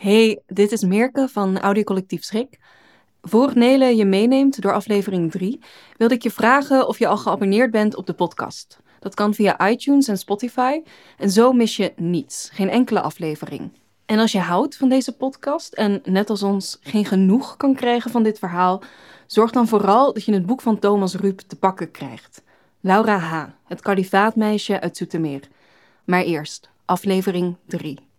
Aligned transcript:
Hey, 0.00 0.42
dit 0.46 0.72
is 0.72 0.82
Mirke 0.82 1.28
van 1.28 1.58
Audiocollectief 1.58 2.24
Schrik. 2.24 2.58
Voor 3.22 3.52
Nele 3.54 3.96
je 3.96 4.04
meeneemt 4.04 4.60
door 4.62 4.72
aflevering 4.72 5.30
3, 5.30 5.60
wilde 5.96 6.14
ik 6.14 6.22
je 6.22 6.30
vragen 6.30 6.88
of 6.88 6.98
je 6.98 7.06
al 7.06 7.16
geabonneerd 7.16 7.70
bent 7.70 7.96
op 7.96 8.06
de 8.06 8.12
podcast. 8.12 8.78
Dat 9.00 9.14
kan 9.14 9.34
via 9.34 9.68
iTunes 9.70 10.08
en 10.08 10.18
Spotify 10.18 10.82
en 11.18 11.30
zo 11.30 11.52
mis 11.52 11.76
je 11.76 11.92
niets, 11.96 12.50
geen 12.52 12.70
enkele 12.70 13.00
aflevering. 13.00 13.70
En 14.06 14.18
als 14.18 14.32
je 14.32 14.38
houdt 14.38 14.76
van 14.76 14.88
deze 14.88 15.16
podcast 15.16 15.72
en 15.72 16.00
net 16.04 16.30
als 16.30 16.42
ons 16.42 16.78
geen 16.82 17.04
genoeg 17.04 17.56
kan 17.56 17.74
krijgen 17.74 18.10
van 18.10 18.22
dit 18.22 18.38
verhaal, 18.38 18.82
zorg 19.26 19.50
dan 19.50 19.68
vooral 19.68 20.12
dat 20.12 20.24
je 20.24 20.32
het 20.32 20.46
boek 20.46 20.60
van 20.60 20.78
Thomas 20.78 21.14
Ruip 21.14 21.38
te 21.40 21.56
pakken 21.56 21.90
krijgt. 21.90 22.42
Laura 22.80 23.18
H., 23.18 23.44
het 23.64 23.80
kalifaatmeisje 23.80 24.80
uit 24.80 24.96
Zoetermeer. 24.96 25.48
Maar 26.04 26.22
eerst, 26.22 26.70
aflevering 26.84 27.56
3. 27.66 28.09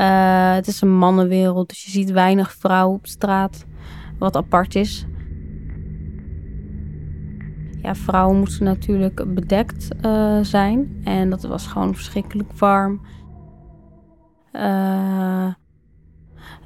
Uh, 0.00 0.54
het 0.54 0.66
is 0.66 0.80
een 0.80 0.96
mannenwereld, 0.96 1.68
dus 1.68 1.84
je 1.84 1.90
ziet 1.90 2.10
weinig 2.10 2.52
vrouwen 2.52 2.96
op 2.96 3.06
straat, 3.06 3.64
wat 4.18 4.36
apart 4.36 4.74
is. 4.74 5.06
Ja, 7.82 7.94
vrouwen 7.94 8.38
moesten 8.38 8.64
natuurlijk 8.64 9.34
bedekt 9.34 9.88
uh, 10.04 10.38
zijn 10.42 11.00
en 11.04 11.30
dat 11.30 11.42
was 11.42 11.66
gewoon 11.66 11.94
verschrikkelijk 11.94 12.52
warm. 12.52 13.00
Uh, 14.52 15.54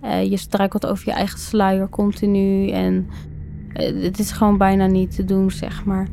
je 0.02 0.36
struikelt 0.36 0.86
over 0.86 1.08
je 1.08 1.12
eigen 1.12 1.38
sluier 1.38 1.88
continu 1.88 2.70
en 2.70 3.08
het 3.74 4.18
is 4.18 4.32
gewoon 4.32 4.58
bijna 4.58 4.86
niet 4.86 5.14
te 5.14 5.24
doen, 5.24 5.50
zeg 5.50 5.84
maar. 5.84 6.08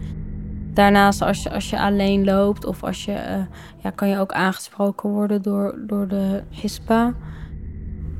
Daarnaast, 0.77 1.21
als 1.21 1.43
je, 1.43 1.51
als 1.51 1.69
je 1.69 1.79
alleen 1.79 2.23
loopt 2.23 2.65
of 2.65 2.83
als 2.83 3.05
je, 3.05 3.11
uh, 3.11 3.57
ja, 3.83 3.89
kan 3.89 4.07
je 4.07 4.19
ook 4.19 4.31
aangesproken 4.31 5.09
worden 5.09 5.41
door, 5.41 5.79
door 5.87 6.07
de 6.07 6.43
HISPA, 6.49 7.13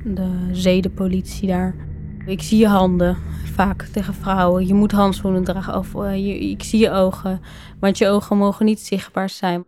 de 0.04 0.50
zedenpolitie 0.52 1.48
daar. 1.48 1.76
Ik 2.26 2.42
zie 2.42 2.60
je 2.60 2.68
handen 2.68 3.18
vaak 3.54 3.82
tegen 3.84 4.14
vrouwen. 4.14 4.68
Je 4.68 4.74
moet 4.74 4.92
handschoenen 4.92 5.44
dragen 5.44 5.78
of 5.78 5.94
uh, 5.94 6.16
je, 6.16 6.40
ik 6.40 6.64
zie 6.64 6.80
je 6.80 6.92
ogen, 6.92 7.42
want 7.80 7.98
je 7.98 8.08
ogen 8.08 8.38
mogen 8.38 8.66
niet 8.66 8.80
zichtbaar 8.80 9.30
zijn. 9.30 9.64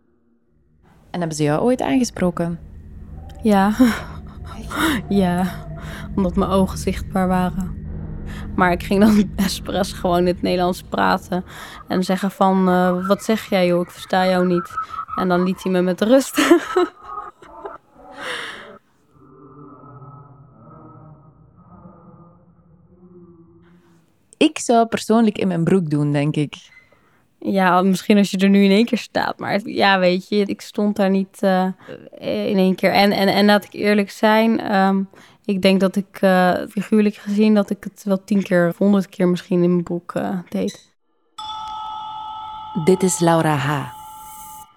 En 1.10 1.18
hebben 1.18 1.36
ze 1.36 1.42
jou 1.42 1.60
ooit 1.60 1.82
aangesproken? 1.82 2.58
Ja, 3.42 3.72
ja, 5.08 5.46
omdat 6.16 6.36
mijn 6.36 6.50
ogen 6.50 6.78
zichtbaar 6.78 7.28
waren. 7.28 7.79
Maar 8.60 8.72
ik 8.72 8.82
ging 8.82 9.00
dan 9.00 9.30
expres 9.44 9.92
gewoon 9.92 10.18
in 10.18 10.26
het 10.26 10.42
Nederlands 10.42 10.82
praten. 10.82 11.44
En 11.88 12.04
zeggen 12.04 12.30
van, 12.30 12.68
uh, 12.68 13.06
wat 13.06 13.24
zeg 13.24 13.48
jij 13.48 13.66
joh, 13.66 13.80
ik 13.80 13.90
versta 13.90 14.26
jou 14.26 14.46
niet. 14.46 14.70
En 15.16 15.28
dan 15.28 15.42
liet 15.42 15.62
hij 15.62 15.72
me 15.72 15.80
met 15.82 16.00
rust. 16.00 16.38
ik 24.36 24.58
zou 24.58 24.86
persoonlijk 24.86 25.38
in 25.38 25.48
mijn 25.48 25.64
broek 25.64 25.90
doen, 25.90 26.12
denk 26.12 26.36
ik. 26.36 26.54
Ja, 27.38 27.82
misschien 27.82 28.16
als 28.16 28.30
je 28.30 28.38
er 28.38 28.48
nu 28.48 28.64
in 28.64 28.70
één 28.70 28.84
keer 28.84 28.98
staat. 28.98 29.38
Maar 29.38 29.60
ja, 29.64 29.98
weet 29.98 30.28
je, 30.28 30.44
ik 30.44 30.60
stond 30.60 30.96
daar 30.96 31.10
niet 31.10 31.38
uh, 31.42 31.66
in 32.18 32.56
één 32.56 32.74
keer. 32.74 32.92
En, 32.92 33.12
en, 33.12 33.28
en 33.28 33.44
laat 33.44 33.64
ik 33.64 33.72
eerlijk 33.72 34.10
zijn, 34.10 34.74
um, 34.76 35.08
ik 35.50 35.62
denk 35.62 35.80
dat 35.80 35.96
ik 35.96 36.20
uh, 36.20 36.54
figuurlijk 36.68 37.14
gezien 37.14 37.54
dat 37.54 37.70
ik 37.70 37.84
het 37.84 38.02
wel 38.04 38.24
tien 38.24 38.42
keer, 38.42 38.74
honderd 38.76 39.08
keer 39.08 39.28
misschien 39.28 39.62
in 39.62 39.70
mijn 39.70 39.82
broek 39.82 40.14
uh, 40.14 40.38
deed. 40.48 40.88
Dit 42.84 43.02
is 43.02 43.18
Laura 43.18 43.56
H. 43.56 43.92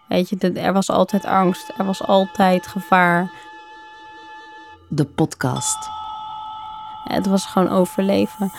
Weet 0.07 0.29
je, 0.29 0.37
er 0.37 0.73
was 0.73 0.89
altijd 0.89 1.25
angst, 1.25 1.73
er 1.77 1.85
was 1.85 2.03
altijd 2.03 2.67
gevaar. 2.67 3.31
De 4.89 5.05
podcast. 5.05 5.89
Het 7.03 7.25
was 7.25 7.45
gewoon 7.45 7.69
overleven. 7.69 8.51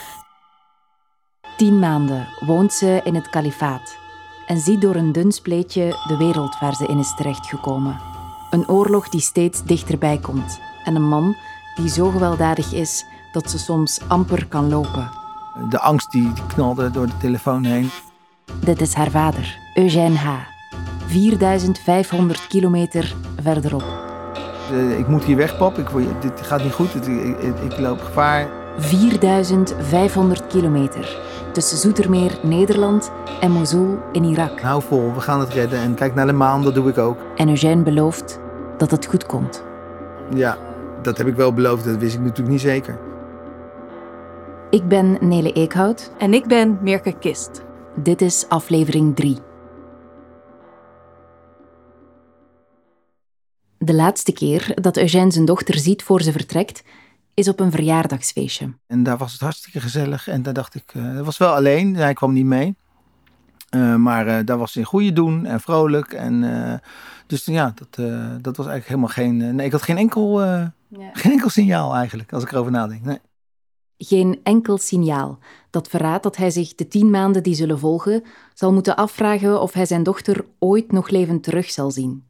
Tien 1.57 1.79
maanden 1.79 2.29
woont 2.41 2.73
ze 2.73 3.01
in 3.05 3.15
het 3.15 3.31
kalifaat 3.31 3.97
en 4.47 4.59
ziet 4.59 4.81
door 4.81 4.95
een 4.95 5.13
dun 5.13 5.33
spleetje 5.33 6.05
de 6.07 6.17
wereld 6.17 6.59
waar 6.59 6.75
ze 6.75 6.87
in 6.87 6.99
is 6.99 7.15
terechtgekomen. 7.15 8.01
Een 8.51 8.69
oorlog 8.69 9.09
die 9.09 9.21
steeds 9.21 9.65
dichterbij 9.65 10.19
komt 10.19 10.61
en 10.85 10.95
een 10.95 11.09
man 11.09 11.37
die 11.75 11.89
zo 11.89 12.11
gewelddadig 12.11 12.73
is 12.73 13.05
dat 13.33 13.51
ze 13.51 13.59
soms 13.59 14.01
amper 14.09 14.47
kan 14.47 14.69
lopen. 14.69 15.11
De 15.69 15.81
angst 15.81 16.11
die 16.11 16.33
knalde 16.47 16.91
door 16.91 17.07
de 17.07 17.17
telefoon 17.21 17.65
heen. 17.65 17.91
Dit 18.61 18.81
is 18.81 18.95
haar 18.95 19.11
vader, 19.11 19.59
Eugène 19.75 20.17
H. 20.17 20.29
4500 21.07 22.47
kilometer 22.47 23.15
verderop. 23.43 23.85
ik 24.99 25.09
moet 25.09 25.25
hier 25.25 25.37
weg, 25.37 25.59
pap. 25.59 25.79
Ik, 25.79 25.89
dit 26.21 26.41
gaat 26.41 26.63
niet 26.63 26.73
goed. 26.73 26.95
Ik, 26.95 27.07
ik, 27.39 27.73
ik 27.73 27.79
loop 27.79 28.01
gevaar. 28.01 28.49
4500 28.79 30.47
kilometer 30.47 31.19
tussen 31.53 31.79
Zoetermeer, 31.79 32.39
Nederland 32.43 33.11
en 33.41 33.51
Mosul 33.51 33.99
in 34.13 34.25
Irak. 34.25 34.61
Hou 34.61 34.83
vol, 34.83 35.15
we 35.15 35.21
gaan 35.21 35.41
het 35.41 35.53
redden. 35.53 35.79
En 35.79 35.95
kijk 35.95 36.15
naar 36.15 36.27
de 36.27 36.33
maan, 36.33 36.63
dat 36.63 36.75
doe 36.75 36.89
ik 36.89 36.99
ook. 36.99 37.19
En 37.37 37.49
Eugène 37.49 37.83
belooft 37.83 38.41
dat 38.77 38.91
het 38.91 39.07
goed 39.07 39.27
komt. 39.27 39.65
Ja, 40.35 40.57
dat 41.05 41.19
heb 41.19 41.27
ik 41.27 41.35
wel 41.35 41.53
beloofd, 41.53 41.85
dat 41.85 41.97
wist 41.97 42.15
ik 42.15 42.21
natuurlijk 42.21 42.49
niet 42.49 42.61
zeker. 42.61 42.99
Ik 44.71 44.89
ben 44.89 45.17
Nele 45.21 45.53
Eekhout. 45.53 46.13
En 46.19 46.35
ik 46.35 46.47
ben 46.47 46.79
Mirke 46.83 47.19
Kist. 47.19 47.63
Dit 47.97 48.21
is 48.21 48.49
aflevering 48.49 49.17
3. 49.17 49.39
De 53.79 53.95
laatste 53.95 54.33
keer 54.33 54.73
dat 54.75 54.97
Eugène 54.97 55.31
zijn 55.31 55.45
dochter 55.45 55.79
ziet 55.79 56.03
voor 56.03 56.23
ze 56.23 56.33
vertrekt, 56.33 56.83
is 57.35 57.49
op 57.49 57.61
een 57.61 57.71
verjaardagsfeestje. 57.71 58.75
En 58.87 59.03
daar 59.03 59.17
was 59.17 59.33
het 59.33 59.41
hartstikke 59.41 59.81
gezellig. 59.81 60.29
En 60.29 60.43
daar 60.43 60.55
dacht 60.55 60.75
ik, 60.75 60.95
uh, 60.97 61.15
dat 61.15 61.25
was 61.25 61.39
wel 61.39 61.55
alleen, 61.55 61.97
hij 61.97 62.15
kwam 62.15 62.33
niet 62.33 62.45
mee. 62.45 62.75
Uh, 63.71 63.97
maar 63.97 64.27
uh, 64.27 64.39
daar 64.45 64.59
was 64.59 64.75
hij 64.75 64.83
in 64.83 64.89
goede 64.89 65.13
doen 65.13 65.47
en 65.47 65.61
vrolijk. 65.61 66.13
En, 66.13 66.81
dus 67.27 67.45
ja, 67.45 67.75
dat, 67.75 68.07
dat 68.43 68.57
was 68.57 68.67
eigenlijk 68.67 68.87
helemaal 68.87 69.09
geen. 69.09 69.55
nee, 69.55 69.67
ik 69.67 69.73
had 69.73 69.83
geen 69.83 69.99
enkel, 69.99 70.41
ja. 70.99 71.11
geen 71.13 71.33
enkel 71.33 71.49
signaal 71.49 71.95
eigenlijk, 71.95 72.33
als 72.33 72.43
ik 72.43 72.53
erover 72.53 72.73
nadenk. 72.73 73.05
Nee. 73.05 73.19
Geen 73.99 74.41
enkel 74.43 74.79
signaal 74.79 75.39
dat 75.71 75.89
verraadt 75.89 76.23
dat 76.23 76.37
hij 76.37 76.51
zich 76.51 76.75
de 76.75 76.89
tien 76.89 77.11
maanden 77.11 77.43
die 77.43 77.55
zullen 77.55 77.79
volgen 77.79 78.25
zal 78.55 78.73
moeten 78.73 78.97
afvragen 78.97 79.61
of 79.61 79.73
hij 79.73 79.87
zijn 79.87 80.03
dochter 80.03 80.45
ooit 80.59 80.93
nog 80.93 81.09
levend 81.09 81.43
terug 81.43 81.71
zal 81.71 81.91
zien. 81.91 82.25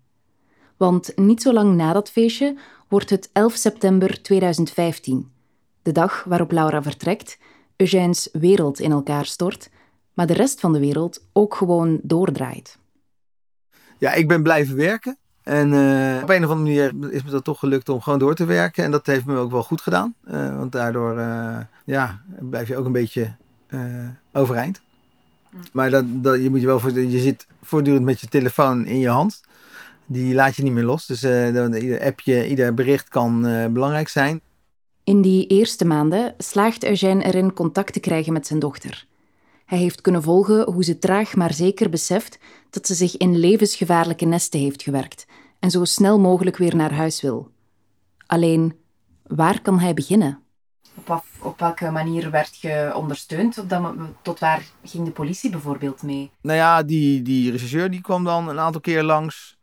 Want 0.77 1.13
niet 1.17 1.43
zo 1.43 1.53
lang 1.53 1.75
na 1.75 1.93
dat 1.93 2.11
feestje 2.11 2.57
wordt 2.89 3.11
het 3.11 3.31
11 3.33 3.55
september 3.55 4.23
2015, 4.23 5.31
de 5.83 5.93
dag 5.93 6.25
waarop 6.25 6.53
Laura 6.53 6.83
vertrekt, 6.83 7.39
Eugène's 7.77 8.29
wereld 8.33 8.81
in 8.81 8.91
elkaar 8.91 9.25
stort, 9.25 9.71
maar 10.13 10.27
de 10.27 10.33
rest 10.33 10.61
van 10.61 10.73
de 10.73 10.79
wereld 10.79 11.27
ook 11.33 11.55
gewoon 11.55 12.01
doordraait. 12.03 12.79
Ja, 13.99 14.13
ik 14.13 14.29
ben 14.29 14.43
blijven 14.43 14.77
werken. 14.77 15.19
En 15.45 15.73
uh, 15.73 16.23
op 16.23 16.29
een 16.29 16.45
of 16.45 16.51
andere 16.51 16.55
manier 16.55 17.13
is 17.13 17.25
me 17.25 17.31
dat 17.31 17.45
toch 17.45 17.59
gelukt 17.59 17.89
om 17.89 18.01
gewoon 18.01 18.19
door 18.19 18.35
te 18.35 18.45
werken. 18.45 18.85
En 18.85 18.91
dat 18.91 19.07
heeft 19.07 19.25
me 19.25 19.37
ook 19.37 19.51
wel 19.51 19.63
goed 19.63 19.81
gedaan. 19.81 20.15
Uh, 20.31 20.57
want 20.57 20.73
daardoor 20.73 21.19
uh, 21.19 21.57
ja, 21.85 22.21
blijf 22.41 22.69
je 22.69 22.77
ook 22.77 22.87
een 22.87 22.93
beetje 22.93 23.35
overeind. 24.33 24.81
Maar 25.73 25.91
dat, 25.91 26.05
dat, 26.07 26.43
je, 26.43 26.51
moet 26.51 26.61
je, 26.61 26.67
wel 26.67 26.81
voor, 26.81 27.01
je 27.01 27.19
zit 27.19 27.47
voortdurend 27.63 28.05
met 28.05 28.21
je 28.21 28.29
telefoon 28.29 28.87
in 28.87 28.99
je 28.99 29.09
hand 29.09 29.43
die 30.07 30.35
laat 30.35 30.57
je 30.57 30.63
niet 30.63 30.73
meer 30.73 30.85
los. 30.85 31.07
Dus 31.07 31.23
uh, 31.23 31.83
ieder 31.83 32.01
appje, 32.01 32.49
ieder 32.49 32.75
bericht 32.75 33.09
kan 33.09 33.47
uh, 33.47 33.67
belangrijk 33.67 34.09
zijn. 34.09 34.41
In 35.05 35.23
die 35.23 35.47
eerste 35.47 35.85
maanden 35.85 36.35
slaagt 36.39 36.85
Eugène 36.85 37.25
erin 37.25 37.53
contact 37.53 37.93
te 37.93 38.01
krijgen 38.01 38.33
met 38.33 38.47
zijn 38.47 38.59
dochter. 38.59 39.07
Hij 39.65 39.79
heeft 39.79 40.01
kunnen 40.01 40.23
volgen 40.23 40.73
hoe 40.73 40.85
ze 40.85 40.99
traag 40.99 41.35
maar 41.35 41.53
zeker 41.53 41.91
beseft 41.91 42.39
dat 42.71 42.87
ze 42.87 42.95
zich 42.95 43.17
in 43.17 43.39
levensgevaarlijke 43.39 44.25
nesten 44.25 44.61
heeft 44.61 44.83
gewerkt 44.83 45.27
en 45.59 45.71
zo 45.71 45.85
snel 45.85 46.21
mogelijk 46.21 46.57
weer 46.57 46.77
naar 46.77 46.93
huis 46.93 47.21
wil. 47.21 47.51
Alleen, 48.27 48.79
waar 49.23 49.61
kan 49.61 49.79
hij 49.79 49.95
beginnen? 49.95 50.39
Op, 50.95 51.25
op 51.39 51.59
welke 51.59 51.91
manier 51.91 52.31
werd 52.31 52.57
je 52.57 52.93
ondersteund? 52.95 53.65
tot 54.23 54.39
waar 54.39 54.63
ging 54.85 55.05
de 55.05 55.11
politie 55.11 55.51
bijvoorbeeld 55.51 56.03
mee? 56.03 56.31
Nou 56.41 56.57
ja, 56.59 56.83
die, 56.83 57.23
die 57.23 57.51
regisseur 57.51 57.91
die 57.91 58.01
kwam 58.01 58.25
dan 58.25 58.49
een 58.49 58.59
aantal 58.59 58.81
keer 58.81 59.03
langs. 59.03 59.59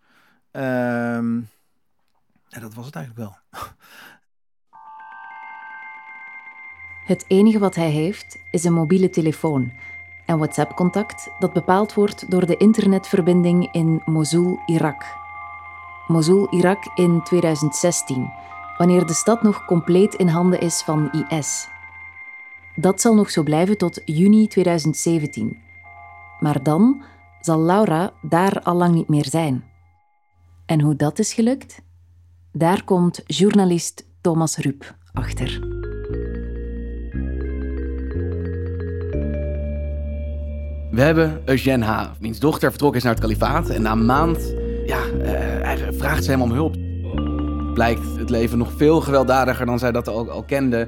Um, 0.52 1.50
ja, 2.48 2.60
dat 2.60 2.74
was 2.74 2.86
het 2.86 2.96
eigenlijk 2.96 3.28
wel. 3.28 3.38
Het 7.06 7.26
enige 7.28 7.60
wat 7.60 7.76
hij 7.76 7.90
heeft 7.90 8.38
is 8.52 8.64
een 8.64 8.74
mobiele 8.74 9.10
telefoon 9.10 9.72
en 10.26 10.38
WhatsApp-contact 10.38 11.30
dat 11.40 11.54
bepaald 11.54 11.94
wordt 11.94 12.32
door 12.32 12.46
de 12.46 12.58
internetverbinding 12.58 13.74
in 13.74 14.02
Mosul, 14.06 14.60
Irak. 14.66 15.21
Mosul, 16.12 16.48
Irak 16.50 16.92
in 16.96 17.24
2016, 17.24 18.32
wanneer 18.78 19.06
de 19.06 19.14
stad 19.14 19.42
nog 19.42 19.66
compleet 19.66 20.16
in 20.16 20.28
handen 20.28 20.60
is 20.60 20.82
van 20.82 21.26
IS. 21.30 21.68
Dat 22.76 23.02
zal 23.02 23.16
nog 23.16 23.30
zo 23.30 23.44
blijven 23.44 23.78
tot 23.78 24.02
juni 24.06 24.48
2017. 24.48 25.58
Maar 26.40 26.64
dan 26.64 27.04
zal 27.40 27.60
Laura 27.60 28.12
daar 28.22 28.62
al 28.62 28.76
lang 28.76 28.94
niet 28.94 29.08
meer 29.08 29.26
zijn. 29.26 29.64
En 30.66 30.82
hoe 30.82 30.96
dat 30.96 31.20
is 31.20 31.34
gelukt? 31.34 31.82
Daar 32.52 32.84
komt 32.84 33.22
journalist 33.26 34.06
Thomas 34.22 34.58
Rup 34.58 34.96
achter. 35.14 35.60
We 40.92 41.02
hebben 41.02 41.42
Eugène 41.46 41.86
H., 41.86 42.12
wiens 42.20 42.40
dochter 42.40 42.70
vertrokken 42.70 42.98
is 42.98 43.04
naar 43.06 43.14
het 43.14 43.24
kalifaat. 43.24 43.70
En 43.70 43.82
na 43.82 43.92
een 43.92 44.06
maand 44.06 44.54
ja, 44.86 45.06
uh, 45.08 45.61
vraagt 45.90 46.24
ze 46.24 46.32
hem 46.32 46.42
om 46.42 46.52
hulp. 46.52 46.76
Blijkt 47.74 48.18
het 48.18 48.30
leven 48.30 48.58
nog 48.58 48.72
veel 48.78 49.02
gewelddadiger 49.02 49.66
dan 49.66 49.80
zij 49.80 49.92
dat 49.92 50.08
al, 50.08 50.30
al 50.30 50.44
kende. 50.44 50.88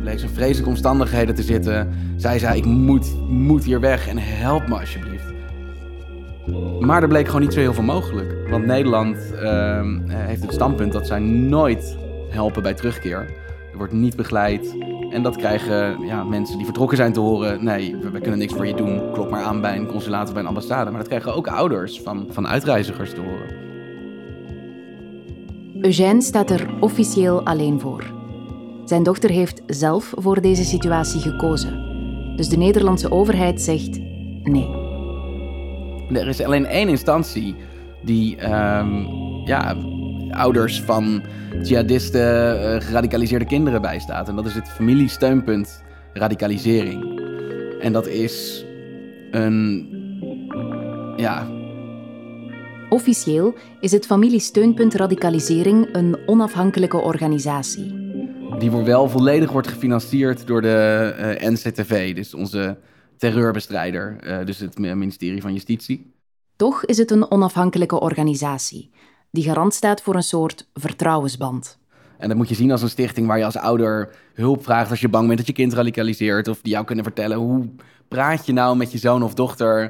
Bleek 0.00 0.20
in 0.20 0.28
vreselijke 0.28 0.68
omstandigheden 0.68 1.34
te 1.34 1.42
zitten. 1.42 1.88
Zij 2.16 2.38
zei, 2.38 2.58
ik 2.58 2.64
moet, 2.64 3.28
moet 3.28 3.64
hier 3.64 3.80
weg 3.80 4.08
en 4.08 4.18
help 4.18 4.68
me 4.68 4.78
alsjeblieft. 4.78 5.32
Maar 6.80 7.02
er 7.02 7.08
bleek 7.08 7.26
gewoon 7.26 7.40
niet 7.40 7.52
zo 7.52 7.60
heel 7.60 7.74
veel 7.74 7.82
mogelijk. 7.82 8.48
Want 8.50 8.66
Nederland 8.66 9.16
uh, 9.42 9.80
heeft 10.08 10.42
het 10.42 10.52
standpunt 10.52 10.92
dat 10.92 11.06
zij 11.06 11.20
nooit 11.20 11.96
helpen 12.30 12.62
bij 12.62 12.74
terugkeer. 12.74 13.18
Er 13.72 13.76
wordt 13.76 13.92
niet 13.92 14.16
begeleid. 14.16 14.76
En 15.10 15.22
dat 15.22 15.36
krijgen 15.36 16.00
ja, 16.00 16.24
mensen 16.24 16.56
die 16.56 16.64
vertrokken 16.64 16.96
zijn 16.96 17.12
te 17.12 17.20
horen. 17.20 17.64
Nee, 17.64 17.96
we, 17.96 18.20
kunnen 18.20 18.38
niks 18.38 18.52
voor 18.52 18.66
je 18.66 18.74
doen. 18.74 19.12
Klop 19.12 19.30
maar 19.30 19.42
aan 19.42 19.60
bij 19.60 19.76
een 19.76 19.86
consulaat 19.86 20.26
of 20.26 20.32
bij 20.32 20.42
een 20.42 20.48
ambassade. 20.48 20.90
Maar 20.90 20.98
dat 20.98 21.08
krijgen 21.08 21.34
ook 21.34 21.48
ouders 21.48 22.00
van, 22.00 22.26
van 22.30 22.46
uitreizigers 22.46 23.10
te 23.10 23.20
horen. 23.20 23.66
Eugène 25.80 26.20
staat 26.20 26.50
er 26.50 26.68
officieel 26.80 27.44
alleen 27.44 27.80
voor. 27.80 28.04
Zijn 28.84 29.02
dochter 29.02 29.30
heeft 29.30 29.62
zelf 29.66 30.12
voor 30.16 30.40
deze 30.40 30.64
situatie 30.64 31.20
gekozen. 31.20 31.86
Dus 32.36 32.48
de 32.48 32.56
Nederlandse 32.56 33.10
overheid 33.10 33.60
zegt 33.60 33.98
nee. 34.42 34.68
Er 36.12 36.28
is 36.28 36.42
alleen 36.42 36.66
één 36.66 36.88
instantie 36.88 37.54
die 38.02 38.36
ehm, 38.36 39.04
ja, 39.44 39.76
ouders 40.30 40.82
van 40.82 41.22
jihadisten, 41.62 42.54
uh, 42.54 42.80
geradicaliseerde 42.80 43.44
kinderen 43.44 43.82
bijstaat. 43.82 44.28
En 44.28 44.36
dat 44.36 44.46
is 44.46 44.54
het 44.54 44.68
familiesteunpunt 44.68 45.82
radicalisering. 46.12 47.20
En 47.80 47.92
dat 47.92 48.06
is 48.06 48.64
een. 49.30 49.86
Ja. 51.16 51.46
Officieel 52.88 53.54
is 53.80 53.92
het 53.92 54.06
familiesteunpunt 54.06 54.94
radicalisering 54.94 55.88
een 55.92 56.18
onafhankelijke 56.26 56.96
organisatie. 56.96 58.06
Die 58.58 58.70
wel 58.70 59.08
volledig 59.08 59.52
wordt 59.52 59.68
gefinancierd 59.68 60.46
door 60.46 60.62
de 60.62 61.14
uh, 61.18 61.46
eh, 61.46 61.52
NCTV, 61.52 62.14
dus 62.14 62.34
onze 62.34 62.78
terreurbestrijder, 63.16 64.16
uh, 64.26 64.46
dus 64.46 64.58
het 64.58 64.78
ministerie 64.78 65.40
van 65.40 65.52
Justitie. 65.52 66.12
Toch 66.56 66.84
is 66.84 66.98
het 66.98 67.10
een 67.10 67.30
onafhankelijke 67.30 68.00
organisatie 68.00 68.90
die 69.30 69.44
garant 69.44 69.74
staat 69.74 70.02
voor 70.02 70.14
een 70.14 70.22
soort 70.22 70.68
vertrouwensband. 70.74 71.78
En 72.18 72.28
dat 72.28 72.36
moet 72.36 72.48
je 72.48 72.54
zien 72.54 72.70
als 72.70 72.82
een 72.82 72.88
stichting 72.88 73.26
waar 73.26 73.38
je 73.38 73.44
als 73.44 73.56
ouder 73.56 74.14
hulp 74.34 74.64
vraagt 74.64 74.90
als 74.90 75.00
je 75.00 75.08
bang 75.08 75.26
bent 75.26 75.38
dat 75.38 75.46
je 75.46 75.52
kind 75.52 75.72
radicaliseert. 75.72 76.48
Of 76.48 76.60
die 76.62 76.72
jou 76.72 76.84
kunnen 76.84 77.04
vertellen 77.04 77.36
hoe 77.36 77.68
praat 78.08 78.46
je 78.46 78.52
nou 78.52 78.76
met 78.76 78.92
je 78.92 78.98
zoon 78.98 79.22
of 79.22 79.34
dochter 79.34 79.82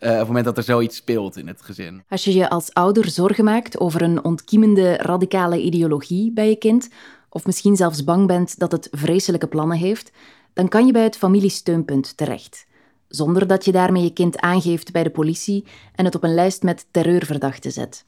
uh, 0.00 0.10
op 0.10 0.18
het 0.18 0.26
moment 0.26 0.44
dat 0.44 0.56
er 0.56 0.62
zoiets 0.62 0.96
speelt 0.96 1.36
in 1.36 1.46
het 1.46 1.62
gezin. 1.62 2.02
Als 2.08 2.24
je 2.24 2.34
je 2.34 2.48
als 2.48 2.72
ouder 2.72 3.10
zorgen 3.10 3.44
maakt 3.44 3.80
over 3.80 4.02
een 4.02 4.24
ontkiemende 4.24 4.96
radicale 4.96 5.60
ideologie 5.60 6.32
bij 6.32 6.48
je 6.48 6.56
kind, 6.56 6.88
of 7.28 7.46
misschien 7.46 7.76
zelfs 7.76 8.04
bang 8.04 8.26
bent 8.26 8.58
dat 8.58 8.72
het 8.72 8.88
vreselijke 8.90 9.46
plannen 9.46 9.78
heeft, 9.78 10.12
dan 10.52 10.68
kan 10.68 10.86
je 10.86 10.92
bij 10.92 11.02
het 11.02 11.16
familiesteunpunt 11.16 12.16
terecht. 12.16 12.66
Zonder 13.08 13.46
dat 13.46 13.64
je 13.64 13.72
daarmee 13.72 14.02
je 14.02 14.12
kind 14.12 14.38
aangeeft 14.38 14.92
bij 14.92 15.02
de 15.02 15.10
politie 15.10 15.64
en 15.94 16.04
het 16.04 16.14
op 16.14 16.22
een 16.22 16.34
lijst 16.34 16.62
met 16.62 16.86
terreurverdachten 16.90 17.72
zet. 17.72 18.04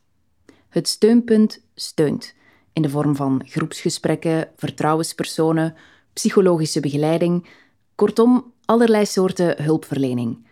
Het 0.68 0.88
steunpunt 0.88 1.60
steunt 1.74 2.34
in 2.72 2.82
de 2.82 2.88
vorm 2.88 3.16
van 3.16 3.42
groepsgesprekken, 3.44 4.48
vertrouwenspersonen, 4.56 5.74
psychologische 6.12 6.80
begeleiding, 6.80 7.46
kortom 7.94 8.52
allerlei 8.64 9.06
soorten 9.06 9.62
hulpverlening. 9.62 10.46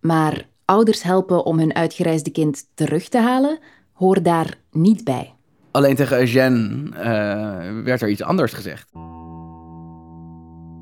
Maar 0.00 0.48
ouders 0.64 1.02
helpen 1.02 1.44
om 1.44 1.58
hun 1.58 1.74
uitgereisde 1.74 2.30
kind 2.30 2.66
terug 2.74 3.08
te 3.08 3.18
halen, 3.18 3.58
hoort 3.92 4.24
daar 4.24 4.58
niet 4.70 5.04
bij. 5.04 5.34
Alleen 5.70 5.96
tegen 5.96 6.18
Eugène 6.18 6.90
uh, 6.90 7.84
werd 7.84 8.02
er 8.02 8.08
iets 8.08 8.22
anders 8.22 8.52
gezegd. 8.52 8.92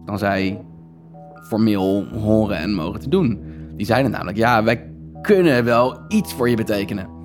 Dan 0.05 0.19
zij 0.19 0.64
formeel 1.46 2.06
horen 2.08 2.56
en 2.56 2.75
mogen 2.75 3.00
te 3.00 3.08
doen. 3.08 3.43
Die 3.76 3.87
zeiden 3.87 4.11
namelijk, 4.11 4.37
ja, 4.37 4.64
wij 4.64 4.93
kunnen 5.23 5.64
wel 5.64 6.05
iets 6.08 6.35
voor 6.35 6.49
je 6.49 6.56
betekenen. 6.56 7.21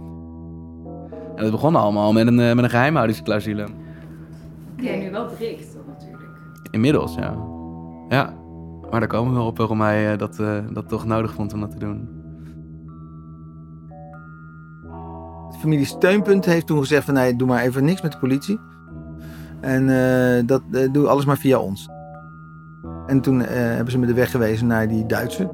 En 1.38 1.44
het 1.44 1.52
begon 1.52 1.76
allemaal 1.76 2.14
met 2.14 2.28
een, 2.28 2.40
eh, 2.40 2.54
met 2.54 2.64
een 2.64 2.70
geheimhoudingsclausule. 2.70 3.68
Die 4.76 4.90
nu 4.90 5.12
wel 5.12 5.26
breekt, 5.26 5.78
natuurlijk. 5.88 6.30
Inmiddels, 6.72 7.16
ja. 7.16 7.38
Ja, 8.10 8.34
maar 8.90 9.00
daar 9.00 9.10
komen 9.10 9.32
we 9.32 9.38
wel 9.38 9.48
op 9.48 9.58
waarom 9.58 9.82
hij 9.82 10.12
eh, 10.12 10.18
dat, 10.18 10.40
uh, 10.40 10.58
dat 10.74 10.90
toch 10.90 11.06
nodig 11.06 11.34
vond 11.34 11.54
om 11.54 11.60
dat 11.60 11.72
te 11.72 11.80
doen. 11.80 12.10
Het 15.48 15.58
familie 15.58 15.86
Steunpunt 15.86 16.46
heeft 16.46 16.68
toen 16.68 16.80
gezegd 16.80 17.06
van 17.06 17.14
nee, 17.14 17.36
doe 17.36 17.48
maar 17.48 17.64
even 17.64 17.86
niks 17.86 18.02
met 18.02 18.12
de 18.12 18.18
politie. 18.18 18.60
En 19.62 19.88
dat 20.46 20.62
doe 20.92 21.08
alles 21.08 21.26
maar 21.26 21.38
via 21.38 21.58
ons. 21.58 21.90
En 23.08 23.22
toen 23.22 23.40
hebben 23.40 23.92
ze 23.92 24.00
me 24.00 24.06
de 24.06 24.14
weg 24.14 24.32
gewezen 24.32 24.68
naar 24.68 24.88
die 24.88 25.06
Duitser. 25.06 25.48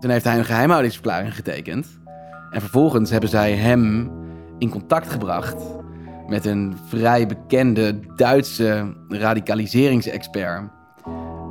Toen 0.00 0.10
heeft 0.10 0.24
hij 0.24 0.38
een 0.38 0.44
geheimhoudingsverklaring 0.44 1.34
getekend. 1.34 1.86
En 2.56 2.62
vervolgens 2.62 3.10
hebben 3.10 3.30
zij 3.30 3.52
hem 3.52 4.10
in 4.58 4.70
contact 4.70 5.10
gebracht 5.10 5.56
met 6.26 6.46
een 6.46 6.76
vrij 6.86 7.26
bekende 7.26 8.00
Duitse 8.14 8.94
radicaliseringsexpert. 9.08 10.70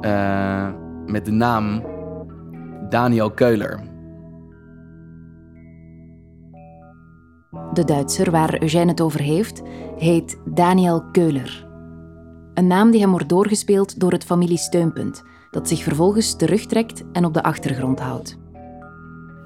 Uh, 0.01 0.69
met 1.05 1.25
de 1.25 1.31
naam 1.31 1.83
Daniel 2.89 3.31
Keuler. 3.31 3.79
De 7.73 7.83
Duitser 7.83 8.31
waar 8.31 8.61
Eugène 8.61 8.91
het 8.91 9.01
over 9.01 9.21
heeft, 9.21 9.61
heet 9.97 10.39
Daniel 10.45 11.03
Keuler. 11.11 11.67
Een 12.53 12.67
naam 12.67 12.91
die 12.91 13.01
hem 13.01 13.09
wordt 13.09 13.29
doorgespeeld 13.29 13.99
door 13.99 14.11
het 14.11 14.25
familiesteunpunt, 14.25 15.23
dat 15.51 15.67
zich 15.67 15.83
vervolgens 15.83 16.35
terugtrekt 16.35 17.03
en 17.11 17.25
op 17.25 17.33
de 17.33 17.43
achtergrond 17.43 17.99
houdt. 17.99 18.37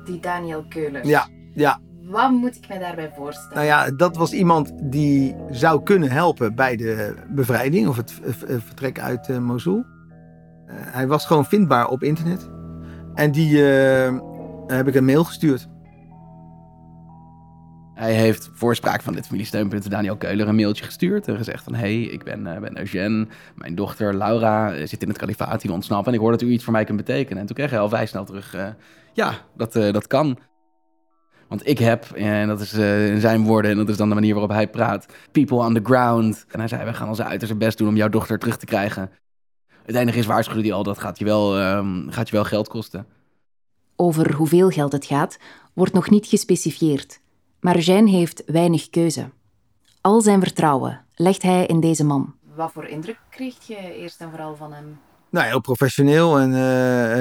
Die 0.04 0.20
Daniel 0.20 0.66
Keuler. 0.70 1.08
Ja, 1.08 1.28
ja. 1.54 1.80
Wat 2.10 2.32
moet 2.32 2.56
ik 2.56 2.70
me 2.70 2.80
daarbij 2.80 3.12
voorstellen? 3.16 3.54
Nou 3.54 3.66
ja, 3.66 3.92
dat 3.92 4.18
was 4.18 4.34
iemand 4.34 4.72
die 4.82 5.36
zou 5.50 5.84
kunnen 5.84 6.12
helpen 6.12 6.56
bij 6.56 6.76
de 6.76 7.16
bevrijding 7.30 7.88
of 7.88 7.96
het 7.96 8.14
vertrek 8.42 9.00
uit 9.00 9.28
uh, 9.28 9.38
Mosul. 9.38 9.78
Uh, 9.78 10.74
hij 10.76 11.08
was 11.08 11.26
gewoon 11.26 11.46
vindbaar 11.46 11.88
op 11.88 12.04
internet. 12.04 12.50
En 13.14 13.32
die 13.32 13.52
uh, 13.52 14.20
heb 14.68 14.88
ik 14.88 14.96
een 14.96 15.06
mail 15.06 15.24
gestuurd. 15.24 15.68
Hij 17.94 18.14
heeft 18.14 18.50
voorspraak 18.54 19.02
van 19.02 19.14
dit 19.14 19.28
familiesteunpunt 19.28 19.90
Daniel 19.90 20.18
Keuler 20.18 20.48
een 20.48 20.56
mailtje 20.56 20.86
gestuurd 20.86 21.28
en 21.28 21.38
gezegd 21.38 21.64
van... 21.64 21.76
hey, 21.76 22.02
ik 22.02 22.24
ben, 22.24 22.44
ben 22.44 22.78
Eugène, 22.78 23.28
mijn 23.56 23.76
dochter 23.76 24.18
Laura 24.18 24.86
zit 24.86 25.02
in 25.02 25.10
het 25.10 25.18
kalifaat, 25.18 25.62
die 25.62 25.72
ontsnappen... 25.72 26.08
en 26.08 26.14
ik 26.14 26.20
hoor 26.20 26.32
dat 26.32 26.42
u 26.42 26.50
iets 26.50 26.64
voor 26.64 26.74
mij 26.74 26.84
kunt 26.84 26.98
betekenen. 26.98 27.40
En 27.40 27.46
toen 27.46 27.56
kreeg 27.56 27.70
hij 27.70 27.80
al 27.80 27.90
vrij 27.90 28.06
snel 28.06 28.26
terug, 28.26 28.76
ja, 29.14 29.34
dat, 29.56 29.74
dat 29.74 30.08
kan. 30.08 30.38
Want 31.50 31.68
ik 31.68 31.80
heb, 31.80 32.12
en 32.12 32.48
dat 32.48 32.60
is 32.60 32.74
uh, 32.74 33.18
zijn 33.20 33.44
woorden 33.44 33.72
en 33.72 33.78
dat 33.78 33.90
is 33.90 33.98
dan 33.98 34.10
de 34.10 34.16
manier 34.16 34.34
waarop 34.34 34.52
hij 34.52 34.70
praat, 34.70 35.06
people 35.32 35.58
on 35.58 35.74
the 35.74 35.80
ground. 35.84 36.46
En 36.52 36.60
hij 36.60 36.68
zei, 36.68 36.86
we 36.86 36.94
gaan 36.94 37.08
onze 37.08 37.24
uiterste 37.24 37.56
best 37.56 37.78
doen 37.78 37.88
om 37.88 37.96
jouw 37.96 38.10
dochter 38.10 38.40
terug 38.40 38.58
te 38.58 38.66
krijgen. 38.66 39.12
Het 39.86 39.96
enige 39.96 40.18
is, 40.18 40.26
waarschuwde 40.26 40.62
hij 40.62 40.74
al, 40.74 40.84
dat 40.84 41.00
gaat 41.00 41.20
je 41.20 41.26
wel, 41.26 41.60
um, 41.60 42.12
gaat 42.12 42.30
je 42.30 42.36
wel 42.36 42.44
geld 42.44 42.68
kosten. 42.68 43.06
Over 43.96 44.34
hoeveel 44.34 44.70
geld 44.70 44.92
het 44.92 45.06
gaat, 45.06 45.38
wordt 45.74 45.94
nog 45.94 46.10
niet 46.10 46.28
gespecifieerd. 46.28 47.20
Maar 47.60 47.76
heeft 47.78 48.44
weinig 48.46 48.90
keuze. 48.90 49.30
Al 50.02 50.22
zijn 50.22 50.40
vertrouwen 50.40 51.06
legt 51.16 51.42
hij 51.42 51.66
in 51.66 51.80
deze 51.80 52.04
man. 52.04 52.36
Wat 52.56 52.72
voor 52.72 52.86
indruk 52.86 53.20
kreeg 53.30 53.56
je 53.68 53.96
eerst 53.96 54.22
en 54.22 54.30
vooral 54.30 54.56
van 54.56 54.74
hem? 54.74 55.00
Nou, 55.30 55.48
heel 55.48 55.62
professioneel 55.62 56.40
en 56.40 56.50
uh, 56.50 56.58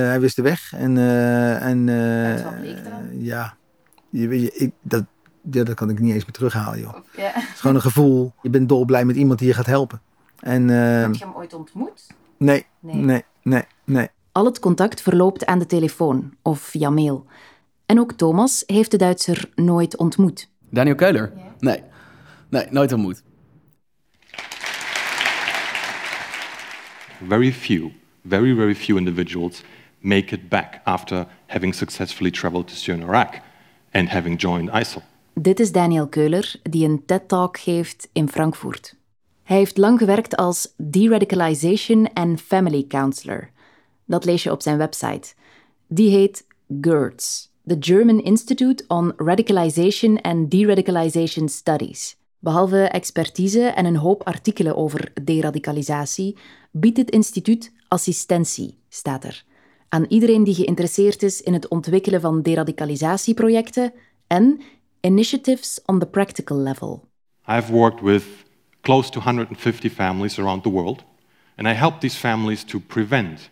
hij 0.09 0.21
wist 0.21 0.37
de 0.37 0.43
weg. 0.43 0.73
En, 0.73 0.97
uh, 0.97 1.63
en, 1.63 1.87
uh, 1.87 2.45
wat 2.45 2.61
bleek 2.61 2.77
Ja, 3.13 3.57
je, 4.21 4.41
je, 4.41 4.53
ik, 4.53 4.73
dat, 4.83 5.05
ja, 5.51 5.65
dat 5.65 5.75
kan 5.75 5.91
ik 5.91 5.99
niet 5.99 6.15
eens 6.15 6.25
meer 6.25 6.33
terughalen, 6.33 6.81
joh. 6.81 6.95
Ja. 7.17 7.31
Het 7.35 7.55
is 7.55 7.61
gewoon 7.61 7.77
een 7.77 7.83
gevoel. 7.83 8.33
Je 8.43 8.51
bent 8.51 8.69
dolblij 8.69 9.05
met 9.05 9.17
iemand 9.17 9.39
die 9.39 9.49
je 9.49 9.55
gaat 9.55 9.67
helpen. 9.67 10.01
En, 10.41 10.69
uh, 10.69 11.01
Heb 11.01 11.15
je 11.15 11.25
hem 11.25 11.35
ooit 11.35 11.55
ontmoet? 11.55 12.07
Nee, 12.37 12.67
nee, 12.81 12.95
nee, 12.95 13.25
nee, 13.43 13.63
nee. 13.85 14.09
Al 14.33 14.45
het 14.45 14.59
contact 14.59 15.01
verloopt 15.01 15.47
aan 15.47 15.59
de 15.59 15.67
telefoon 15.67 16.35
of 16.43 16.61
via 16.61 16.91
mail. 16.91 17.27
En 17.87 18.01
ook 18.01 18.13
Thomas 18.13 18.63
heeft 18.67 18.91
de 18.91 18.97
Duitser 18.97 19.51
nooit 19.55 19.97
ontmoet. 19.97 20.51
Daniel 20.71 20.95
Keuler? 20.95 21.33
Nee. 21.59 21.83
Nee, 22.49 22.67
nooit 22.71 22.93
ontmoet. 22.93 23.23
very 27.21 27.51
few, 27.51 27.93
very, 28.25 28.55
very 28.55 28.75
few 28.75 28.97
individuals 28.97 29.63
make 30.01 30.33
it 30.33 30.49
back 30.49 30.81
after 30.87 31.27
having 31.49 31.73
successfully 31.73 32.31
traveled 32.31 32.69
to 32.69 32.75
Syria 32.75 33.01
and 33.01 33.11
Iraq 33.11 33.43
and 33.93 34.09
having 34.09 34.41
joined. 34.41 34.97
Dit 35.35 35.61
is 35.61 35.73
Daniel 35.73 36.09
Keuler, 36.09 36.55
die 36.63 36.89
een 36.89 37.03
TED-talk 37.07 37.59
geeft 37.59 38.09
in 38.13 38.29
Frankfurt. 38.29 38.97
Hij 39.43 39.57
heeft 39.57 39.77
lang 39.77 39.99
gewerkt 39.99 40.37
als 40.37 40.75
De-Radicalization 40.77 42.13
and 42.13 42.41
Family 42.41 42.85
Counselor. 42.89 43.51
Dat 44.05 44.25
lees 44.25 44.43
je 44.43 44.53
op 44.53 44.63
zijn 44.63 44.79
website. 44.79 45.35
Die 45.87 46.11
heet 46.11 46.47
GERDS, 46.81 47.53
the 47.67 47.77
German 47.81 48.23
Institute 48.23 48.85
on 48.89 49.13
Radicalization 49.17 50.21
and 50.21 50.51
De-Radicalization 50.51 51.49
Studies. 51.49 52.17
Behalve 52.39 52.83
expertise 52.83 53.63
en 53.63 53.85
een 53.85 53.97
hoop 53.97 54.23
artikelen 54.23 54.77
over 54.77 55.13
deradicalisatie, 55.25 56.37
biedt 56.71 56.97
dit 56.97 57.11
instituut 57.11 57.73
assistentie, 57.89 58.79
staat 58.89 59.25
er. 59.25 59.45
Aan 59.89 60.05
iedereen 60.09 60.45
die 60.45 60.55
geïnteresseerd 60.55 61.23
is 61.23 61.43
in 61.43 61.53
het 61.53 61.69
ontwikkelen 61.69 62.21
van 62.21 62.43
deradicalisatieprojecten 62.43 63.93
en 64.27 64.61
initiatives 65.01 65.81
on 65.87 65.99
the 65.99 66.07
practical 66.07 66.57
level. 66.57 67.05
I've 67.47 67.73
worked 67.73 68.01
with 68.01 68.25
close 68.81 69.11
to 69.11 69.21
150 69.21 69.91
families 69.91 70.39
around 70.39 70.63
the 70.63 70.71
world, 70.71 71.05
and 71.57 71.67
I 71.67 71.71
help 71.71 72.01
these 72.01 72.17
families 72.17 72.65
to 72.65 72.81
prevent 72.81 73.51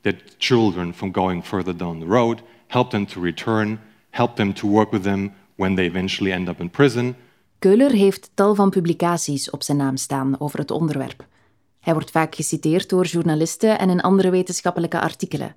their 0.00 0.22
children 0.38 0.94
from 0.94 1.14
going 1.14 1.44
further 1.44 1.76
down 1.76 1.98
the 1.98 2.06
road, 2.06 2.42
help 2.66 2.90
them 2.90 3.06
to 3.06 3.20
return, 3.20 3.80
help 4.10 4.36
them 4.36 4.52
to 4.52 4.68
work 4.68 4.90
with 4.90 5.02
them 5.02 5.32
when 5.56 5.74
they 5.74 5.86
eventually 5.86 6.32
end 6.32 6.48
up 6.48 6.60
in 6.60 6.70
prison. 6.70 7.16
Keuler 7.58 7.90
heeft 7.90 8.30
tal 8.34 8.54
van 8.54 8.70
publicaties 8.70 9.50
op 9.50 9.62
zijn 9.62 9.76
naam 9.76 9.96
staan 9.96 10.40
over 10.40 10.58
het 10.58 10.70
onderwerp. 10.70 11.26
Hij 11.84 11.92
wordt 11.92 12.10
vaak 12.10 12.34
geciteerd 12.34 12.88
door 12.88 13.04
journalisten 13.04 13.78
en 13.78 13.90
in 13.90 14.00
andere 14.00 14.30
wetenschappelijke 14.30 15.00
artikelen. 15.00 15.54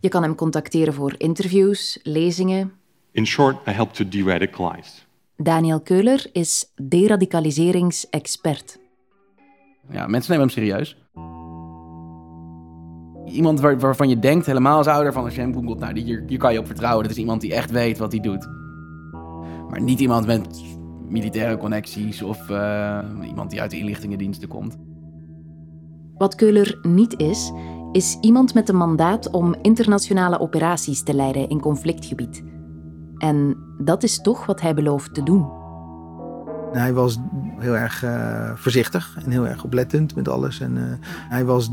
Je 0.00 0.08
kan 0.08 0.22
hem 0.22 0.34
contacteren 0.34 0.94
voor 0.94 1.14
interviews, 1.18 1.98
lezingen. 2.02 2.72
In 3.12 3.26
short, 3.26 3.68
I 3.68 3.70
help 3.70 3.92
to 3.92 4.08
de-radicalize. 4.08 4.90
Daniel 5.36 5.80
Keuler 5.80 6.26
is 6.32 6.72
deradicaliseringsexpert. 6.82 8.78
Ja, 9.90 10.06
mensen 10.06 10.30
nemen 10.32 10.46
hem 10.46 10.56
serieus. 10.56 10.96
Iemand 13.34 13.60
waar- 13.60 13.78
waarvan 13.78 14.08
je 14.08 14.18
denkt, 14.18 14.46
helemaal 14.46 14.76
als 14.76 14.86
ouder, 14.86 15.12
van 15.12 15.24
als 15.24 15.34
je 15.34 15.40
hem 15.40 15.54
googelt, 15.54 15.78
nou, 15.78 15.92
die- 15.94 16.04
hier, 16.04 16.24
hier 16.26 16.38
kan 16.38 16.52
je 16.52 16.58
op 16.58 16.66
vertrouwen. 16.66 17.02
Dat 17.02 17.12
is 17.12 17.18
iemand 17.18 17.40
die 17.40 17.54
echt 17.54 17.70
weet 17.70 17.98
wat 17.98 18.12
hij 18.12 18.20
doet. 18.20 18.48
Maar 19.70 19.80
niet 19.80 20.00
iemand 20.00 20.26
met 20.26 20.62
militaire 21.08 21.56
connecties 21.56 22.22
of 22.22 22.50
eh, 22.50 22.98
iemand 23.26 23.50
die 23.50 23.60
uit 23.60 23.70
de 23.70 23.78
inlichtingendiensten 23.78 24.48
komt. 24.48 24.76
Wat 26.16 26.34
Keuler 26.34 26.78
niet 26.82 27.18
is, 27.18 27.52
is 27.92 28.18
iemand 28.20 28.54
met 28.54 28.68
een 28.68 28.76
mandaat 28.76 29.30
om 29.30 29.54
internationale 29.62 30.40
operaties 30.40 31.02
te 31.02 31.14
leiden 31.14 31.48
in 31.48 31.60
conflictgebied. 31.60 32.42
En 33.18 33.56
dat 33.78 34.02
is 34.02 34.20
toch 34.20 34.46
wat 34.46 34.60
hij 34.60 34.74
belooft 34.74 35.14
te 35.14 35.22
doen. 35.22 35.62
Hij 36.72 36.92
was 36.92 37.18
heel 37.58 37.76
erg 37.76 38.02
eh, 38.02 38.50
voorzichtig 38.54 39.16
en 39.24 39.30
heel 39.30 39.46
erg 39.46 39.64
oplettend 39.64 40.14
met 40.14 40.28
alles. 40.28 40.60
En 40.60 40.76
eh, 40.76 41.08
hij 41.28 41.44
was 41.44 41.70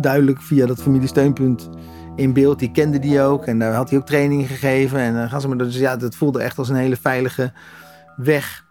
duidelijk 0.00 0.42
via 0.42 0.66
dat 0.66 0.82
familiesteunpunt 0.82 1.70
in 2.16 2.32
beeld. 2.32 2.58
Die 2.58 2.70
kende 2.70 2.98
die 2.98 3.20
ook 3.20 3.46
en 3.46 3.58
daar 3.58 3.74
had 3.74 3.90
hij 3.90 3.98
ook 3.98 4.06
training 4.06 4.46
gegeven. 4.46 4.98
En 4.98 5.22
eh, 5.22 5.30
gaan 5.30 5.40
ze 5.40 5.48
maar, 5.48 5.58
dus 5.58 5.78
ja, 5.78 5.96
dat 5.96 6.14
voelde 6.14 6.42
echt 6.42 6.58
als 6.58 6.68
een 6.68 6.76
hele 6.76 6.96
veilige 6.96 7.52
weg. 8.16 8.68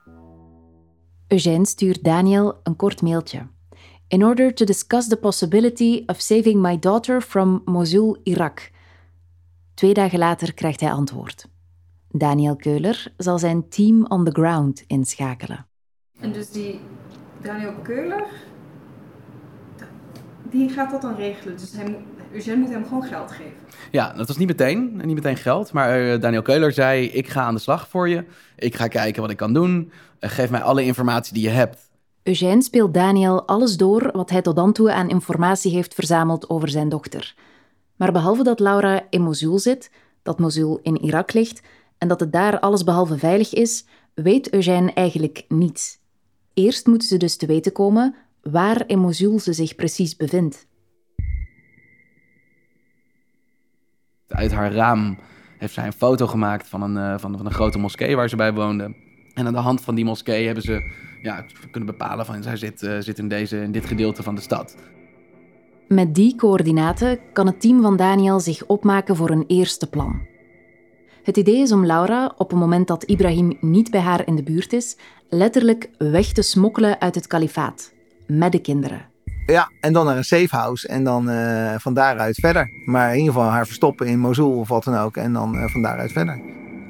Eugène 1.28 1.66
stuurt 1.66 2.04
Daniel 2.04 2.60
een 2.63 2.75
kort 2.75 3.01
mailtje. 3.01 3.39
In 4.10 4.24
order 4.24 4.54
to 4.54 4.66
discuss 4.66 5.08
the 5.08 5.16
possibility 5.18 6.04
of 6.08 6.22
saving 6.22 6.62
my 6.62 6.80
daughter 6.80 7.22
from 7.22 7.62
Mosul, 7.66 8.18
Irak. 8.24 8.72
Twee 9.74 9.94
dagen 9.94 10.20
later 10.20 10.54
krijgt 10.54 10.80
hij 10.80 10.92
antwoord. 10.92 11.46
Daniel 12.12 12.56
Keuler 12.56 13.13
zal 13.18 13.39
zijn 13.39 13.70
team 13.70 14.06
on 14.06 14.25
the 14.25 14.32
ground 14.32 14.84
inschakelen. 14.88 15.66
En 16.20 16.32
dus 16.32 16.50
die 16.51 16.80
Daniel 17.42 17.74
Keuler, 17.84 18.24
die 20.50 20.70
gaat 20.70 20.92
dat 20.92 21.01
dan 21.01 21.16
regelen. 21.16 21.58
Dus 21.58 21.72
hij, 21.72 21.89
moet- 21.89 22.00
Eugène 22.34 22.56
moet 22.56 22.70
hem 22.70 22.84
gewoon 22.84 23.04
geld 23.04 23.32
geven. 23.32 23.54
Ja, 23.92 24.13
dat 24.13 24.28
was 24.28 24.38
niet 24.38 24.48
meteen, 24.48 24.96
niet 25.04 25.16
meteen 25.16 25.38
geld. 25.38 25.72
Maar 25.72 26.12
eh, 26.13 26.22
Daniel 26.22 26.42
Keuler 26.42 26.72
zei, 26.72 27.06
ik 27.06 27.28
ga 27.28 27.42
aan 27.42 27.54
de 27.54 27.60
slag 27.60 27.88
voor 27.89 28.10
je. 28.10 28.25
Ik 28.56 28.75
ga 28.75 28.88
kijken 28.88 29.22
wat 29.22 29.32
ik 29.32 29.38
kan 29.38 29.54
doen. 29.54 29.92
Eh, 30.20 30.30
geef 30.30 30.50
mij 30.50 30.62
alle 30.62 30.84
informatie 30.84 31.34
die 31.34 31.44
je 31.44 31.50
hebt. 31.50 31.88
Eugène 32.29 32.62
speelt 32.62 32.93
Daniel 32.93 33.48
alles 33.48 33.77
door 33.77 34.09
wat 34.12 34.29
hij 34.29 34.41
tot 34.41 34.55
dan 34.55 34.74
toe 34.74 34.91
aan 34.91 35.09
informatie 35.09 35.71
heeft 35.71 35.93
verzameld 35.93 36.50
over 36.50 36.69
zijn 36.69 36.89
dochter. 36.89 37.36
Maar 37.95 38.12
behalve 38.12 38.43
dat 38.43 38.59
Laura 38.59 39.05
in 39.09 39.21
Mosul 39.21 39.59
zit, 39.59 39.91
dat 40.24 40.39
Mosul 40.39 40.79
in 40.81 41.01
Irak 41.01 41.33
ligt 41.33 41.62
en 41.98 42.07
dat 42.07 42.19
het 42.19 42.31
daar 42.31 42.59
allesbehalve 42.59 43.17
veilig 43.17 43.53
is, 43.53 43.86
weet 44.13 44.53
Eugène 44.53 44.93
eigenlijk 44.93 45.45
niets. 45.48 46.00
Eerst 46.53 46.88
moeten 46.88 47.07
ze 47.07 47.17
dus 47.17 47.38
te 47.38 47.45
weten 47.45 47.71
komen 47.71 48.15
waar 48.41 48.83
in 48.88 49.00
Mosul 49.00 49.39
ze 49.39 49.53
zich 49.53 49.75
precies 49.75 50.15
bevindt. 50.15 50.67
Uit 54.27 54.51
haar 54.51 54.74
raam 54.74 55.19
heeft 55.57 55.74
zij 55.74 55.86
een 55.86 55.93
foto 55.93 56.27
gemaakt 56.27 56.67
van 56.67 56.81
een, 56.81 56.98
eh, 56.98 57.19
van, 57.19 57.38
van 57.38 57.45
een 57.45 57.51
grote 57.51 57.79
moskee 57.79 58.15
waar 58.15 58.29
ze 58.29 58.36
bij 58.36 58.53
woonde. 58.53 58.95
En 59.33 59.48
aan 59.48 59.53
de 59.53 59.59
hand 59.59 59.81
van 59.81 59.95
die 59.95 60.05
moskee 60.05 60.45
hebben 60.45 60.63
ze 60.63 61.07
ja, 61.21 61.45
kunnen 61.71 61.89
bepalen 61.89 62.25
van 62.25 62.43
zij 62.43 62.57
zit, 62.57 62.83
eh, 62.83 62.95
zit 62.99 63.17
in, 63.17 63.27
deze, 63.27 63.61
in 63.61 63.71
dit 63.71 63.85
gedeelte 63.85 64.23
van 64.23 64.35
de 64.35 64.41
stad. 64.41 64.75
Met 65.88 66.15
die 66.15 66.35
coördinaten 66.35 67.19
kan 67.33 67.45
het 67.45 67.61
team 67.61 67.81
van 67.81 67.97
Daniel 67.97 68.39
zich 68.39 68.65
opmaken 68.65 69.15
voor 69.15 69.29
een 69.29 69.45
eerste 69.47 69.89
plan. 69.89 70.27
Het 71.23 71.38
idee 71.38 71.61
is 71.61 71.71
om 71.71 71.85
Laura, 71.85 72.33
op 72.38 72.49
het 72.49 72.59
moment 72.59 72.88
dat 72.88 73.03
Ibrahim 73.03 73.57
niet 73.61 73.91
bij 73.91 73.99
haar 73.99 74.27
in 74.27 74.35
de 74.35 74.43
buurt 74.43 74.73
is, 74.73 74.97
letterlijk 75.29 75.89
weg 75.97 76.31
te 76.31 76.41
smokkelen 76.41 77.01
uit 77.01 77.15
het 77.15 77.27
kalifaat. 77.27 77.93
Met 78.27 78.51
de 78.51 78.61
kinderen. 78.61 79.05
Ja, 79.45 79.71
en 79.79 79.93
dan 79.93 80.05
naar 80.05 80.17
een 80.17 80.23
safe 80.23 80.55
house 80.55 80.88
en 80.88 81.03
dan 81.03 81.29
eh, 81.29 81.75
van 81.77 81.93
daaruit 81.93 82.35
verder. 82.35 82.69
Maar 82.85 83.11
in 83.11 83.19
ieder 83.19 83.33
geval 83.33 83.49
haar 83.49 83.65
verstoppen 83.65 84.07
in 84.07 84.19
Mosul 84.19 84.51
of 84.51 84.67
wat 84.67 84.83
dan 84.83 84.97
ook 84.97 85.17
en 85.17 85.33
dan 85.33 85.57
eh, 85.57 85.69
van 85.69 85.81
daaruit 85.81 86.11
verder. 86.11 86.41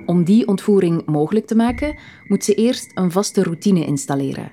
Om 0.10 0.24
die 0.24 0.48
ontvoering 0.48 1.06
mogelijk 1.06 1.46
te 1.46 1.56
maken, 1.56 1.96
moet 2.28 2.44
ze 2.44 2.54
eerst 2.54 2.92
een 2.94 3.12
vaste 3.12 3.44
routine 3.44 3.86
installeren. 3.86 4.52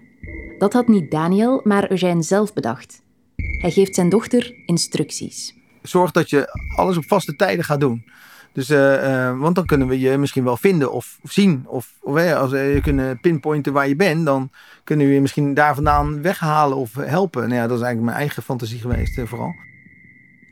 Dat 0.59 0.73
had 0.73 0.89
niet 0.89 1.11
Daniel, 1.11 1.61
maar 1.65 1.91
Eugène 1.91 2.23
zelf 2.23 2.53
bedacht. 2.53 3.03
Hij 3.37 3.71
geeft 3.71 3.95
zijn 3.95 4.09
dochter 4.09 4.55
instructies. 4.67 5.55
Zorg 5.83 6.11
dat 6.11 6.31
je 6.31 6.49
alles 6.77 6.97
op 6.97 7.05
vaste 7.05 7.37
tijden 7.37 7.65
gaat 7.65 7.81
doen. 7.81 8.05
Dus, 8.53 8.71
eh, 8.71 9.29
eh, 9.29 9.39
want 9.39 9.55
dan 9.55 9.67
kunnen 9.67 9.89
we 9.89 9.99
je 9.99 10.17
misschien 10.17 10.45
wel 10.45 10.57
vinden 10.57 10.93
of 10.93 11.19
zien. 11.23 11.65
Of, 11.67 11.93
of 12.01 12.33
als 12.33 12.51
we 12.51 12.59
je 12.59 12.81
kunnen 12.81 13.21
pinpointen 13.21 13.73
waar 13.73 13.89
je 13.89 13.97
bent, 13.97 14.25
dan 14.25 14.51
kunnen 14.85 15.07
we 15.07 15.13
je 15.13 15.21
misschien 15.21 15.55
daar 15.55 15.75
vandaan 15.75 16.23
weghalen 16.23 16.77
of 16.77 16.95
helpen. 16.95 17.43
Nou 17.43 17.55
ja, 17.55 17.67
dat 17.67 17.79
is 17.79 17.85
eigenlijk 17.85 18.05
mijn 18.05 18.17
eigen 18.17 18.43
fantasie 18.43 18.81
geweest, 18.81 19.19
eh, 19.19 19.27
vooral. 19.27 19.55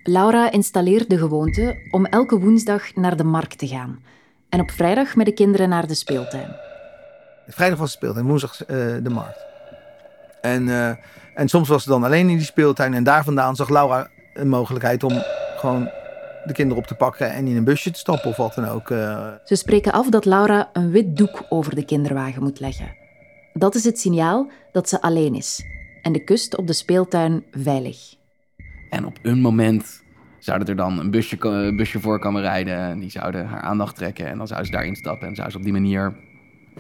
Laura 0.02 0.50
installeert 0.50 1.10
de 1.10 1.18
gewoonte 1.18 1.88
om 1.90 2.06
elke 2.06 2.38
woensdag 2.38 2.94
naar 2.94 3.16
de 3.16 3.24
markt 3.24 3.58
te 3.58 3.66
gaan. 3.66 3.98
En 4.54 4.60
op 4.60 4.70
vrijdag 4.70 5.16
met 5.16 5.26
de 5.26 5.32
kinderen 5.32 5.68
naar 5.68 5.86
de 5.86 5.94
speeltuin. 5.94 6.56
Vrijdag 7.48 7.78
was 7.78 7.88
het 7.88 7.96
speeltuin, 7.96 8.26
woensdag 8.26 8.64
eh, 8.64 8.76
de 9.02 9.10
markt. 9.10 9.44
En, 10.40 10.68
eh, 10.68 10.90
en 11.34 11.48
soms 11.48 11.68
was 11.68 11.82
ze 11.82 11.88
dan 11.88 12.04
alleen 12.04 12.28
in 12.28 12.36
die 12.36 12.46
speeltuin. 12.46 12.94
En 12.94 13.04
daar 13.04 13.24
vandaan 13.24 13.56
zag 13.56 13.68
Laura 13.68 14.08
een 14.34 14.48
mogelijkheid 14.48 15.02
om 15.02 15.22
gewoon 15.56 15.90
de 16.44 16.52
kinderen 16.52 16.82
op 16.82 16.88
te 16.88 16.94
pakken 16.94 17.30
en 17.32 17.46
in 17.46 17.56
een 17.56 17.64
busje 17.64 17.90
te 17.90 17.98
stappen 17.98 18.30
of 18.30 18.36
wat 18.36 18.54
dan 18.54 18.68
ook. 18.68 18.90
eh. 18.90 19.28
Ze 19.44 19.56
spreken 19.56 19.92
af 19.92 20.08
dat 20.08 20.24
Laura 20.24 20.70
een 20.72 20.90
wit 20.90 21.16
doek 21.16 21.44
over 21.48 21.74
de 21.74 21.84
kinderwagen 21.84 22.42
moet 22.42 22.60
leggen. 22.60 22.96
Dat 23.52 23.74
is 23.74 23.84
het 23.84 24.00
signaal 24.00 24.50
dat 24.72 24.88
ze 24.88 25.00
alleen 25.00 25.34
is. 25.34 25.64
En 26.02 26.12
de 26.12 26.24
kust 26.24 26.56
op 26.56 26.66
de 26.66 26.72
speeltuin 26.72 27.44
veilig. 27.50 28.14
En 28.90 29.06
op 29.06 29.18
een 29.22 29.40
moment 29.40 30.03
zouden 30.44 30.68
er 30.68 30.76
dan 30.76 30.98
een 30.98 31.10
busje, 31.10 31.36
een 31.40 31.76
busje 31.76 32.00
voor 32.00 32.18
komen 32.18 32.42
rijden. 32.42 32.76
En 32.76 32.98
die 32.98 33.10
zouden 33.10 33.46
haar 33.46 33.60
aandacht 33.60 33.96
trekken. 33.96 34.26
En 34.26 34.38
dan 34.38 34.46
zou 34.46 34.64
ze 34.64 34.70
daarin 34.70 34.96
stappen. 34.96 35.28
En 35.28 35.34
zou 35.34 35.50
ze 35.50 35.56
op 35.56 35.62
die 35.62 35.72
manier 35.72 36.14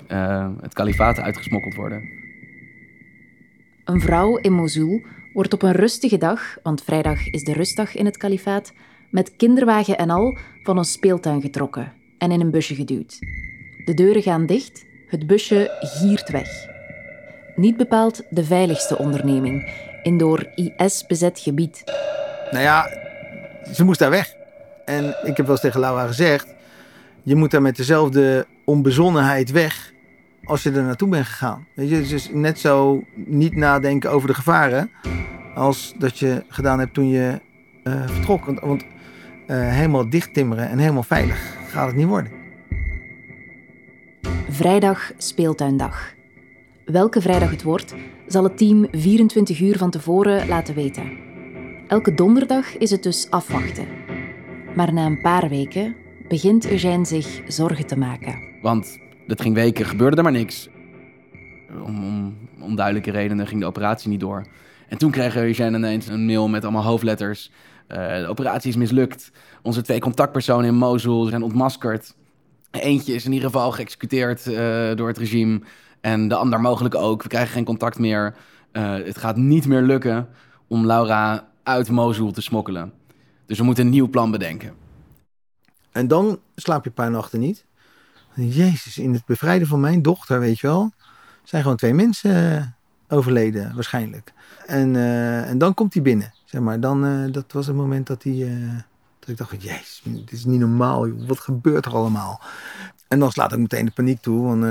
eh, 0.06 0.48
het 0.60 0.74
kalifaat 0.74 1.18
uitgesmokkeld 1.18 1.74
worden. 1.74 2.02
Een 3.84 4.00
vrouw 4.00 4.36
in 4.36 4.52
Mosul 4.52 5.02
wordt 5.32 5.52
op 5.52 5.62
een 5.62 5.72
rustige 5.72 6.18
dag, 6.18 6.56
want 6.62 6.82
vrijdag 6.82 7.30
is 7.30 7.44
de 7.44 7.52
rustdag 7.52 7.94
in 7.94 8.04
het 8.04 8.16
kalifaat, 8.16 8.72
met 9.10 9.36
kinderwagen 9.36 9.98
en 9.98 10.10
al 10.10 10.38
van 10.62 10.78
een 10.78 10.84
speeltuin 10.84 11.40
getrokken 11.40 11.92
en 12.18 12.30
in 12.30 12.40
een 12.40 12.50
busje 12.50 12.74
geduwd. 12.74 13.18
De 13.84 13.94
deuren 13.94 14.22
gaan 14.22 14.46
dicht, 14.46 14.84
het 15.08 15.26
busje 15.26 15.76
giert 15.80 16.30
weg. 16.30 16.48
Niet 17.56 17.76
bepaald 17.76 18.22
de 18.30 18.44
veiligste 18.44 18.98
onderneming 18.98 19.70
in 20.02 20.18
door 20.18 20.46
IS 20.54 21.06
bezet 21.06 21.40
gebied. 21.40 21.82
Nou 22.50 22.62
ja, 22.62 23.03
ze 23.72 23.84
moest 23.84 23.98
daar 23.98 24.10
weg. 24.10 24.34
En 24.84 25.04
ik 25.22 25.36
heb 25.36 25.46
wel 25.46 25.50
eens 25.50 25.60
tegen 25.60 25.80
Laura 25.80 26.06
gezegd: 26.06 26.54
je 27.22 27.34
moet 27.34 27.50
daar 27.50 27.62
met 27.62 27.76
dezelfde 27.76 28.46
onbezonnenheid 28.64 29.50
weg 29.50 29.92
als 30.44 30.62
je 30.62 30.70
er 30.70 30.82
naartoe 30.82 31.08
bent 31.08 31.26
gegaan. 31.26 31.66
Weet 31.74 31.88
je, 31.88 32.06
dus 32.08 32.30
net 32.32 32.58
zo 32.58 33.04
niet 33.14 33.56
nadenken 33.56 34.10
over 34.10 34.28
de 34.28 34.34
gevaren. 34.34 34.90
als 35.54 35.94
dat 35.98 36.18
je 36.18 36.44
gedaan 36.48 36.78
hebt 36.78 36.94
toen 36.94 37.08
je 37.08 37.40
uh, 37.84 38.06
vertrok. 38.06 38.60
Want, 38.60 38.82
uh, 38.82 38.88
helemaal 39.46 40.10
dichttimmeren 40.10 40.68
en 40.68 40.78
helemaal 40.78 41.02
veilig 41.02 41.56
gaat 41.68 41.86
het 41.86 41.96
niet 41.96 42.06
worden. 42.06 42.32
Vrijdag 44.48 45.12
speeltuindag. 45.16 46.12
Welke 46.84 47.20
vrijdag 47.20 47.50
het 47.50 47.62
wordt, 47.62 47.94
zal 48.26 48.44
het 48.44 48.58
team 48.58 48.88
24 48.90 49.60
uur 49.60 49.78
van 49.78 49.90
tevoren 49.90 50.48
laten 50.48 50.74
weten. 50.74 51.23
Elke 51.86 52.14
donderdag 52.14 52.76
is 52.76 52.90
het 52.90 53.02
dus 53.02 53.30
afwachten. 53.30 53.86
Maar 54.76 54.92
na 54.92 55.06
een 55.06 55.20
paar 55.20 55.48
weken 55.48 55.96
begint 56.28 56.70
Eugène 56.70 57.04
zich 57.04 57.42
zorgen 57.46 57.86
te 57.86 57.98
maken. 57.98 58.58
Want 58.62 58.98
dat 59.26 59.40
ging 59.40 59.54
weken, 59.54 59.84
gebeurde 59.86 60.16
er 60.16 60.22
maar 60.22 60.32
niks. 60.32 60.68
Om, 61.84 62.04
om 62.04 62.36
onduidelijke 62.60 63.10
redenen 63.10 63.46
ging 63.46 63.60
de 63.60 63.66
operatie 63.66 64.08
niet 64.08 64.20
door. 64.20 64.46
En 64.88 64.98
toen 64.98 65.10
kreeg 65.10 65.36
Eugène 65.36 65.76
ineens 65.76 66.06
een 66.06 66.26
mail 66.26 66.48
met 66.48 66.62
allemaal 66.62 66.82
hoofdletters. 66.82 67.50
Uh, 67.88 68.18
de 68.18 68.26
operatie 68.26 68.70
is 68.70 68.76
mislukt. 68.76 69.30
Onze 69.62 69.82
twee 69.82 70.00
contactpersonen 70.00 70.66
in 70.66 70.74
Mosul 70.74 71.24
zijn 71.24 71.42
ontmaskerd. 71.42 72.14
Eentje 72.70 73.14
is 73.14 73.24
in 73.24 73.32
ieder 73.32 73.50
geval 73.50 73.72
geëxecuteerd 73.72 74.46
uh, 74.46 74.56
door 74.94 75.08
het 75.08 75.18
regime. 75.18 75.60
En 76.00 76.28
de 76.28 76.34
ander 76.34 76.60
mogelijk 76.60 76.94
ook. 76.94 77.22
We 77.22 77.28
krijgen 77.28 77.52
geen 77.52 77.64
contact 77.64 77.98
meer. 77.98 78.34
Uh, 78.72 78.94
het 78.94 79.18
gaat 79.18 79.36
niet 79.36 79.66
meer 79.66 79.82
lukken 79.82 80.28
om 80.68 80.86
Laura 80.86 81.52
uit 81.64 81.90
Mosul 81.90 82.32
te 82.32 82.40
smokkelen. 82.40 82.92
Dus 83.46 83.58
we 83.58 83.64
moeten 83.64 83.84
een 83.84 83.90
nieuw 83.90 84.08
plan 84.08 84.30
bedenken. 84.30 84.74
En 85.92 86.08
dan 86.08 86.38
slaap 86.56 86.82
je 86.82 86.88
een 86.88 86.94
paar 86.94 87.10
nachten 87.10 87.40
niet. 87.40 87.64
Jezus, 88.34 88.98
in 88.98 89.12
het 89.12 89.24
bevrijden 89.24 89.68
van 89.68 89.80
mijn 89.80 90.02
dochter, 90.02 90.40
weet 90.40 90.58
je 90.60 90.66
wel, 90.66 90.92
zijn 91.42 91.62
gewoon 91.62 91.76
twee 91.76 91.94
mensen 91.94 92.52
uh, 92.52 92.62
overleden 93.08 93.74
waarschijnlijk. 93.74 94.32
En, 94.66 94.94
uh, 94.94 95.48
en 95.48 95.58
dan 95.58 95.74
komt 95.74 95.94
hij 95.94 96.02
binnen, 96.02 96.34
zeg 96.44 96.60
maar. 96.60 96.80
Dan, 96.80 97.06
uh, 97.06 97.32
dat 97.32 97.52
was 97.52 97.66
het 97.66 97.76
moment 97.76 98.06
dat 98.06 98.22
hij, 98.22 98.48
dat 99.18 99.28
ik 99.28 99.36
dacht, 99.36 99.62
jezus, 99.62 100.02
dit 100.04 100.32
is 100.32 100.44
niet 100.44 100.60
normaal, 100.60 101.08
wat 101.26 101.40
gebeurt 101.40 101.86
er 101.86 101.94
allemaal? 101.94 102.40
En 103.08 103.18
dan 103.18 103.32
slaat 103.32 103.52
ik 103.52 103.58
meteen 103.58 103.84
de 103.84 103.90
paniek 103.90 104.20
toe, 104.20 104.42
van 104.42 104.64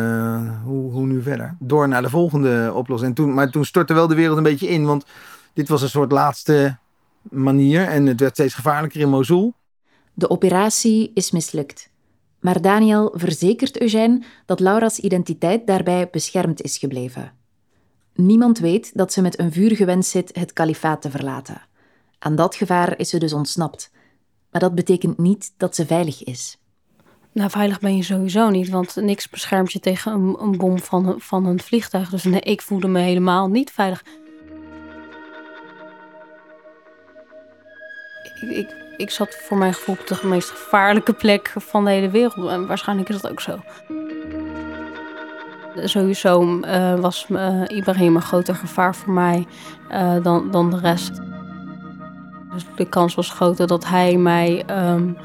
hoe, 0.64 0.92
hoe 0.92 1.06
nu 1.06 1.22
verder? 1.22 1.56
Door 1.60 1.88
naar 1.88 2.02
de 2.02 2.10
volgende 2.10 2.72
oplossing. 2.74 3.10
En 3.10 3.16
toen, 3.16 3.34
maar 3.34 3.50
toen 3.50 3.66
stortte 3.66 3.94
wel 3.94 4.08
de 4.08 4.16
wereld 4.16 4.38
een 4.38 4.44
beetje 4.44 4.68
in, 4.68 4.86
want 4.86 5.06
dit 5.54 5.70
was 5.70 5.82
een 5.82 5.90
soort 5.90 6.12
laatste 6.12 6.78
manier 7.30 7.88
en 7.88 8.06
het 8.06 8.20
werd 8.20 8.34
steeds 8.34 8.54
gevaarlijker 8.54 9.02
in 9.02 9.10
Mosul. 9.10 9.54
De 10.14 10.30
operatie 10.30 11.12
is 11.14 11.32
mislukt. 11.32 11.92
Maar 12.40 12.62
Daniel 12.62 13.14
verzekert 13.16 13.82
Eugène 13.82 14.24
dat 14.46 14.60
Laura's 14.60 14.98
identiteit 14.98 15.68
daarbij 15.68 16.10
beschermd 16.10 16.62
is 16.62 16.78
gebleven. 16.78 17.32
Niemand 18.16 18.60
weet 18.60 18.92
dat 18.98 19.14
ze 19.14 19.22
met 19.22 19.40
een 19.40 19.52
vurige 19.52 19.86
wens 19.86 20.10
zit 20.10 20.36
het 20.36 20.54
kalifaat 20.54 21.02
te 21.02 21.10
verlaten. 21.10 21.62
Aan 22.20 22.36
dat 22.36 22.56
gevaar 22.56 23.00
is 23.00 23.10
ze 23.10 23.18
dus 23.18 23.34
ontsnapt. 23.34 23.92
Maar 24.52 24.62
dat 24.62 24.76
betekent 24.76 25.18
niet 25.18 25.54
dat 25.58 25.76
ze 25.76 25.86
veilig 25.86 26.24
is. 26.24 26.58
Nou, 27.32 27.50
veilig 27.50 27.80
ben 27.80 27.96
je 27.96 28.04
sowieso 28.04 28.50
niet, 28.50 28.70
want 28.70 28.96
niks 28.96 29.30
beschermt 29.30 29.72
je 29.72 29.80
tegen 29.80 30.12
een, 30.12 30.36
een 30.40 30.58
bom 30.58 30.80
van, 30.80 31.16
van 31.18 31.46
een 31.46 31.60
vliegtuig. 31.60 32.10
Dus 32.10 32.24
nee, 32.24 32.42
ik 32.42 32.62
voelde 32.62 32.88
me 32.88 33.00
helemaal 33.00 33.48
niet 33.48 33.72
veilig. 33.72 34.04
Ik, 38.50 38.76
ik, 38.98 39.10
zat 39.10 39.36
voor 39.36 39.58
mijn 39.58 39.74
gevoel 39.74 39.96
op 40.00 40.08
de 40.08 40.28
meest 40.28 40.50
gevaarlijke 40.50 41.14
plek 41.14 41.54
van 41.58 41.86
de 41.86 41.92
hele 41.92 42.10
wereld. 42.10 42.50
En 42.50 42.68
waarschijnlijk 42.68 43.10
is 43.10 43.22
dat 43.22 43.32
ook 43.32 43.42
zo. 43.42 43.60
Sowieso 45.76 46.60
uh, 46.60 47.00
was 47.00 47.26
uh, 47.30 47.62
Ibrahim 47.68 48.16
een 48.16 48.22
groter 48.22 48.56
gevaar 48.56 48.96
voor 48.96 49.14
mij 49.14 49.48
uh, 49.92 50.24
dan, 50.24 50.52
dan 50.52 50.70
de 50.70 50.80
rest. 50.80 51.22
Dus 52.54 52.66
de 52.76 52.90
kans 52.90 53.16
was 53.16 53.32
groter 53.32 53.68
dat 53.68 53.86
hij 53.86 54.18
mij 54.18 54.66
um, 54.94 55.18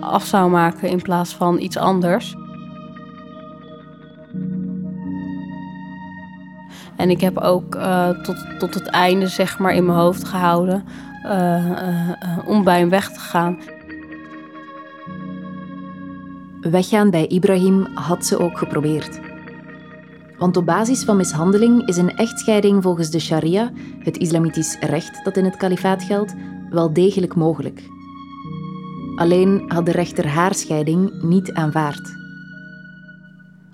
af 0.00 0.24
zou 0.24 0.50
maken 0.50 0.88
in 0.88 1.02
plaats 1.02 1.34
van 1.34 1.58
iets 1.58 1.76
anders. 1.76 2.34
En 7.02 7.10
ik 7.10 7.20
heb 7.20 7.38
ook 7.38 7.74
tot, 8.22 8.36
tot 8.58 8.74
het 8.74 8.86
einde 8.86 9.26
zeg 9.26 9.58
maar 9.58 9.74
in 9.74 9.86
mijn 9.86 9.98
hoofd 9.98 10.24
gehouden 10.24 10.84
uh, 11.24 11.70
uh, 11.70 12.38
om 12.46 12.64
bij 12.64 12.78
hem 12.78 12.88
weg 12.88 13.12
te 13.12 13.20
gaan. 13.20 13.58
Weggaan 16.60 17.10
bij 17.10 17.26
Ibrahim 17.26 17.86
had 17.94 18.26
ze 18.26 18.38
ook 18.38 18.58
geprobeerd. 18.58 19.20
Want 20.38 20.56
op 20.56 20.66
basis 20.66 21.04
van 21.04 21.16
mishandeling 21.16 21.88
is 21.88 21.96
een 21.96 22.16
echtscheiding 22.16 22.82
volgens 22.82 23.10
de 23.10 23.20
sharia, 23.20 23.70
het 23.98 24.18
islamitisch 24.18 24.76
recht 24.80 25.24
dat 25.24 25.36
in 25.36 25.44
het 25.44 25.56
kalifaat 25.56 26.02
geldt, 26.02 26.34
wel 26.70 26.92
degelijk 26.92 27.34
mogelijk. 27.34 27.82
Alleen 29.16 29.64
had 29.68 29.86
de 29.86 29.92
rechter 29.92 30.26
haar 30.26 30.54
scheiding 30.54 31.22
niet 31.22 31.52
aanvaard. 31.52 32.16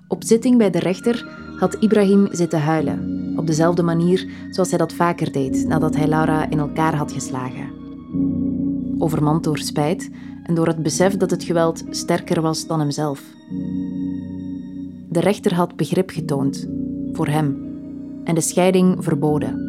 Op 0.07 0.25
zitting 0.25 0.59
bij 0.59 0.71
de 0.71 0.79
rechter 0.79 1.47
had 1.59 1.75
Ibrahim 1.75 2.29
zitten 2.31 2.61
huilen, 2.61 3.33
op 3.37 3.47
dezelfde 3.47 3.83
manier 3.83 4.29
zoals 4.51 4.69
hij 4.69 4.79
dat 4.79 4.93
vaker 4.93 5.33
deed 5.33 5.65
nadat 5.69 5.97
hij 5.97 6.09
Laura 6.09 6.51
in 6.51 6.59
elkaar 6.59 6.95
had 6.95 7.13
geslagen. 7.13 7.71
Overmand 8.99 9.45
door 9.45 9.59
spijt 9.59 10.11
en 10.43 10.55
door 10.55 10.67
het 10.67 10.83
besef 10.83 11.17
dat 11.17 11.31
het 11.31 11.45
geweld 11.45 11.85
sterker 11.91 12.41
was 12.41 12.67
dan 12.67 12.79
hemzelf. 12.79 13.23
De 15.09 15.21
rechter 15.21 15.55
had 15.55 15.77
begrip 15.77 16.11
getoond, 16.11 16.69
voor 17.13 17.27
hem, 17.27 17.57
en 18.25 18.35
de 18.35 18.41
scheiding 18.41 19.05
verboden. 19.05 19.67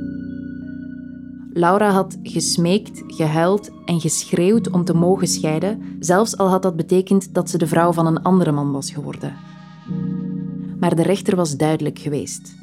Laura 1.53 1.89
had 1.89 2.17
gesmeekt, 2.23 3.03
gehuild 3.07 3.69
en 3.85 3.99
geschreeuwd 3.99 4.69
om 4.69 4.83
te 4.83 4.93
mogen 4.93 5.27
scheiden, 5.27 5.81
zelfs 5.99 6.37
al 6.37 6.49
had 6.49 6.61
dat 6.61 6.75
betekend 6.75 7.33
dat 7.33 7.49
ze 7.49 7.57
de 7.57 7.67
vrouw 7.67 7.93
van 7.93 8.05
een 8.05 8.23
andere 8.23 8.51
man 8.51 8.71
was 8.71 8.91
geworden. 8.91 9.33
Maar 10.79 10.95
de 10.95 11.03
rechter 11.03 11.35
was 11.35 11.57
duidelijk 11.57 11.99
geweest. 11.99 12.55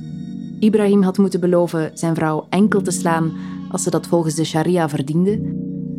Ibrahim 0.61 1.03
had 1.03 1.19
moeten 1.19 1.41
beloven 1.41 1.91
zijn 1.95 2.15
vrouw 2.15 2.47
enkel 2.49 2.83
te 2.83 2.91
slaan 2.91 3.33
als 3.71 3.83
ze 3.83 3.91
dat 3.91 4.07
volgens 4.07 4.35
de 4.35 4.45
sharia 4.45 4.89
verdiende. 4.89 5.33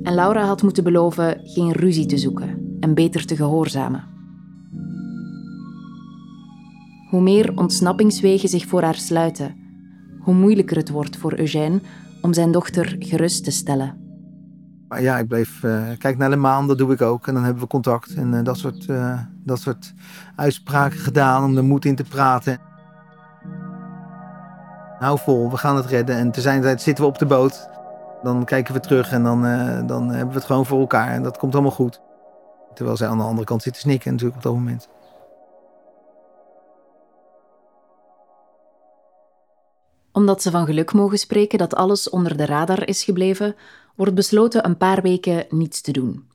En 0.03 0.13
Laura 0.13 0.45
had 0.45 0.62
moeten 0.62 0.84
beloven 0.84 1.41
geen 1.43 1.71
ruzie 1.71 2.06
te 2.06 2.17
zoeken 2.17 2.77
en 2.80 2.93
beter 2.93 3.25
te 3.25 3.36
gehoorzamen. 3.36 4.03
Hoe 7.10 7.21
meer 7.21 7.51
ontsnappingswegen 7.56 8.49
zich 8.49 8.65
voor 8.65 8.82
haar 8.82 8.95
sluiten, 8.95 9.56
hoe 10.19 10.34
moeilijker 10.34 10.77
het 10.77 10.89
wordt 10.89 11.17
voor 11.17 11.39
Eugène 11.39 11.80
om 12.21 12.34
zijn 12.34 12.51
dochter 12.51 12.95
gerust 12.99 13.43
te 13.43 13.51
stellen. 13.51 14.07
Ja, 14.95 15.17
ik 15.17 15.28
bleef. 15.28 15.63
Uh, 15.63 15.84
kijk 15.97 16.17
naar 16.17 16.30
de 16.30 16.36
maan, 16.36 16.67
dat 16.67 16.78
doe 16.78 16.93
ik 16.93 17.02
ook. 17.02 17.28
En 17.28 17.34
dan 17.34 17.43
hebben 17.43 17.63
we 17.63 17.69
contact 17.69 18.13
en 18.13 18.34
uh, 18.34 18.43
dat, 18.43 18.58
soort, 18.58 18.88
uh, 18.88 19.19
dat 19.43 19.60
soort 19.60 19.93
uitspraken 20.36 21.00
gedaan 21.00 21.43
om 21.43 21.58
er 21.58 21.63
moed 21.63 21.86
in 21.86 21.95
te 21.95 22.04
praten. 22.04 22.60
Hou 25.00 25.19
vol, 25.19 25.50
we 25.50 25.58
gaan 25.58 25.76
het 25.76 25.86
redden. 25.86 26.15
En 26.15 26.32
te 26.32 26.41
zijn 26.41 26.62
tijd 26.62 26.82
zitten 26.82 27.04
we 27.04 27.10
op 27.10 27.17
de 27.17 27.26
boot. 27.26 27.69
Dan 28.23 28.45
kijken 28.45 28.73
we 28.73 28.80
terug 28.80 29.12
en 29.12 29.23
dan, 29.23 29.41
dan 29.88 30.10
hebben 30.10 30.28
we 30.28 30.36
het 30.36 30.45
gewoon 30.45 30.65
voor 30.65 30.80
elkaar. 30.80 31.10
En 31.10 31.23
dat 31.23 31.38
komt 31.38 31.54
allemaal 31.54 31.71
goed. 31.71 32.02
Terwijl 32.73 32.97
zij 32.97 33.08
aan 33.08 33.17
de 33.17 33.23
andere 33.23 33.45
kant 33.45 33.62
zit 33.62 33.73
te 33.73 33.80
snikken 33.80 34.12
natuurlijk 34.12 34.38
op 34.38 34.43
dat 34.43 34.54
moment. 34.54 34.89
Omdat 40.12 40.41
ze 40.41 40.52
van 40.52 40.65
geluk 40.65 40.93
mogen 40.93 41.17
spreken 41.17 41.58
dat 41.58 41.76
alles 41.76 42.10
onder 42.10 42.38
de 42.38 42.45
radar 42.45 42.88
is 42.88 43.04
gebleven, 43.04 43.56
wordt 43.97 44.15
besloten 44.15 44.65
een 44.65 44.77
paar 44.77 45.01
weken 45.01 45.45
niets 45.49 45.81
te 45.81 45.91
doen. 45.91 46.27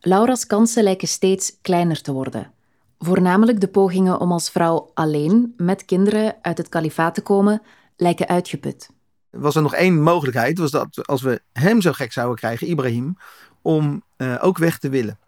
Laura's 0.00 0.46
kansen 0.46 0.82
lijken 0.82 1.08
steeds 1.08 1.58
kleiner 1.60 2.02
te 2.02 2.12
worden. 2.12 2.50
Voornamelijk 2.98 3.60
de 3.60 3.68
pogingen 3.68 4.20
om 4.20 4.32
als 4.32 4.50
vrouw 4.50 4.90
alleen 4.94 5.54
met 5.56 5.84
kinderen 5.84 6.34
uit 6.42 6.58
het 6.58 6.68
kalifaat 6.68 7.14
te 7.14 7.20
komen 7.22 7.62
lijken 7.96 8.28
uitgeput. 8.28 8.90
Was 9.30 9.56
er 9.56 9.62
nog 9.62 9.74
één 9.74 10.00
mogelijkheid, 10.00 10.58
was 10.58 10.70
dat 10.70 11.06
als 11.06 11.22
we 11.22 11.42
hem 11.52 11.80
zo 11.80 11.92
gek 11.92 12.12
zouden 12.12 12.36
krijgen, 12.36 12.68
Ibrahim, 12.68 13.16
om 13.62 14.02
uh, 14.16 14.38
ook 14.40 14.58
weg 14.58 14.78
te 14.78 14.88
willen. 14.88 15.18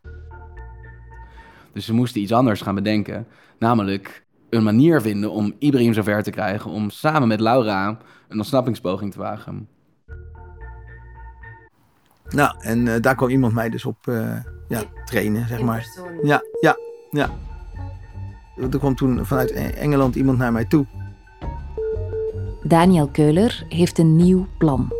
Dus 1.72 1.86
we 1.86 1.92
moesten 1.92 2.20
iets 2.20 2.32
anders 2.32 2.60
gaan 2.60 2.74
bedenken, 2.74 3.26
namelijk 3.58 4.24
een 4.50 4.62
manier 4.62 5.00
vinden 5.00 5.30
om 5.30 5.54
Ibrahim 5.58 5.92
zover 5.92 6.22
te 6.22 6.30
krijgen 6.30 6.70
om 6.70 6.90
samen 6.90 7.28
met 7.28 7.40
Laura 7.40 7.98
een 8.28 8.36
ontsnappingspoging 8.36 9.12
te 9.12 9.18
wagen. 9.18 9.68
Nou, 12.28 12.54
en 12.58 12.86
uh, 12.86 12.94
daar 13.00 13.14
kwam 13.14 13.28
iemand 13.28 13.52
mij 13.52 13.70
dus 13.70 13.84
op 13.84 14.06
uh, 14.06 14.36
ja, 14.68 14.82
trainen, 15.04 15.48
zeg 15.48 15.60
maar. 15.60 15.86
Ja, 16.22 16.42
ja, 16.60 16.76
ja. 17.10 17.30
Er 18.56 18.78
kwam 18.78 18.94
toen 18.94 19.26
vanuit 19.26 19.50
Engeland 19.52 20.14
iemand 20.14 20.38
naar 20.38 20.52
mij 20.52 20.64
toe. 20.64 20.86
Daniel 22.62 23.08
Keuler 23.08 23.64
heeft 23.68 23.98
een 23.98 24.16
nieuw 24.16 24.46
plan. 24.58 24.92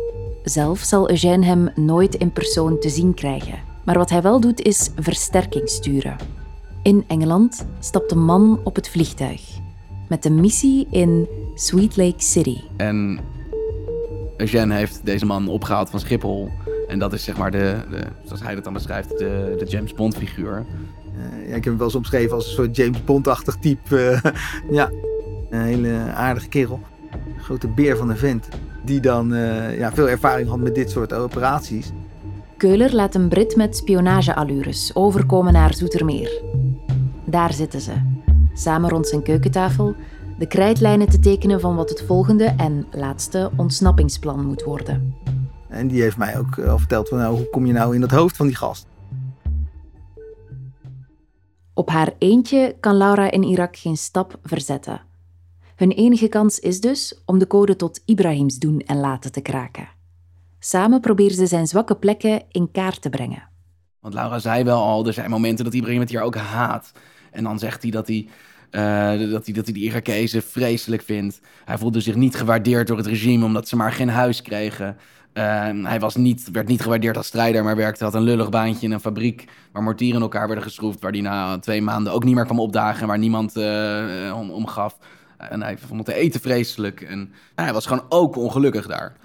Zelf 0.43 0.79
zal 0.79 1.09
Eugène 1.09 1.45
hem 1.45 1.69
nooit 1.75 2.15
in 2.15 2.31
persoon 2.31 2.79
te 2.79 2.89
zien 2.89 3.13
krijgen. 3.13 3.59
Maar 3.85 3.97
wat 3.97 4.09
hij 4.09 4.21
wel 4.21 4.39
doet 4.39 4.61
is 4.61 4.89
versterking 4.99 5.69
sturen. 5.69 6.15
In 6.83 7.03
Engeland 7.07 7.65
stapt 7.79 8.11
een 8.11 8.25
man 8.25 8.59
op 8.63 8.75
het 8.75 8.89
vliegtuig 8.89 9.63
met 10.09 10.25
een 10.25 10.39
missie 10.39 10.87
in 10.91 11.27
Sweet 11.55 11.97
Lake 11.97 12.21
City. 12.21 12.57
En 12.77 13.19
Eugène 14.37 14.73
heeft 14.73 15.05
deze 15.05 15.25
man 15.25 15.47
opgehaald 15.47 15.89
van 15.89 15.99
Schiphol. 15.99 16.49
En 16.87 16.99
dat 16.99 17.13
is 17.13 17.23
zeg 17.23 17.37
maar 17.37 17.51
de, 17.51 17.75
de 17.89 18.03
zoals 18.23 18.41
hij 18.41 18.55
dat 18.55 18.63
dan 18.63 18.73
beschrijft, 18.73 19.09
de, 19.09 19.55
de 19.59 19.65
James 19.65 19.93
Bond 19.93 20.17
figuur. 20.17 20.65
Uh, 21.17 21.49
ja, 21.49 21.55
ik 21.55 21.63
heb 21.63 21.63
hem 21.63 21.77
wel 21.77 21.87
eens 21.87 21.95
omschreven 21.95 22.35
als 22.35 22.45
een 22.47 22.53
soort 22.53 22.75
James 22.75 23.03
Bond-achtig 23.03 23.55
type. 23.55 23.95
Uh, 23.95 24.31
ja, 24.77 24.89
een 25.49 25.61
hele 25.61 25.97
aardige 26.15 26.47
kerel. 26.47 26.79
Een 27.11 27.43
grote 27.43 27.67
beer 27.67 27.97
van 27.97 28.09
een 28.09 28.17
vent. 28.17 28.47
Die 28.83 28.99
dan 28.99 29.33
uh, 29.33 29.77
ja, 29.77 29.91
veel 29.93 30.09
ervaring 30.09 30.49
had 30.49 30.59
met 30.59 30.75
dit 30.75 30.91
soort 30.91 31.13
operaties. 31.13 31.91
Keuler 32.57 32.95
laat 32.95 33.15
een 33.15 33.27
Brit 33.27 33.55
met 33.55 33.77
spionageallures 33.77 34.95
overkomen 34.95 35.53
naar 35.53 35.73
Zoetermeer. 35.73 36.41
Daar 37.25 37.53
zitten 37.53 37.81
ze, 37.81 37.93
samen 38.53 38.89
rond 38.89 39.07
zijn 39.07 39.23
keukentafel, 39.23 39.95
de 40.37 40.47
krijtlijnen 40.47 41.09
te 41.09 41.19
tekenen 41.19 41.59
van 41.59 41.75
wat 41.75 41.89
het 41.89 42.03
volgende 42.07 42.53
en 42.57 42.85
laatste 42.91 43.51
ontsnappingsplan 43.55 44.45
moet 44.45 44.63
worden. 44.63 45.13
En 45.75 45.87
die 45.87 46.01
heeft 46.01 46.17
mij 46.17 46.37
ook 46.37 46.59
al 46.59 46.77
verteld 46.77 47.09
van 47.09 47.17
nou, 47.17 47.35
hoe 47.35 47.49
kom 47.49 47.65
je 47.65 47.73
nou 47.73 47.95
in 47.95 48.01
het 48.01 48.11
hoofd 48.11 48.35
van 48.35 48.47
die 48.47 48.55
gast? 48.55 48.87
Op 51.73 51.89
haar 51.89 52.13
eentje 52.17 52.75
kan 52.79 52.95
Laura 52.95 53.31
in 53.31 53.43
Irak 53.43 53.77
geen 53.77 53.97
stap 53.97 54.39
verzetten. 54.43 55.01
Hun 55.75 55.91
enige 55.91 56.27
kans 56.27 56.59
is 56.59 56.81
dus 56.81 57.21
om 57.25 57.39
de 57.39 57.47
code 57.47 57.75
tot 57.75 58.01
Ibrahims 58.05 58.57
doen 58.57 58.79
en 58.79 58.99
laten 58.99 59.31
te 59.31 59.41
kraken. 59.41 59.87
Samen 60.59 61.01
proberen 61.01 61.35
ze 61.35 61.45
zijn 61.45 61.67
zwakke 61.67 61.95
plekken 61.95 62.43
in 62.51 62.71
kaart 62.71 63.01
te 63.01 63.09
brengen. 63.09 63.49
Want 63.99 64.13
Laura 64.13 64.39
zei 64.39 64.63
wel 64.63 64.81
al, 64.81 65.07
er 65.07 65.13
zijn 65.13 65.29
momenten 65.29 65.65
dat 65.65 65.73
Ibrahim 65.73 65.99
het 65.99 66.09
hier 66.09 66.21
ook 66.21 66.35
haat. 66.35 66.91
En 67.31 67.43
dan 67.43 67.59
zegt 67.59 67.81
hij 67.81 67.91
dat 67.91 68.07
hij, 68.07 68.27
uh, 68.71 69.31
dat 69.31 69.45
hij, 69.45 69.53
dat 69.53 69.65
hij 69.65 69.73
die 69.73 69.83
Irakezen 69.83 70.43
vreselijk 70.43 71.01
vindt. 71.01 71.39
Hij 71.65 71.77
voelde 71.77 71.99
zich 71.99 72.15
niet 72.15 72.35
gewaardeerd 72.35 72.87
door 72.87 72.97
het 72.97 73.05
regime 73.05 73.45
omdat 73.45 73.67
ze 73.67 73.75
maar 73.75 73.91
geen 73.91 74.09
huis 74.09 74.41
kregen. 74.41 74.97
Uh, 75.37 75.43
hij 75.83 75.99
was 75.99 76.15
niet, 76.15 76.51
werd 76.51 76.67
niet 76.67 76.81
gewaardeerd 76.81 77.17
als 77.17 77.27
strijder, 77.27 77.63
maar 77.63 77.75
werkte 77.75 78.03
had 78.03 78.13
een 78.13 78.21
lullig 78.21 78.49
baantje 78.49 78.85
in 78.85 78.91
een 78.91 78.99
fabriek 78.99 79.47
waar 79.71 79.83
mortieren 79.83 80.15
in 80.15 80.21
elkaar 80.21 80.47
werden 80.47 80.63
geschroefd, 80.63 81.01
waar 81.01 81.11
hij 81.11 81.21
na 81.21 81.59
twee 81.59 81.81
maanden 81.81 82.13
ook 82.13 82.23
niet 82.23 82.35
meer 82.35 82.45
kwam 82.45 82.59
opdagen, 82.59 83.07
waar 83.07 83.17
niemand 83.17 83.57
uh, 83.57 84.33
om, 84.37 84.49
om 84.49 84.67
gaf. 84.67 84.97
En 85.37 85.61
hij 85.61 85.77
vond 85.77 86.07
het 86.07 86.15
eten 86.15 86.41
vreselijk 86.41 87.01
en 87.01 87.33
hij 87.55 87.73
was 87.73 87.85
gewoon 87.85 88.05
ook 88.09 88.35
ongelukkig 88.35 88.87
daar. 88.87 89.15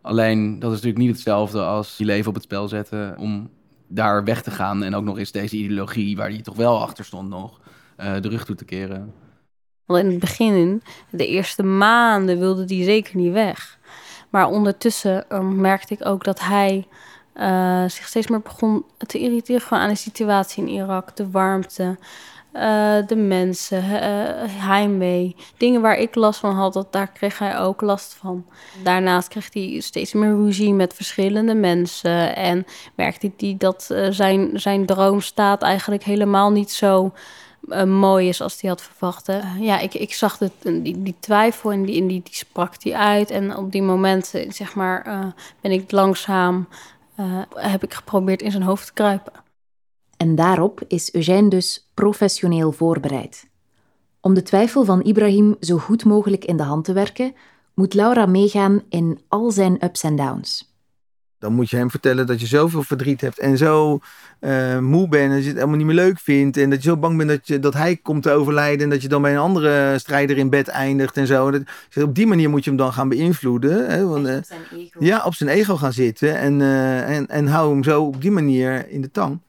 Alleen 0.00 0.58
dat 0.58 0.70
is 0.70 0.76
natuurlijk 0.76 1.04
niet 1.04 1.14
hetzelfde 1.14 1.60
als 1.60 1.94
je 1.96 2.04
leven 2.04 2.28
op 2.28 2.34
het 2.34 2.44
spel 2.44 2.68
zetten 2.68 3.18
om 3.18 3.50
daar 3.88 4.24
weg 4.24 4.42
te 4.42 4.50
gaan 4.50 4.82
en 4.82 4.94
ook 4.94 5.04
nog 5.04 5.18
eens 5.18 5.32
deze 5.32 5.56
ideologie 5.56 6.16
waar 6.16 6.28
hij 6.28 6.42
toch 6.42 6.56
wel 6.56 6.82
achter 6.82 7.04
stond 7.04 7.28
nog 7.28 7.60
uh, 8.00 8.14
de 8.20 8.28
rug 8.28 8.44
toe 8.44 8.56
te 8.56 8.64
keren. 8.64 9.12
Want 9.86 10.04
in 10.04 10.10
het 10.10 10.20
begin, 10.20 10.82
de 11.10 11.26
eerste 11.26 11.62
maanden, 11.62 12.38
wilde 12.38 12.74
hij 12.74 12.84
zeker 12.84 13.16
niet 13.16 13.32
weg. 13.32 13.78
Maar 14.32 14.48
ondertussen 14.48 15.24
um, 15.28 15.60
merkte 15.60 15.94
ik 15.94 16.06
ook 16.06 16.24
dat 16.24 16.40
hij 16.40 16.86
uh, 17.34 17.82
zich 17.82 18.06
steeds 18.06 18.26
meer 18.26 18.40
begon 18.40 18.84
te 18.96 19.18
irriteren 19.18 19.78
aan 19.78 19.88
de 19.88 19.94
situatie 19.94 20.62
in 20.62 20.68
Irak, 20.68 21.16
de 21.16 21.30
warmte. 21.30 21.96
Uh, 22.52 22.96
de 23.06 23.16
mensen, 23.16 23.84
uh, 23.84 23.98
heimwee. 24.46 25.36
Dingen 25.56 25.80
waar 25.80 25.98
ik 25.98 26.14
last 26.14 26.40
van 26.40 26.54
had, 26.54 26.72
dat, 26.72 26.92
daar 26.92 27.08
kreeg 27.08 27.38
hij 27.38 27.58
ook 27.58 27.80
last 27.80 28.14
van. 28.14 28.44
Daarnaast 28.82 29.28
kreeg 29.28 29.48
hij 29.52 29.80
steeds 29.80 30.12
meer 30.12 30.34
ruzie 30.34 30.72
met 30.72 30.94
verschillende 30.94 31.54
mensen. 31.54 32.36
En 32.36 32.66
merkte 32.94 33.32
hij 33.36 33.54
dat 33.58 33.94
zijn, 34.10 34.50
zijn 34.60 34.86
droomstaat 34.86 35.62
eigenlijk 35.62 36.02
helemaal 36.02 36.50
niet 36.50 36.70
zo 36.70 37.12
mooi 37.86 38.28
is 38.28 38.40
als 38.40 38.60
hij 38.60 38.70
had 38.70 38.82
verwacht. 38.82 39.26
ja, 39.58 39.78
ik, 39.78 39.94
ik 39.94 40.14
zag 40.14 40.38
het, 40.38 40.52
die, 40.62 41.02
die 41.02 41.14
twijfel 41.20 41.72
en 41.72 41.84
die, 41.84 42.06
die, 42.06 42.22
die 42.22 42.34
sprak 42.34 42.74
hij 42.82 42.94
uit. 42.94 43.30
En 43.30 43.56
op 43.56 43.72
die 43.72 43.82
momenten, 43.82 44.52
zeg 44.52 44.74
maar, 44.74 45.32
ben 45.60 45.70
ik 45.70 45.90
langzaam... 45.90 46.68
heb 47.54 47.82
ik 47.82 47.94
geprobeerd 47.94 48.42
in 48.42 48.50
zijn 48.50 48.62
hoofd 48.62 48.86
te 48.86 48.92
kruipen. 48.92 49.32
En 50.16 50.34
daarop 50.34 50.80
is 50.88 51.14
Eugène 51.14 51.48
dus 51.48 51.90
professioneel 51.94 52.72
voorbereid. 52.72 53.50
Om 54.20 54.34
de 54.34 54.42
twijfel 54.42 54.84
van 54.84 55.00
Ibrahim 55.00 55.56
zo 55.60 55.78
goed 55.78 56.04
mogelijk 56.04 56.44
in 56.44 56.56
de 56.56 56.62
hand 56.62 56.84
te 56.84 56.92
werken, 56.92 57.34
moet 57.74 57.94
Laura 57.94 58.26
meegaan 58.26 58.82
in 58.88 59.20
al 59.28 59.50
zijn 59.50 59.84
ups 59.84 60.02
en 60.02 60.16
downs. 60.16 60.71
Dan 61.42 61.52
moet 61.52 61.70
je 61.70 61.76
hem 61.76 61.90
vertellen 61.90 62.26
dat 62.26 62.40
je 62.40 62.46
zoveel 62.46 62.82
verdriet 62.82 63.20
hebt 63.20 63.38
en 63.38 63.56
zo 63.56 64.00
uh, 64.40 64.78
moe 64.78 65.08
bent 65.08 65.22
en 65.22 65.30
dat 65.30 65.40
je 65.40 65.46
het 65.46 65.54
helemaal 65.56 65.76
niet 65.76 65.86
meer 65.86 65.94
leuk 65.94 66.18
vindt. 66.18 66.56
En 66.56 66.70
dat 66.70 66.82
je 66.82 66.88
zo 66.88 66.96
bang 66.96 67.16
bent 67.16 67.28
dat, 67.28 67.46
je, 67.46 67.58
dat 67.58 67.74
hij 67.74 67.96
komt 67.96 68.22
te 68.22 68.30
overlijden 68.30 68.84
en 68.84 68.90
dat 68.90 69.02
je 69.02 69.08
dan 69.08 69.22
bij 69.22 69.32
een 69.32 69.38
andere 69.38 69.98
strijder 69.98 70.38
in 70.38 70.50
bed 70.50 70.68
eindigt 70.68 71.16
en 71.16 71.26
zo. 71.26 71.50
Dat, 71.50 71.62
op 72.02 72.14
die 72.14 72.26
manier 72.26 72.50
moet 72.50 72.64
je 72.64 72.70
hem 72.70 72.78
dan 72.78 72.92
gaan 72.92 73.08
beïnvloeden. 73.08 73.90
Hè, 73.90 74.06
want, 74.06 74.26
uh, 74.26 74.36
op 74.36 74.44
zijn 74.44 74.60
ego. 74.72 75.04
Ja, 75.04 75.24
op 75.24 75.34
zijn 75.34 75.50
ego 75.50 75.76
gaan 75.76 75.92
zitten 75.92 76.38
en, 76.38 76.60
uh, 76.60 77.16
en, 77.16 77.26
en 77.28 77.46
hou 77.46 77.72
hem 77.72 77.84
zo 77.84 78.02
op 78.02 78.20
die 78.20 78.30
manier 78.30 78.88
in 78.88 79.00
de 79.00 79.10
tang 79.10 79.40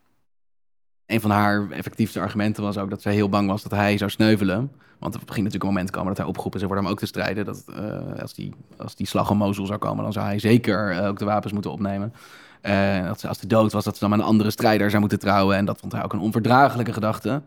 een 1.13 1.21
van 1.21 1.31
haar 1.31 1.69
effectiefste 1.69 2.19
argumenten 2.19 2.63
was 2.63 2.77
ook 2.77 2.89
dat 2.89 3.01
zij 3.01 3.13
heel 3.13 3.29
bang 3.29 3.49
was 3.49 3.63
dat 3.63 3.71
hij 3.71 3.97
zou 3.97 4.09
sneuvelen. 4.09 4.71
Want 4.99 5.13
er 5.13 5.19
ging 5.19 5.35
natuurlijk 5.35 5.63
een 5.63 5.69
moment 5.69 5.89
komen 5.89 6.07
dat 6.07 6.17
hij 6.17 6.25
opgeroepen 6.25 6.59
zou 6.59 6.71
worden 6.71 6.89
om 6.89 6.95
ook 6.95 7.01
te 7.01 7.11
strijden. 7.11 7.45
Dat 7.45 7.63
uh, 7.69 8.21
als, 8.21 8.33
die, 8.33 8.53
als 8.77 8.95
die 8.95 9.07
slag 9.07 9.29
om 9.29 9.37
Mosul 9.37 9.65
zou 9.65 9.79
komen, 9.79 10.03
dan 10.03 10.13
zou 10.13 10.25
hij 10.25 10.39
zeker 10.39 10.91
uh, 10.91 11.07
ook 11.07 11.19
de 11.19 11.25
wapens 11.25 11.53
moeten 11.53 11.71
opnemen. 11.71 12.13
Uh, 12.61 13.05
dat 13.05 13.25
als 13.25 13.39
hij 13.39 13.47
dood 13.47 13.71
was, 13.71 13.83
dat 13.83 13.93
ze 13.93 13.99
dan 13.99 14.09
met 14.09 14.19
een 14.19 14.25
andere 14.25 14.51
strijder 14.51 14.89
zou 14.89 14.99
moeten 14.99 15.19
trouwen. 15.19 15.57
En 15.57 15.65
dat 15.65 15.79
vond 15.79 15.91
hij 15.91 16.03
ook 16.03 16.13
een 16.13 16.19
onverdraaglijke 16.19 16.93
gedachte. 16.93 17.41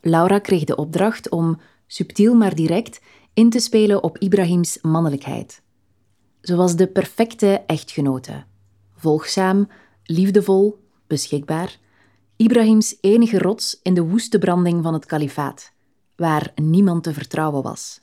Laura 0.00 0.38
kreeg 0.38 0.64
de 0.64 0.76
opdracht 0.76 1.30
om, 1.30 1.60
subtiel 1.86 2.34
maar 2.34 2.54
direct, 2.54 3.00
in 3.34 3.50
te 3.50 3.58
spelen 3.58 4.02
op 4.02 4.18
Ibrahims 4.18 4.78
mannelijkheid. 4.82 5.62
Ze 6.40 6.56
was 6.56 6.76
de 6.76 6.86
perfecte 6.86 7.62
echtgenote. 7.66 8.44
Volgzaam, 8.96 9.68
liefdevol, 10.04 10.78
beschikbaar 11.06 11.82
Ibrahims 12.36 12.96
enige 13.00 13.38
rots 13.38 13.80
in 13.82 13.94
de 13.94 14.02
woeste 14.02 14.38
branding 14.38 14.82
van 14.82 14.92
het 14.92 15.06
kalifaat, 15.06 15.72
waar 16.16 16.52
niemand 16.54 17.02
te 17.02 17.12
vertrouwen 17.12 17.62
was. 17.62 18.00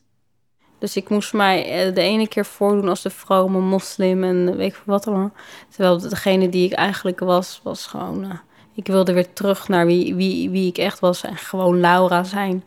Dus 0.82 0.96
ik 0.96 1.10
moest 1.10 1.34
mij 1.34 1.86
eh, 1.86 1.96
de 1.96 2.02
ene 2.02 2.28
keer 2.28 2.46
voordoen 2.46 2.90
als 2.90 3.02
de 3.02 3.10
vrome 3.10 3.60
moslim 3.60 4.24
en 4.24 4.58
weet 4.58 4.72
ik 4.72 4.82
wat 4.86 5.08
allemaal. 5.08 5.32
Terwijl 5.70 6.00
degene 6.00 6.50
die 6.50 6.66
ik 6.66 6.74
eigenlijk 6.74 7.20
was, 7.20 7.60
was 7.64 7.86
gewoon... 7.86 8.24
Uh, 8.24 8.34
ik 8.76 8.88
wilde 8.88 9.14
weer 9.14 9.34
terug 9.34 9.68
naar 9.68 9.86
wie, 9.86 10.16
wie, 10.16 10.50
wie 10.50 10.68
ik 10.68 10.78
echt 10.78 11.00
was 11.00 11.24
en 11.24 11.38
gewoon 11.38 11.80
Laura 11.80 12.24
zijn. 12.24 12.64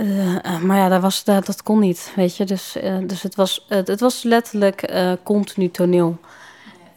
Uh, 0.00 0.60
maar 0.62 0.76
ja, 0.76 0.88
dat, 0.88 1.00
was, 1.00 1.24
dat, 1.24 1.46
dat 1.46 1.62
kon 1.62 1.78
niet, 1.78 2.12
weet 2.16 2.36
je. 2.36 2.44
Dus, 2.44 2.76
dus 3.06 3.22
het, 3.22 3.34
was, 3.34 3.66
het 3.68 4.00
was 4.00 4.22
letterlijk 4.22 4.92
continu 5.22 5.70
toneel. 5.70 6.18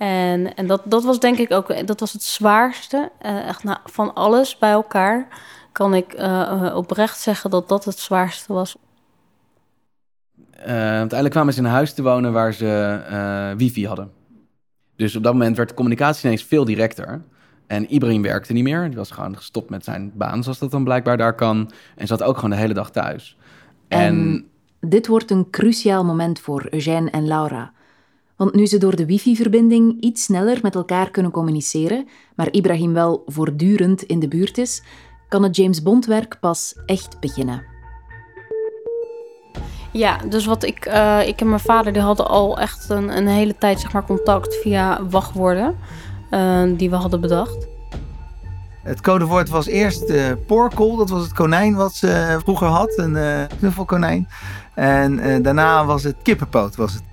En, 0.05 0.55
en 0.55 0.67
dat, 0.67 0.81
dat 0.85 1.03
was 1.03 1.19
denk 1.19 1.37
ik 1.37 1.51
ook 1.51 1.87
dat 1.87 1.99
was 1.99 2.13
het 2.13 2.23
zwaarste. 2.23 3.11
Uh, 3.25 3.47
echt 3.47 3.63
nou, 3.63 3.77
van 3.85 4.13
alles 4.13 4.57
bij 4.57 4.71
elkaar 4.71 5.27
kan 5.71 5.93
ik 5.93 6.19
uh, 6.19 6.73
oprecht 6.75 7.19
zeggen 7.19 7.49
dat 7.49 7.69
dat 7.69 7.85
het 7.85 7.99
zwaarste 7.99 8.53
was. 8.53 8.77
uiteindelijk 10.65 11.29
kwamen 11.29 11.53
ze 11.53 11.59
in 11.59 11.65
een 11.65 11.71
huis 11.71 11.93
te 11.93 12.03
wonen 12.03 12.33
waar 12.33 12.53
ze 12.53 13.53
wifi 13.57 13.87
hadden. 13.87 14.11
Dus 14.95 15.15
op 15.15 15.23
dat 15.23 15.33
moment 15.33 15.57
werd 15.57 15.69
de 15.69 15.75
communicatie 15.75 16.25
ineens 16.25 16.43
veel 16.43 16.65
directer. 16.65 17.21
En 17.67 17.93
Ibrahim 17.93 18.21
werkte 18.21 18.53
niet 18.53 18.63
meer. 18.63 18.87
Die 18.87 18.97
was 18.97 19.11
gewoon 19.11 19.35
gestopt 19.35 19.69
met 19.69 19.83
zijn 19.83 20.11
baan, 20.15 20.43
zoals 20.43 20.59
dat 20.59 20.71
dan 20.71 20.83
blijkbaar 20.83 21.17
daar 21.17 21.35
kan. 21.35 21.71
En 21.95 22.07
zat 22.07 22.23
ook 22.23 22.35
gewoon 22.35 22.49
de 22.49 22.55
hele 22.55 22.73
dag 22.73 22.91
thuis. 22.91 23.37
En, 23.87 23.99
en 23.99 24.45
dit 24.79 25.07
wordt 25.07 25.31
een 25.31 25.49
cruciaal 25.49 26.05
moment 26.05 26.39
voor 26.39 26.67
Eugène 26.69 27.09
en 27.09 27.27
Laura. 27.27 27.73
Want 28.37 28.53
nu 28.53 28.65
ze 28.65 28.77
door 28.77 28.95
de 28.95 29.05
wifi-verbinding 29.05 30.01
iets 30.01 30.23
sneller 30.23 30.59
met 30.61 30.75
elkaar 30.75 31.11
kunnen 31.11 31.31
communiceren, 31.31 32.07
maar 32.35 32.51
Ibrahim 32.51 32.93
wel 32.93 33.23
voortdurend 33.25 34.03
in 34.03 34.19
de 34.19 34.27
buurt 34.27 34.57
is, 34.57 34.83
kan 35.29 35.43
het 35.43 35.55
James 35.55 35.83
Bond-werk 35.83 36.37
pas 36.39 36.75
echt 36.85 37.19
beginnen. 37.19 37.63
Ja, 39.91 40.17
dus 40.29 40.45
wat 40.45 40.63
ik, 40.63 40.85
uh, 40.87 41.27
ik 41.27 41.41
en 41.41 41.49
mijn 41.49 41.59
vader 41.59 41.93
die 41.93 42.01
hadden 42.01 42.27
al 42.27 42.59
echt 42.59 42.89
een, 42.89 43.17
een 43.17 43.27
hele 43.27 43.57
tijd 43.57 43.79
zeg 43.79 43.93
maar, 43.93 44.05
contact 44.05 44.55
via 44.55 45.07
wachtwoorden 45.09 45.77
uh, 46.31 46.63
die 46.77 46.89
we 46.89 46.95
hadden 46.95 47.21
bedacht. 47.21 47.67
Het 48.83 49.01
codewoord 49.01 49.49
was 49.49 49.65
eerst 49.65 50.09
uh, 50.09 50.31
porkel, 50.47 50.95
dat 50.95 51.09
was 51.09 51.23
het 51.23 51.33
konijn 51.33 51.75
wat 51.75 51.93
ze 51.93 52.37
vroeger 52.43 52.67
had, 52.67 52.93
een 52.97 53.47
knuffelkonijn. 53.59 54.27
En 54.73 55.41
daarna 55.41 55.85
was 55.85 56.03
het 56.03 56.15
kippenpoot. 56.21 56.75
Was 56.75 56.93
het 56.93 57.03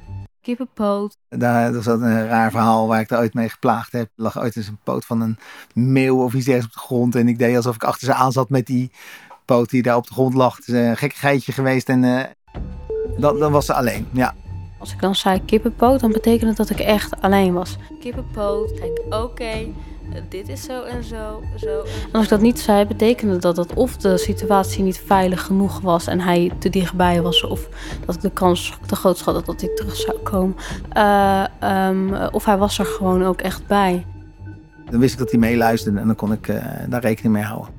kippenpoot. 0.43 1.17
Daar 1.29 1.73
was 1.73 1.85
dat 1.85 2.01
een 2.01 2.27
raar 2.27 2.51
verhaal 2.51 2.87
waar 2.87 3.01
ik 3.01 3.11
er 3.11 3.19
ooit 3.19 3.35
mee 3.35 3.49
geplaagd 3.49 3.93
heb. 3.93 4.03
Er 4.03 4.23
lag 4.23 4.39
ooit 4.39 4.57
eens 4.57 4.69
een 4.69 4.79
poot 4.85 5.05
van 5.05 5.21
een 5.21 5.39
meeuw 5.75 6.23
of 6.23 6.35
iets 6.35 6.47
ergens 6.47 6.67
op 6.67 6.73
de 6.73 6.79
grond. 6.79 7.15
En 7.15 7.29
ik 7.29 7.39
deed 7.39 7.57
alsof 7.57 7.75
ik 7.75 7.85
achter 7.85 8.07
ze 8.07 8.15
aan 8.15 8.33
zat 8.33 8.51
met 8.51 8.67
die 8.67 8.91
poot 9.45 9.71
die 9.71 9.83
daar 9.83 9.97
op 9.97 10.07
de 10.07 10.13
grond 10.13 10.35
lag. 10.35 10.57
Het 10.57 10.69
is 10.69 10.75
een 10.75 10.97
geitje 10.97 11.53
geweest 11.53 11.89
en 11.89 12.03
uh, 12.03 12.23
dat, 13.19 13.39
dan 13.39 13.53
was 13.53 13.67
ze 13.67 13.75
alleen, 13.75 14.07
ja. 14.13 14.35
Als 14.79 14.93
ik 14.93 15.01
dan 15.01 15.15
zei 15.15 15.45
kippenpoot, 15.45 16.01
dan 16.01 16.13
betekende 16.13 16.55
dat 16.55 16.71
ik 16.71 16.81
echt 16.81 17.21
alleen 17.21 17.53
was. 17.53 17.77
Kippenpoot, 18.01 18.73
kijk, 18.73 19.03
oké. 19.07 19.17
Okay. 19.17 19.75
Dit 20.29 20.49
is 20.49 20.63
zo 20.63 20.83
en 20.83 21.05
zo, 21.05 21.43
zo. 21.57 21.81
En 21.81 22.13
als 22.13 22.25
ik 22.25 22.31
dat 22.31 22.41
niet 22.41 22.61
zei, 22.61 22.87
betekende 22.87 23.37
dat 23.37 23.57
dat 23.57 23.75
of 23.75 23.97
de 23.97 24.19
situatie 24.19 24.83
niet 24.83 24.99
veilig 24.99 25.43
genoeg 25.43 25.81
was 25.81 26.07
en 26.07 26.21
hij 26.21 26.53
te 26.59 26.71
dichtbij 26.71 27.23
was, 27.23 27.45
of 27.45 27.69
dat 28.07 28.15
ik 28.15 28.21
de 28.21 28.31
kans 28.31 28.79
te 28.87 28.97
groot 28.97 29.19
schat 29.19 29.47
dat 29.47 29.61
hij 29.61 29.71
terug 29.75 29.97
zou 29.97 30.19
komen. 30.19 30.57
Uh, 30.97 31.45
um, 31.89 32.15
of 32.15 32.45
hij 32.45 32.59
was 32.59 32.79
er 32.79 32.87
gewoon 32.87 33.25
ook 33.25 33.41
echt 33.41 33.67
bij. 33.67 34.07
Dan 34.91 35.01
wist 35.01 35.13
ik 35.13 35.19
dat 35.19 35.31
hij 35.31 35.41
meeluisterde 35.41 36.01
en 36.01 36.07
dan 36.07 36.17
kon 36.17 36.33
ik 36.33 36.49
uh, 36.49 36.65
daar 36.89 37.01
rekening 37.01 37.35
mee 37.35 37.45
houden. 37.45 37.75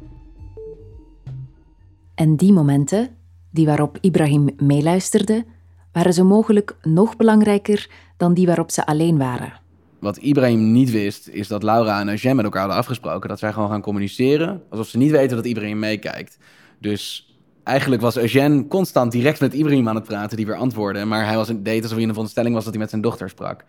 En 2.15 2.35
die 2.35 2.53
momenten, 2.53 3.09
die 3.51 3.65
waarop 3.65 3.97
Ibrahim 4.01 4.49
meeluisterde, 4.57 5.45
waren 5.91 6.13
zo 6.13 6.23
mogelijk 6.23 6.75
nog 6.81 7.15
belangrijker 7.15 7.89
dan 8.17 8.33
die 8.33 8.45
waarop 8.45 8.71
ze 8.71 8.85
alleen 8.85 9.17
waren. 9.17 9.61
Wat 10.03 10.17
Ibrahim 10.17 10.71
niet 10.71 10.91
wist, 10.91 11.27
is 11.27 11.47
dat 11.47 11.63
Laura 11.63 11.99
en 11.99 12.09
Eugène 12.09 12.33
met 12.33 12.45
elkaar 12.45 12.61
hadden 12.61 12.79
afgesproken 12.79 13.29
dat 13.29 13.39
zij 13.39 13.53
gewoon 13.53 13.69
gaan 13.69 13.81
communiceren, 13.81 14.63
alsof 14.69 14.87
ze 14.87 14.97
niet 14.97 15.11
weten 15.11 15.35
dat 15.35 15.45
Ibrahim 15.45 15.79
meekijkt. 15.79 16.37
Dus 16.79 17.33
eigenlijk 17.63 18.01
was 18.01 18.17
Eugène 18.17 18.67
constant 18.67 19.11
direct 19.11 19.39
met 19.39 19.53
Ibrahim 19.53 19.87
aan 19.87 19.95
het 19.95 20.03
praten, 20.03 20.37
die 20.37 20.45
weer 20.45 20.55
antwoordde, 20.55 21.05
maar 21.05 21.25
hij 21.25 21.35
was, 21.35 21.47
deed 21.47 21.81
alsof 21.81 21.91
hij 21.91 22.01
in 22.01 22.07
de 22.07 22.07
veronderstelling 22.07 22.55
was 22.55 22.63
dat 22.63 22.73
hij 22.73 22.81
met 22.81 22.89
zijn 22.89 23.01
dochter 23.01 23.29
sprak. 23.29 23.63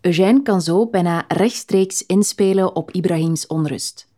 Eugène 0.00 0.42
kan 0.42 0.62
zo 0.62 0.86
bijna 0.86 1.24
rechtstreeks 1.28 2.06
inspelen 2.06 2.76
op 2.76 2.90
Ibrahims 2.90 3.46
onrust. 3.46 4.08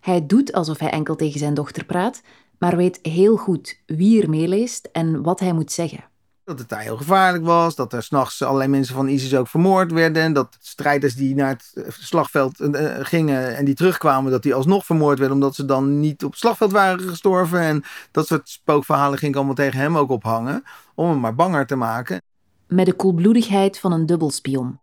Hij 0.00 0.26
doet 0.26 0.52
alsof 0.52 0.78
hij 0.78 0.90
enkel 0.90 1.16
tegen 1.16 1.38
zijn 1.38 1.54
dochter 1.54 1.84
praat, 1.84 2.22
maar 2.58 2.76
weet 2.76 2.98
heel 3.02 3.36
goed 3.36 3.80
wie 3.86 4.22
er 4.22 4.30
meeleest 4.30 4.88
en 4.92 5.22
wat 5.22 5.40
hij 5.40 5.52
moet 5.52 5.72
zeggen. 5.72 6.09
Dat 6.50 6.58
het 6.58 6.68
daar 6.68 6.80
heel 6.80 6.96
gevaarlijk 6.96 7.44
was, 7.44 7.74
dat 7.74 7.92
er 7.92 8.02
s'nachts 8.02 8.42
allerlei 8.42 8.70
mensen 8.70 8.94
van 8.94 9.08
ISIS 9.08 9.34
ook 9.34 9.48
vermoord 9.48 9.92
werden. 9.92 10.32
Dat 10.32 10.56
strijders 10.60 11.14
die 11.14 11.34
naar 11.34 11.48
het 11.48 11.72
eh, 11.74 11.84
slagveld 11.88 12.60
uh, 12.60 12.96
gingen 13.00 13.56
en 13.56 13.64
die 13.64 13.74
terugkwamen, 13.74 14.30
dat 14.30 14.42
die 14.42 14.54
alsnog 14.54 14.84
vermoord 14.84 15.18
werden 15.18 15.36
omdat 15.36 15.54
ze 15.54 15.64
dan 15.64 16.00
niet 16.00 16.24
op 16.24 16.30
het 16.30 16.40
slagveld 16.40 16.72
waren 16.72 17.08
gestorven. 17.08 17.60
En 17.60 17.82
dat 18.10 18.26
soort 18.26 18.48
spookverhalen 18.48 19.18
ging 19.18 19.36
allemaal 19.36 19.54
tegen 19.54 19.80
hem 19.80 19.96
ook 19.96 20.10
ophangen, 20.10 20.64
om 20.94 21.08
hem 21.08 21.20
maar 21.20 21.34
banger 21.34 21.66
te 21.66 21.76
maken. 21.76 22.22
Met 22.68 22.86
de 22.86 22.92
koelbloedigheid 22.92 23.78
van 23.78 23.92
een 23.92 24.06
dubbelspion 24.06 24.78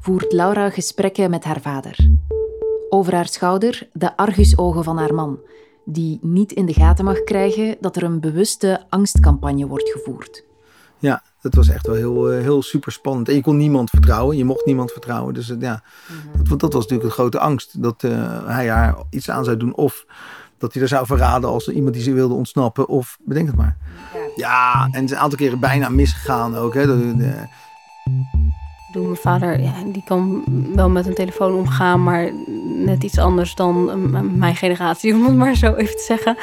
voert 0.00 0.32
Laura 0.32 0.70
gesprekken 0.70 1.30
met 1.30 1.44
haar 1.44 1.60
vader. 1.60 1.96
Over 2.88 3.14
haar 3.14 3.28
schouder 3.28 3.88
de 3.92 4.16
argusogen 4.16 4.84
van 4.84 4.98
haar 4.98 5.14
man, 5.14 5.38
die 5.84 6.18
niet 6.22 6.52
in 6.52 6.66
de 6.66 6.74
gaten 6.74 7.04
mag 7.04 7.22
krijgen 7.24 7.76
dat 7.80 7.96
er 7.96 8.02
een 8.02 8.20
bewuste 8.20 8.86
angstcampagne 8.88 9.66
wordt 9.66 9.90
gevoerd. 9.90 10.52
Ja, 11.04 11.22
dat 11.40 11.54
was 11.54 11.68
echt 11.68 11.86
wel 11.86 11.96
heel, 11.96 12.30
eh, 12.30 12.40
heel 12.40 12.62
super 12.62 12.92
spannend. 12.92 13.28
En 13.28 13.34
je 13.34 13.40
kon 13.40 13.56
niemand 13.56 13.90
vertrouwen, 13.90 14.36
je 14.36 14.44
mocht 14.44 14.66
niemand 14.66 14.92
vertrouwen. 14.92 15.34
Dus 15.34 15.54
ja, 15.58 15.82
mhm. 16.08 16.48
dat, 16.48 16.60
dat, 16.60 16.72
was 16.72 16.82
natuurlijk 16.82 17.08
een 17.08 17.14
grote 17.14 17.38
angst. 17.38 17.82
Dat 17.82 18.02
uh, 18.02 18.46
hij 18.46 18.68
haar 18.68 18.96
iets 19.10 19.30
aan 19.30 19.44
zou 19.44 19.56
doen. 19.56 19.74
Of 19.74 20.04
dat 20.58 20.72
hij 20.72 20.82
er 20.82 20.88
zou 20.88 21.06
verraden 21.06 21.48
als 21.50 21.68
iemand 21.68 21.94
die 21.94 22.02
ze 22.02 22.12
wilde 22.12 22.34
ontsnappen. 22.34 22.88
Of 22.88 23.18
bedenk 23.24 23.46
het 23.46 23.56
maar. 23.56 23.76
Ja, 24.36 24.88
en 24.90 25.02
een 25.02 25.16
aantal 25.16 25.38
keren 25.38 25.60
bijna 25.60 25.88
misgegaan 25.88 26.56
ook. 26.56 26.74
Hè. 26.74 26.86
De, 26.86 27.16
de, 27.16 27.32
doe 28.92 29.04
mijn 29.04 29.16
vader, 29.16 29.60
ja, 29.60 29.72
die 29.92 30.04
kan 30.04 30.44
wel 30.74 30.88
met 30.88 31.06
een 31.06 31.14
telefoon 31.14 31.54
omgaan, 31.54 32.02
maar 32.02 32.32
net 32.84 33.02
iets 33.02 33.18
anders 33.18 33.54
dan 33.54 34.10
mijn 34.38 34.56
generatie, 34.56 35.14
om 35.14 35.24
het 35.24 35.34
maar 35.34 35.54
zo 35.54 35.74
even 35.74 35.96
te 35.96 36.04
zeggen. 36.06 36.36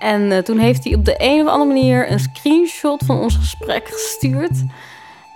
En 0.00 0.22
uh, 0.22 0.38
toen 0.38 0.58
heeft 0.58 0.84
hij 0.84 0.94
op 0.94 1.04
de 1.04 1.14
een 1.18 1.40
of 1.40 1.48
andere 1.52 1.72
manier 1.72 2.10
een 2.10 2.20
screenshot 2.20 3.02
van 3.04 3.18
ons 3.18 3.36
gesprek 3.36 3.88
gestuurd. 3.88 4.64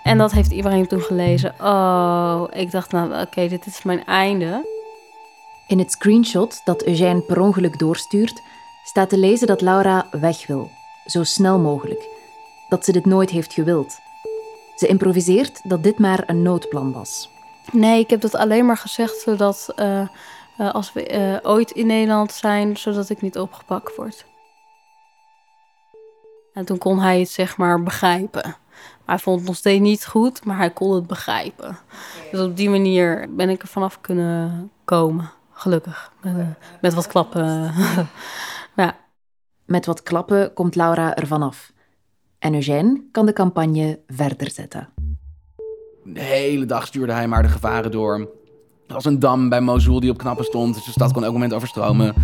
En 0.03 0.19
dat 0.19 0.33
heeft 0.33 0.51
Ibrahim 0.51 0.87
toen 0.87 1.01
gelezen. 1.01 1.55
Oh, 1.61 2.45
ik 2.51 2.71
dacht 2.71 2.93
nou, 2.93 3.11
oké, 3.11 3.21
okay, 3.21 3.49
dit 3.49 3.67
is 3.67 3.83
mijn 3.83 4.05
einde. 4.05 4.67
In 5.67 5.79
het 5.79 5.93
screenshot 5.93 6.61
dat 6.65 6.85
Eugène 6.85 7.21
per 7.21 7.41
ongeluk 7.41 7.79
doorstuurt, 7.79 8.43
staat 8.85 9.09
te 9.09 9.19
lezen 9.19 9.47
dat 9.47 9.61
Laura 9.61 10.07
weg 10.11 10.47
wil, 10.47 10.71
zo 11.07 11.23
snel 11.23 11.59
mogelijk. 11.59 12.09
Dat 12.69 12.85
ze 12.85 12.93
dit 12.93 13.07
nooit 13.07 13.31
heeft 13.31 13.53
gewild. 13.53 13.99
Ze 14.77 14.87
improviseert 14.87 15.61
dat 15.63 15.83
dit 15.83 15.99
maar 15.99 16.23
een 16.27 16.43
noodplan 16.43 16.93
was. 16.93 17.29
Nee, 17.73 18.01
ik 18.01 18.11
heb 18.11 18.21
dat 18.21 18.35
alleen 18.35 18.67
maar 18.67 18.77
gezegd 18.77 19.21
zodat 19.21 19.73
uh, 19.77 20.01
uh, 20.61 20.75
als 20.75 20.93
we 20.93 21.11
uh, 21.43 21.51
ooit 21.51 21.71
in 21.71 21.87
Nederland 21.87 22.33
zijn, 22.33 22.77
zodat 22.77 23.11
ik 23.11 23.21
niet 23.21 23.39
opgepakt 23.39 23.97
word. 23.97 24.25
En 26.55 26.65
toen 26.65 26.79
kon 26.79 27.01
hij 27.01 27.19
het 27.19 27.29
zeg 27.29 27.57
maar 27.57 27.83
begrijpen. 27.83 28.57
Hij 29.05 29.19
vond 29.19 29.39
het 29.39 29.49
nog 29.49 29.57
steeds 29.57 29.81
niet 29.81 30.07
goed, 30.07 30.45
maar 30.45 30.57
hij 30.57 30.71
kon 30.71 30.95
het 30.95 31.07
begrijpen. 31.07 31.79
Dus 32.31 32.41
op 32.41 32.57
die 32.57 32.71
manier 32.71 33.29
ben 33.37 33.49
ik 33.49 33.63
er 33.63 33.69
vanaf 33.69 34.01
kunnen 34.01 34.71
komen. 34.85 35.31
Gelukkig. 35.53 36.13
Met, 36.21 36.47
met 36.81 36.95
wat 36.95 37.07
klappen. 37.07 37.73
ja. 38.77 38.97
Met 39.65 39.87
wat 39.87 40.03
klappen 40.03 40.53
komt 40.53 40.75
Laura 40.75 41.17
er 41.17 41.27
vanaf. 41.27 41.73
En 42.39 42.55
Eugène 42.55 43.03
kan 43.11 43.27
de 43.27 43.33
campagne 43.33 44.01
verder 44.07 44.51
zetten. 44.51 44.89
De 46.05 46.21
hele 46.21 46.67
dag 46.67 46.87
stuurde 46.87 47.13
hij 47.13 47.29
maar 47.29 47.43
de 47.43 47.49
gevaren 47.49 47.91
door. 47.91 48.19
Er 48.87 48.95
was 48.95 49.05
een 49.05 49.19
dam 49.19 49.49
bij 49.49 49.61
Mosul 49.61 50.01
die 50.01 50.11
op 50.11 50.19
knappen 50.19 50.45
stond. 50.45 50.75
Dus 50.75 50.85
de 50.85 50.91
stad 50.91 51.13
kon 51.13 51.25
elk 51.25 51.33
moment 51.33 51.53
overstromen. 51.53 52.15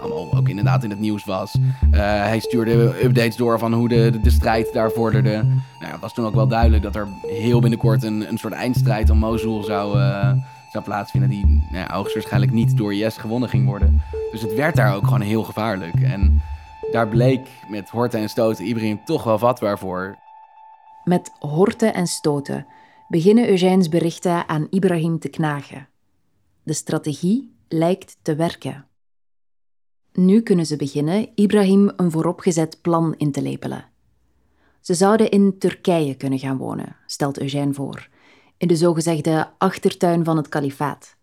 Allemaal 0.00 0.36
ook 0.36 0.48
inderdaad 0.48 0.84
in 0.84 0.90
het 0.90 0.98
nieuws 0.98 1.24
was. 1.24 1.54
Uh, 1.54 1.98
hij 2.00 2.38
stuurde 2.38 3.04
updates 3.04 3.36
door 3.36 3.58
van 3.58 3.72
hoe 3.72 3.88
de, 3.88 4.20
de, 4.22 4.30
strijd 4.30 4.72
daar 4.72 4.90
vorderde. 4.90 5.42
Nou, 5.80 5.92
het 5.92 6.00
was 6.00 6.14
toen 6.14 6.26
ook 6.26 6.34
wel 6.34 6.48
duidelijk 6.48 6.82
dat 6.82 6.96
er 6.96 7.08
heel 7.26 7.60
binnenkort 7.60 8.02
een, 8.02 8.28
een 8.28 8.38
soort 8.38 8.52
eindstrijd 8.52 9.10
om 9.10 9.18
Mosul 9.18 9.62
zou, 9.62 9.98
uh, 9.98 10.32
zou 10.72 10.84
plaatsvinden. 10.84 11.30
Die 11.30 11.62
nou 11.70 11.92
hoogstwaarschijnlijk 11.92 12.52
niet 12.52 12.76
door 12.76 12.94
IS 12.94 13.16
gewonnen 13.16 13.48
ging 13.48 13.66
worden. 13.66 14.02
Dus 14.30 14.42
het 14.42 14.54
werd 14.54 14.76
daar 14.76 14.94
ook 14.94 15.04
gewoon 15.04 15.20
heel 15.20 15.42
gevaarlijk. 15.42 16.00
En 16.00 16.42
daar 16.92 17.08
bleek 17.08 17.48
met 17.68 17.90
horten 17.90 18.20
en 18.20 18.28
stoten 18.28 18.66
Ibrahim 18.66 19.00
toch 19.04 19.24
wel 19.24 19.38
vatbaar 19.38 19.78
voor. 19.78 20.18
Met 21.04 21.32
horten 21.38 21.94
en 21.94 22.06
stoten 22.06 22.66
beginnen 23.08 23.48
Eugène's 23.48 23.88
berichten 23.88 24.48
aan 24.48 24.66
Ibrahim 24.70 25.18
te 25.18 25.28
knagen. 25.28 25.88
De 26.62 26.72
strategie 26.72 27.56
lijkt 27.68 28.16
te 28.22 28.34
werken. 28.34 28.89
Nu 30.12 30.40
kunnen 30.40 30.66
ze 30.66 30.76
beginnen 30.76 31.28
Ibrahim 31.34 31.92
een 31.96 32.10
vooropgezet 32.10 32.78
plan 32.82 33.14
in 33.16 33.32
te 33.32 33.42
lepelen. 33.42 33.84
Ze 34.80 34.94
zouden 34.94 35.30
in 35.30 35.58
Turkije 35.58 36.14
kunnen 36.14 36.38
gaan 36.38 36.56
wonen, 36.56 36.96
stelt 37.06 37.40
Eugène 37.40 37.74
voor, 37.74 38.08
in 38.56 38.68
de 38.68 38.76
zogezegde 38.76 39.48
achtertuin 39.58 40.24
van 40.24 40.36
het 40.36 40.48
kalifaat. 40.48 41.16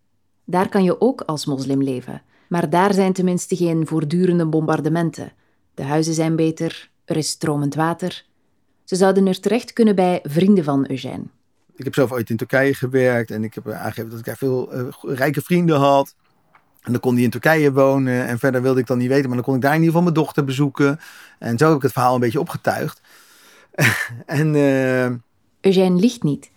Daar 0.45 0.69
kan 0.69 0.83
je 0.83 1.01
ook 1.01 1.21
als 1.21 1.45
moslim 1.45 1.83
leven, 1.83 2.21
maar 2.49 2.69
daar 2.69 2.93
zijn 2.93 3.13
tenminste 3.13 3.55
geen 3.55 3.87
voortdurende 3.87 4.45
bombardementen 4.45 5.31
de 5.77 5.83
huizen 5.83 6.13
zijn 6.13 6.35
beter, 6.35 6.89
er 7.05 7.17
is 7.17 7.29
stromend 7.29 7.75
water. 7.75 8.25
Ze 8.83 8.95
zouden 8.95 9.27
er 9.27 9.39
terecht 9.39 9.73
kunnen 9.73 9.95
bij 9.95 10.19
vrienden 10.23 10.63
van 10.63 10.89
Eugène. 10.89 11.23
Ik 11.75 11.83
heb 11.83 11.93
zelf 11.93 12.11
ooit 12.11 12.29
in 12.29 12.37
Turkije 12.37 12.73
gewerkt 12.73 13.31
en 13.31 13.43
ik 13.43 13.53
heb 13.53 13.69
aangegeven 13.69 14.09
dat 14.09 14.19
ik 14.19 14.25
daar 14.25 14.37
veel 14.37 14.75
uh, 14.75 14.87
rijke 15.01 15.41
vrienden 15.41 15.77
had. 15.77 16.15
En 16.87 16.93
dan 16.93 17.01
kon 17.01 17.15
die 17.15 17.23
in 17.23 17.29
Turkije 17.29 17.73
wonen 17.73 18.27
en 18.27 18.39
verder 18.39 18.61
wilde 18.61 18.79
ik 18.79 18.87
dan 18.87 18.97
niet 18.97 19.07
weten, 19.07 19.25
maar 19.25 19.35
dan 19.35 19.45
kon 19.45 19.55
ik 19.55 19.61
daar 19.61 19.73
in 19.73 19.79
ieder 19.79 19.93
geval 19.93 20.11
mijn 20.11 20.23
dochter 20.23 20.43
bezoeken. 20.43 20.99
En 21.39 21.57
zo 21.57 21.67
heb 21.67 21.75
ik 21.75 21.81
het 21.81 21.91
verhaal 21.91 22.13
een 22.13 22.19
beetje 22.19 22.39
opgetuigd. 22.39 23.01
en, 24.25 24.53
uh... 24.53 25.05
Eugène 25.61 25.99
liegt 25.99 26.23
niet. 26.23 26.49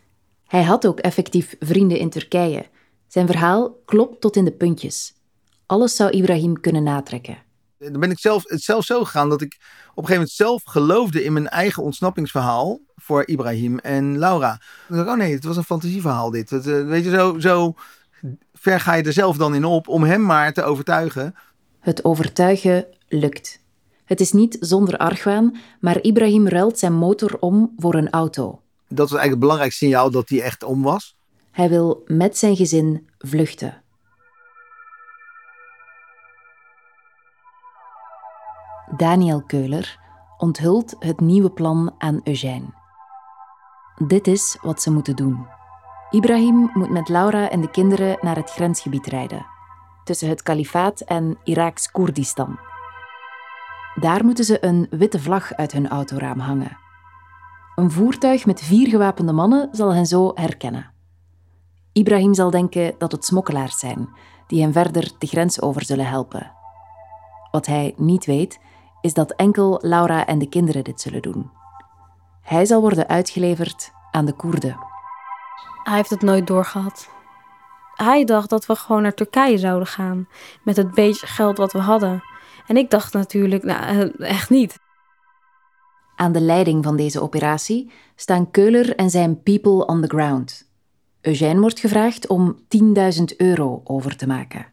Hij 0.46 0.62
had 0.62 0.86
ook 0.86 0.98
effectief 0.98 1.56
vrienden 1.60 1.98
in 1.98 2.10
Turkije. 2.10 2.66
Zijn 3.06 3.26
verhaal 3.26 3.80
klopt 3.84 4.20
tot 4.20 4.36
in 4.36 4.44
de 4.44 4.52
puntjes. 4.52 5.14
Alles 5.66 5.96
zou 5.96 6.10
Ibrahim 6.10 6.60
kunnen 6.60 6.82
natrekken. 6.82 7.38
Dan 7.78 8.00
ben 8.00 8.10
ik 8.10 8.18
zelf, 8.18 8.42
het 8.46 8.62
zelf 8.62 8.84
zo 8.84 9.04
gegaan 9.04 9.28
dat 9.28 9.40
ik 9.40 9.54
op 9.54 9.62
een 9.62 9.92
gegeven 9.94 10.14
moment 10.14 10.30
zelf 10.30 10.62
geloofde 10.64 11.24
in 11.24 11.32
mijn 11.32 11.48
eigen 11.48 11.82
ontsnappingsverhaal 11.82 12.80
voor 12.96 13.26
Ibrahim 13.26 13.78
en 13.78 14.18
Laura. 14.18 14.52
Ik 14.88 14.96
dacht, 14.96 15.08
oh 15.08 15.16
nee, 15.16 15.34
het 15.34 15.44
was 15.44 15.56
een 15.56 15.64
fantasieverhaal 15.64 16.30
dit. 16.30 16.50
Het, 16.50 16.66
eh, 16.66 16.84
weet 16.84 17.04
je, 17.04 17.10
zo, 17.10 17.38
zo 17.38 17.74
ver 18.52 18.80
ga 18.80 18.94
je 18.94 19.02
er 19.02 19.12
zelf 19.12 19.36
dan 19.36 19.54
in 19.54 19.64
op 19.64 19.88
om 19.88 20.02
hem 20.02 20.26
maar 20.26 20.52
te 20.52 20.62
overtuigen. 20.62 21.34
Het 21.80 22.04
overtuigen 22.04 22.86
lukt. 23.08 23.60
Het 24.04 24.20
is 24.20 24.32
niet 24.32 24.56
zonder 24.60 24.96
argwaan, 24.96 25.56
maar 25.80 26.00
Ibrahim 26.00 26.48
ruilt 26.48 26.78
zijn 26.78 26.92
motor 26.92 27.36
om 27.38 27.72
voor 27.76 27.94
een 27.94 28.10
auto. 28.10 28.60
Dat 28.88 29.10
was 29.10 29.18
eigenlijk 29.18 29.30
het 29.30 29.40
belangrijkste 29.40 29.84
signaal 29.84 30.10
dat 30.10 30.28
hij 30.28 30.42
echt 30.42 30.62
om 30.62 30.82
was. 30.82 31.16
Hij 31.50 31.68
wil 31.68 32.02
met 32.06 32.38
zijn 32.38 32.56
gezin 32.56 33.08
vluchten. 33.18 33.82
Daniel 38.96 39.42
Keuler 39.42 39.98
onthult 40.36 40.96
het 40.98 41.20
nieuwe 41.20 41.50
plan 41.50 41.94
aan 41.98 42.20
Eugène. 42.24 42.74
Dit 44.06 44.26
is 44.26 44.58
wat 44.62 44.82
ze 44.82 44.90
moeten 44.90 45.16
doen. 45.16 45.46
Ibrahim 46.10 46.70
moet 46.74 46.90
met 46.90 47.08
Laura 47.08 47.50
en 47.50 47.60
de 47.60 47.70
kinderen 47.70 48.18
naar 48.20 48.36
het 48.36 48.50
grensgebied 48.50 49.06
rijden, 49.06 49.46
tussen 50.04 50.28
het 50.28 50.42
kalifaat 50.42 51.00
en 51.00 51.38
Iraaks 51.44 51.90
Koerdistan. 51.90 52.58
Daar 53.94 54.24
moeten 54.24 54.44
ze 54.44 54.64
een 54.64 54.86
witte 54.90 55.20
vlag 55.20 55.54
uit 55.54 55.72
hun 55.72 55.88
autoraam 55.88 56.38
hangen. 56.38 56.78
Een 57.74 57.90
voertuig 57.90 58.46
met 58.46 58.60
vier 58.60 58.88
gewapende 58.88 59.32
mannen 59.32 59.68
zal 59.72 59.94
hen 59.94 60.06
zo 60.06 60.32
herkennen. 60.34 60.90
Ibrahim 61.92 62.34
zal 62.34 62.50
denken 62.50 62.94
dat 62.98 63.12
het 63.12 63.24
smokkelaars 63.24 63.78
zijn, 63.78 64.08
die 64.46 64.62
hem 64.62 64.72
verder 64.72 65.12
de 65.18 65.26
grens 65.26 65.60
over 65.60 65.84
zullen 65.84 66.06
helpen. 66.06 66.52
Wat 67.50 67.66
hij 67.66 67.94
niet 67.96 68.26
weet, 68.26 68.60
is 69.00 69.14
dat 69.14 69.32
enkel 69.32 69.78
Laura 69.82 70.26
en 70.26 70.38
de 70.38 70.48
kinderen 70.48 70.84
dit 70.84 71.00
zullen 71.00 71.22
doen. 71.22 71.50
Hij 72.42 72.64
zal 72.64 72.80
worden 72.80 73.08
uitgeleverd 73.08 73.92
aan 74.10 74.24
de 74.24 74.32
Koerden. 74.32 74.89
Hij 75.82 75.96
heeft 75.96 76.10
het 76.10 76.22
nooit 76.22 76.46
doorgehad. 76.46 77.08
Hij 77.94 78.24
dacht 78.24 78.50
dat 78.50 78.66
we 78.66 78.74
gewoon 78.74 79.02
naar 79.02 79.14
Turkije 79.14 79.58
zouden 79.58 79.88
gaan. 79.88 80.28
Met 80.64 80.76
het 80.76 80.94
beetje 80.94 81.26
geld 81.26 81.56
wat 81.56 81.72
we 81.72 81.78
hadden. 81.78 82.22
En 82.66 82.76
ik 82.76 82.90
dacht 82.90 83.12
natuurlijk, 83.12 83.62
nou, 83.62 84.10
eh, 84.18 84.30
echt 84.30 84.50
niet. 84.50 84.78
Aan 86.16 86.32
de 86.32 86.40
leiding 86.40 86.84
van 86.84 86.96
deze 86.96 87.20
operatie 87.20 87.90
staan 88.16 88.50
Keuler 88.50 88.94
en 88.94 89.10
zijn 89.10 89.42
people 89.42 89.86
on 89.86 90.00
the 90.00 90.06
ground. 90.06 90.68
Eugène 91.20 91.60
wordt 91.60 91.80
gevraagd 91.80 92.26
om 92.26 92.58
10.000 92.68 93.36
euro 93.36 93.80
over 93.84 94.16
te 94.16 94.26
maken. 94.26 94.66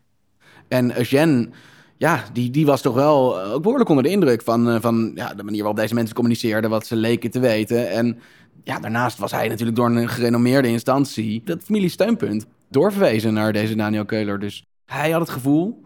En 0.67 0.97
Eugène, 0.97 1.49
ja, 1.97 2.23
die, 2.33 2.49
die 2.49 2.65
was 2.65 2.81
toch 2.81 2.93
wel 2.93 3.41
ook 3.41 3.61
behoorlijk 3.61 3.89
onder 3.89 4.03
de 4.03 4.09
indruk 4.09 4.41
van, 4.41 4.69
eh, 4.69 4.81
van 4.81 5.11
ja, 5.15 5.33
de 5.33 5.43
manier 5.43 5.59
waarop 5.59 5.79
deze 5.79 5.93
mensen 5.93 6.15
communiceerden, 6.15 6.69
wat 6.69 6.85
ze 6.85 6.95
leken 6.95 7.31
te 7.31 7.39
weten. 7.39 7.89
En 7.89 8.19
ja, 8.67 8.79
daarnaast 8.79 9.17
was 9.17 9.31
hij 9.31 9.47
natuurlijk 9.47 9.77
door 9.77 9.89
een 9.89 10.09
gerenommeerde 10.09 10.67
instantie, 10.67 11.41
dat 11.45 11.63
familiesteunpunt, 11.63 12.45
doorverwezen 12.69 13.33
naar 13.33 13.53
deze 13.53 13.75
Daniel 13.75 14.05
Keuler. 14.05 14.39
Dus 14.39 14.65
hij 14.85 15.11
had 15.11 15.21
het 15.21 15.29
gevoel, 15.29 15.81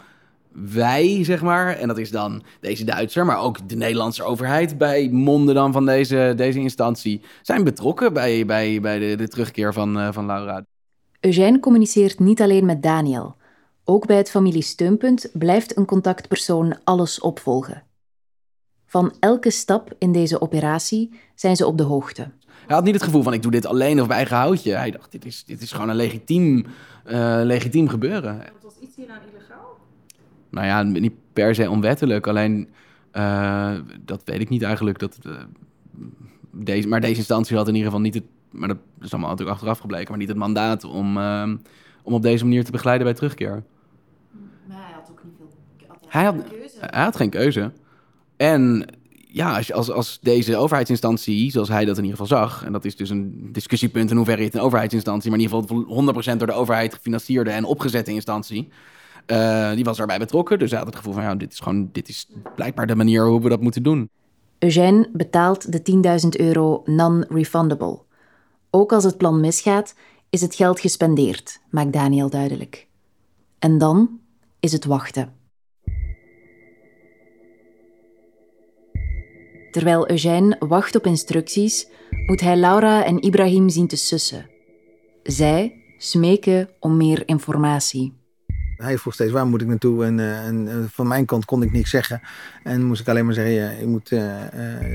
wij, 0.51 1.23
zeg 1.23 1.41
maar, 1.41 1.77
en 1.77 1.87
dat 1.87 1.97
is 1.97 2.11
dan 2.11 2.43
deze 2.59 2.83
Duitser, 2.83 3.25
maar 3.25 3.39
ook 3.39 3.69
de 3.69 3.75
Nederlandse 3.75 4.23
overheid 4.23 4.77
bij 4.77 5.09
monden 5.09 5.55
dan 5.55 5.71
van 5.71 5.85
deze, 5.85 6.33
deze 6.35 6.59
instantie, 6.59 7.21
zijn 7.41 7.63
betrokken 7.63 8.13
bij, 8.13 8.45
bij, 8.45 8.81
bij 8.81 8.99
de, 8.99 9.15
de 9.15 9.27
terugkeer 9.27 9.73
van, 9.73 9.97
uh, 9.97 10.11
van 10.11 10.25
Laura. 10.25 10.65
Eugène 11.19 11.59
communiceert 11.59 12.19
niet 12.19 12.41
alleen 12.41 12.65
met 12.65 12.83
Daniel. 12.83 13.35
Ook 13.83 14.05
bij 14.05 14.17
het 14.17 14.29
familiesteunpunt 14.29 15.29
blijft 15.33 15.77
een 15.77 15.85
contactpersoon 15.85 16.77
alles 16.83 17.19
opvolgen. 17.19 17.83
Van 18.85 19.13
elke 19.19 19.51
stap 19.51 19.95
in 19.97 20.11
deze 20.11 20.41
operatie 20.41 21.19
zijn 21.35 21.55
ze 21.55 21.65
op 21.65 21.77
de 21.77 21.83
hoogte. 21.83 22.31
Hij 22.71 22.79
had 22.79 22.89
niet 22.89 22.99
het 22.99 23.09
gevoel 23.09 23.23
van 23.23 23.33
ik 23.33 23.41
doe 23.41 23.51
dit 23.51 23.65
alleen 23.65 24.01
of 24.01 24.07
bij 24.07 24.17
eigen 24.17 24.37
houtje. 24.37 24.73
Hij 24.73 24.91
dacht, 24.91 25.11
dit 25.11 25.25
is, 25.25 25.43
dit 25.43 25.61
is 25.61 25.71
gewoon 25.71 25.89
een 25.89 25.95
legitiem, 25.95 26.65
uh, 27.05 27.39
legitiem 27.43 27.87
gebeuren. 27.87 28.37
Wat 28.37 28.63
was 28.63 28.73
iets 28.81 28.95
hieraan 28.95 29.19
illegaal? 29.31 29.77
Nou 30.49 30.65
ja, 30.67 30.83
niet 30.83 31.13
per 31.33 31.55
se 31.55 31.69
onwettelijk. 31.69 32.27
Alleen, 32.27 32.69
uh, 33.13 33.73
dat 34.05 34.21
weet 34.25 34.41
ik 34.41 34.49
niet 34.49 34.61
eigenlijk. 34.61 34.99
Dat, 34.99 35.17
uh, 35.27 35.33
deze, 36.51 36.87
maar 36.87 37.01
deze 37.01 37.17
instantie 37.17 37.57
had 37.57 37.67
in 37.67 37.73
ieder 37.73 37.89
geval 37.89 38.03
niet 38.03 38.13
het... 38.13 38.23
Maar 38.49 38.67
dat 38.67 38.77
is 39.01 39.11
allemaal 39.11 39.29
natuurlijk 39.29 39.57
achteraf 39.57 39.79
gebleken. 39.79 40.09
Maar 40.09 40.19
niet 40.19 40.27
het 40.27 40.37
mandaat 40.37 40.83
om, 40.83 41.17
om 42.03 42.13
op 42.13 42.21
deze 42.21 42.43
manier 42.43 42.63
te 42.63 42.71
begeleiden 42.71 43.05
bij 43.05 43.15
terugkeer. 43.15 43.63
Maar 44.67 44.77
hij 44.77 44.93
had 44.93 45.09
ook 45.11 45.23
niet 45.23 45.33
veel... 45.37 45.49
Hij 46.07 46.23
had, 46.23 46.35
hij 46.79 47.03
had 47.03 47.15
geen 47.15 47.29
keuze. 47.29 47.71
En 48.37 48.85
ja, 49.33 49.61
als, 49.73 49.91
als, 49.91 50.19
deze 50.21 50.57
overheidsinstantie, 50.57 51.51
zoals 51.51 51.69
hij 51.69 51.85
dat 51.85 51.97
in 51.97 52.03
ieder 52.03 52.19
geval 52.19 52.37
zag, 52.37 52.65
en 52.65 52.71
dat 52.71 52.85
is 52.85 52.95
dus 52.95 53.09
een 53.09 53.49
discussiepunt 53.51 54.09
in 54.09 54.15
hoeverre 54.15 54.43
het 54.43 54.53
een 54.53 54.61
overheidsinstantie, 54.61 55.29
maar 55.29 55.39
in 55.39 55.45
ieder 55.45 55.61
geval 55.61 56.33
100% 56.33 56.37
door 56.37 56.47
de 56.47 56.53
overheid 56.53 56.93
gefinancierde 56.93 57.49
en 57.49 57.63
opgezette 57.63 58.11
instantie, 58.11 58.69
uh, 59.27 59.71
die 59.71 59.83
was 59.83 59.97
daarbij 59.97 60.19
betrokken. 60.19 60.59
Dus 60.59 60.69
hij 60.69 60.79
had 60.79 60.87
het 60.87 60.97
gevoel 60.97 61.13
van, 61.13 61.23
ja, 61.23 61.35
dit 61.35 61.53
is 61.53 61.59
gewoon, 61.59 61.89
dit 61.91 62.09
is 62.09 62.27
blijkbaar 62.55 62.87
de 62.87 62.95
manier 62.95 63.25
hoe 63.27 63.41
we 63.41 63.49
dat 63.49 63.61
moeten 63.61 63.83
doen. 63.83 64.09
Eugène 64.59 65.09
betaalt 65.13 65.71
de 65.71 66.21
10.000 66.23 66.29
euro 66.29 66.81
non-refundable. 66.85 67.99
Ook 68.69 68.91
als 68.91 69.03
het 69.03 69.17
plan 69.17 69.39
misgaat, 69.39 69.95
is 70.29 70.41
het 70.41 70.55
geld 70.55 70.79
gespendeerd, 70.79 71.59
maakt 71.69 71.93
Daniel 71.93 72.29
duidelijk. 72.29 72.87
En 73.59 73.77
dan 73.77 74.19
is 74.59 74.71
het 74.71 74.85
wachten. 74.85 75.40
Terwijl 79.71 80.09
Eugène 80.09 80.55
wacht 80.59 80.95
op 80.95 81.05
instructies, 81.05 81.87
moet 82.25 82.41
hij 82.41 82.55
Laura 82.55 83.05
en 83.05 83.21
Ibrahim 83.21 83.69
zien 83.69 83.87
te 83.87 83.95
sussen. 83.95 84.49
Zij 85.23 85.75
smeken 85.97 86.69
om 86.79 86.97
meer 86.97 87.23
informatie. 87.25 88.13
Hij 88.77 88.97
vroeg 88.97 89.13
steeds 89.13 89.31
waar 89.31 89.47
moet 89.47 89.61
ik 89.61 89.67
naartoe 89.67 90.05
en, 90.05 90.17
uh, 90.17 90.45
en 90.45 90.67
uh, 90.67 90.75
van 90.91 91.07
mijn 91.07 91.25
kant 91.25 91.45
kon 91.45 91.63
ik 91.63 91.71
niks 91.71 91.89
zeggen. 91.89 92.21
En 92.63 92.83
moest 92.83 93.01
ik 93.01 93.07
alleen 93.07 93.25
maar 93.25 93.33
zeggen, 93.33 93.53
ja, 93.53 93.69
je 93.69 93.87
moet 93.87 94.11
uh, 94.11 94.35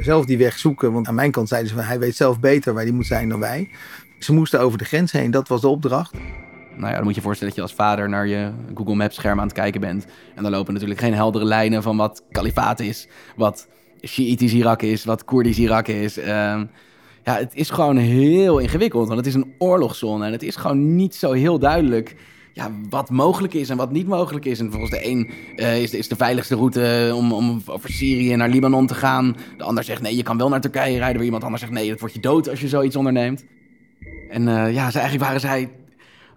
zelf 0.03 0.25
die 0.25 0.39
weg 0.39 0.59
zoeken. 0.59 0.93
Want 0.93 1.09
aan 1.09 1.15
mijn 1.15 1.31
kant 1.31 1.49
zeiden 1.49 1.71
ze, 1.71 1.77
van, 1.77 1.85
hij 1.85 1.99
weet 1.99 2.17
zelf 2.17 2.41
beter 2.41 2.75
waar 2.75 2.85
die 2.85 2.93
moet 2.93 3.07
zijn 3.07 3.29
dan 3.29 3.41
wij. 3.41 3.71
Ze 4.19 4.33
moesten 4.33 4.61
over 4.61 4.79
de 4.79 4.85
grens 4.85 5.13
heen, 5.13 5.31
dat 5.31 5.49
was 5.49 5.61
de 5.61 5.69
opdracht. 5.69 6.13
Nou 6.77 6.89
ja, 6.89 6.95
dan 6.95 7.03
moet 7.03 7.15
je 7.15 7.21
je 7.21 7.27
voorstellen 7.27 7.55
dat 7.55 7.65
je 7.65 7.69
als 7.71 7.79
vader 7.79 8.09
naar 8.09 8.27
je 8.27 8.53
Google 8.75 8.95
Maps 8.95 9.15
scherm 9.15 9.39
aan 9.39 9.47
het 9.47 9.57
kijken 9.57 9.81
bent. 9.81 10.07
En 10.35 10.43
dan 10.43 10.53
lopen 10.53 10.73
natuurlijk 10.73 11.01
geen 11.01 11.15
heldere 11.15 11.45
lijnen 11.45 11.83
van 11.83 11.97
wat 11.97 12.23
kalifaat 12.31 12.81
is, 12.81 13.09
wat 13.37 13.69
Shiïtisch 14.07 14.53
Irak 14.53 14.83
is, 14.83 15.05
wat 15.05 15.25
Koerdisch 15.25 15.59
Irak 15.59 15.89
is. 15.89 16.19
Uh, 16.19 16.25
ja, 17.25 17.37
het 17.37 17.55
is 17.55 17.71
gewoon 17.71 17.97
heel 17.97 18.59
ingewikkeld, 18.59 19.07
want 19.07 19.19
het 19.19 19.27
is 19.27 19.35
een 19.35 19.55
oorlogszone 19.59 20.27
en 20.27 20.33
het 20.33 20.43
is 20.43 20.57
gewoon 20.57 20.95
niet 20.95 21.15
zo 21.15 21.33
heel 21.33 21.59
duidelijk 21.59 22.17
ja, 22.57 22.71
wat 22.89 23.11
mogelijk 23.11 23.55
is 23.55 23.69
en 23.69 23.77
wat 23.77 23.93
niet 23.93 24.07
mogelijk 24.07 24.45
is. 24.45 24.59
En 24.59 24.71
volgens 24.71 24.91
de 24.91 25.07
een 25.07 25.31
uh, 25.57 25.83
is, 25.83 26.09
de, 26.09 26.17
veiligste 26.17 26.55
route 26.55 27.13
om, 27.15 27.33
om 27.33 27.63
over 27.67 27.93
Syrië 27.93 28.37
naar 28.37 28.49
Libanon 28.49 28.87
te 28.87 28.95
gaan. 28.95 29.37
De 29.57 29.65
ander 29.65 29.85
zegt 29.85 30.03
nee, 30.03 30.17
je 30.17 30.23
kan 30.23 30.39
wel 30.39 30.49
naar 30.49 30.61
Turkije 30.61 30.99
rijden. 30.99 31.17
Weer 31.17 31.25
iemand 31.25 31.45
anders 31.45 31.63
zegt 31.63 31.75
nee, 31.75 31.89
dat 31.89 32.01
wordt 32.01 32.15
je 32.15 32.21
dood 32.21 32.49
als 32.49 32.61
je 32.61 32.69
zoiets 32.69 32.97
onderneemt. 32.97 33.45
En 34.31 34.43
uh, 34.43 34.75
ja, 34.75 34.91
ze, 34.91 34.99
eigenlijk 34.99 35.29
waren 35.29 35.41
zij 35.41 35.71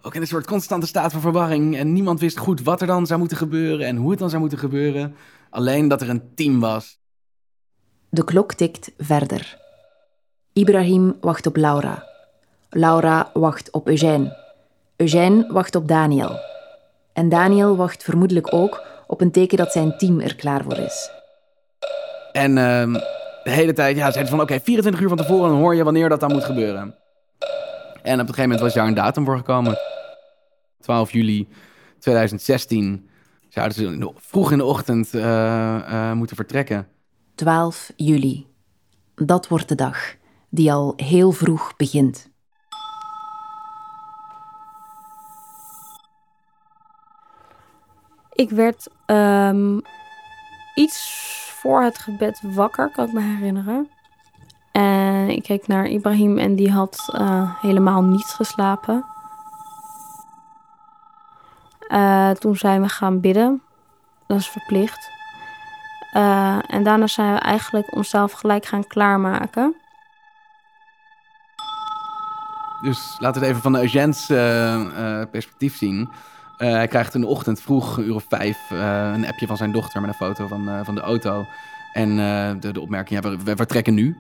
ook 0.01 0.15
in 0.15 0.21
een 0.21 0.27
soort 0.27 0.45
constante 0.45 0.87
staat 0.87 1.11
van 1.11 1.21
verwarring. 1.21 1.77
En 1.77 1.93
niemand 1.93 2.19
wist 2.19 2.37
goed 2.37 2.61
wat 2.61 2.81
er 2.81 2.87
dan 2.87 3.07
zou 3.07 3.19
moeten 3.19 3.37
gebeuren 3.37 3.87
en 3.87 3.95
hoe 3.95 4.09
het 4.09 4.19
dan 4.19 4.29
zou 4.29 4.41
moeten 4.41 4.59
gebeuren. 4.59 5.15
Alleen 5.49 5.87
dat 5.87 6.01
er 6.01 6.09
een 6.09 6.35
team 6.35 6.59
was. 6.59 6.99
De 8.09 8.23
klok 8.23 8.53
tikt 8.53 8.91
verder. 8.97 9.57
Ibrahim 10.53 11.17
wacht 11.21 11.47
op 11.47 11.55
Laura. 11.55 12.07
Laura 12.69 13.29
wacht 13.33 13.71
op 13.71 13.87
Eugène. 13.87 14.37
Eugène 14.95 15.47
wacht 15.51 15.75
op 15.75 15.87
Daniel. 15.87 16.39
En 17.13 17.29
Daniel 17.29 17.75
wacht 17.75 18.03
vermoedelijk 18.03 18.53
ook 18.53 18.83
op 19.07 19.21
een 19.21 19.31
teken 19.31 19.57
dat 19.57 19.71
zijn 19.71 19.97
team 19.97 20.19
er 20.19 20.35
klaar 20.35 20.63
voor 20.63 20.77
is. 20.77 21.11
En 22.31 22.49
uh, 22.51 22.93
de 23.43 23.51
hele 23.51 23.73
tijd 23.73 23.95
ja, 23.95 24.11
zeiden 24.11 24.25
ze 24.25 24.29
van 24.29 24.41
oké, 24.41 24.53
okay, 24.53 24.63
24 24.63 25.01
uur 25.01 25.07
van 25.07 25.17
tevoren 25.17 25.55
hoor 25.55 25.75
je 25.75 25.83
wanneer 25.83 26.09
dat 26.09 26.19
dan 26.19 26.31
moet 26.31 26.43
gebeuren. 26.43 26.95
En 28.01 28.13
op 28.13 28.27
een 28.27 28.33
gegeven 28.33 28.41
moment 28.41 28.59
was 28.59 28.73
daar 28.73 28.87
een 28.87 28.93
datum 28.93 29.25
voor 29.25 29.37
gekomen. 29.37 29.77
12 30.79 31.11
juli 31.11 31.47
2016 31.99 33.09
zouden 33.49 33.77
ze 33.77 34.11
vroeg 34.15 34.51
in 34.51 34.57
de 34.57 34.63
ochtend 34.63 35.13
uh, 35.13 35.21
uh, 35.23 36.13
moeten 36.13 36.35
vertrekken. 36.35 36.87
12 37.39 37.91
juli. 37.95 38.47
Dat 39.15 39.47
wordt 39.47 39.69
de 39.69 39.75
dag 39.75 40.15
die 40.49 40.73
al 40.73 40.93
heel 40.95 41.31
vroeg 41.31 41.75
begint. 41.75 42.29
Ik 48.31 48.49
werd 48.49 48.89
um, 49.05 49.81
iets 50.75 51.27
voor 51.61 51.81
het 51.81 51.97
gebed 51.97 52.39
wakker, 52.43 52.91
kan 52.91 53.07
ik 53.07 53.13
me 53.13 53.21
herinneren. 53.21 53.89
En 54.71 55.29
ik 55.29 55.43
keek 55.43 55.67
naar 55.67 55.85
Ibrahim 55.85 56.37
en 56.37 56.55
die 56.55 56.71
had 56.71 57.13
uh, 57.15 57.61
helemaal 57.61 58.03
niet 58.03 58.27
geslapen. 58.27 59.05
Uh, 61.89 62.31
toen 62.31 62.55
zijn 62.55 62.81
we 62.81 62.89
gaan 62.89 63.19
bidden. 63.19 63.61
Dat 64.27 64.39
is 64.39 64.47
verplicht. 64.47 65.18
Uh, 66.13 66.57
en 66.67 66.83
daarna 66.83 67.07
zijn 67.07 67.33
we 67.33 67.39
eigenlijk 67.39 67.95
onszelf 67.95 68.31
gelijk 68.31 68.65
gaan 68.65 68.87
klaarmaken. 68.87 69.75
Dus 72.81 73.15
laten 73.19 73.41
we 73.41 73.47
het 73.47 73.55
even 73.55 73.61
van 73.61 73.71
de 73.71 73.81
Eugène's 73.81 74.29
uh, 74.29 75.21
perspectief 75.31 75.77
zien. 75.77 76.09
hij 76.57 76.87
krijgt 76.87 77.15
in 77.15 77.21
de 77.21 77.27
ochtend 77.27 77.61
vroeg, 77.61 77.97
een 77.97 78.05
uur 78.05 78.15
of 78.15 78.25
vijf, 78.29 78.57
een 79.13 79.27
appje 79.27 79.47
van 79.47 79.57
zijn 79.57 79.71
dochter 79.71 80.01
met 80.01 80.09
een 80.09 80.15
foto 80.15 80.47
van, 80.47 80.85
van 80.85 80.95
de 80.95 81.01
auto. 81.01 81.45
En 81.93 82.15
de, 82.59 82.71
de 82.71 82.81
opmerking, 82.81 83.23
ja, 83.23 83.29
we, 83.29 83.37
we 83.43 83.55
vertrekken 83.55 83.93
nu. 83.93 84.17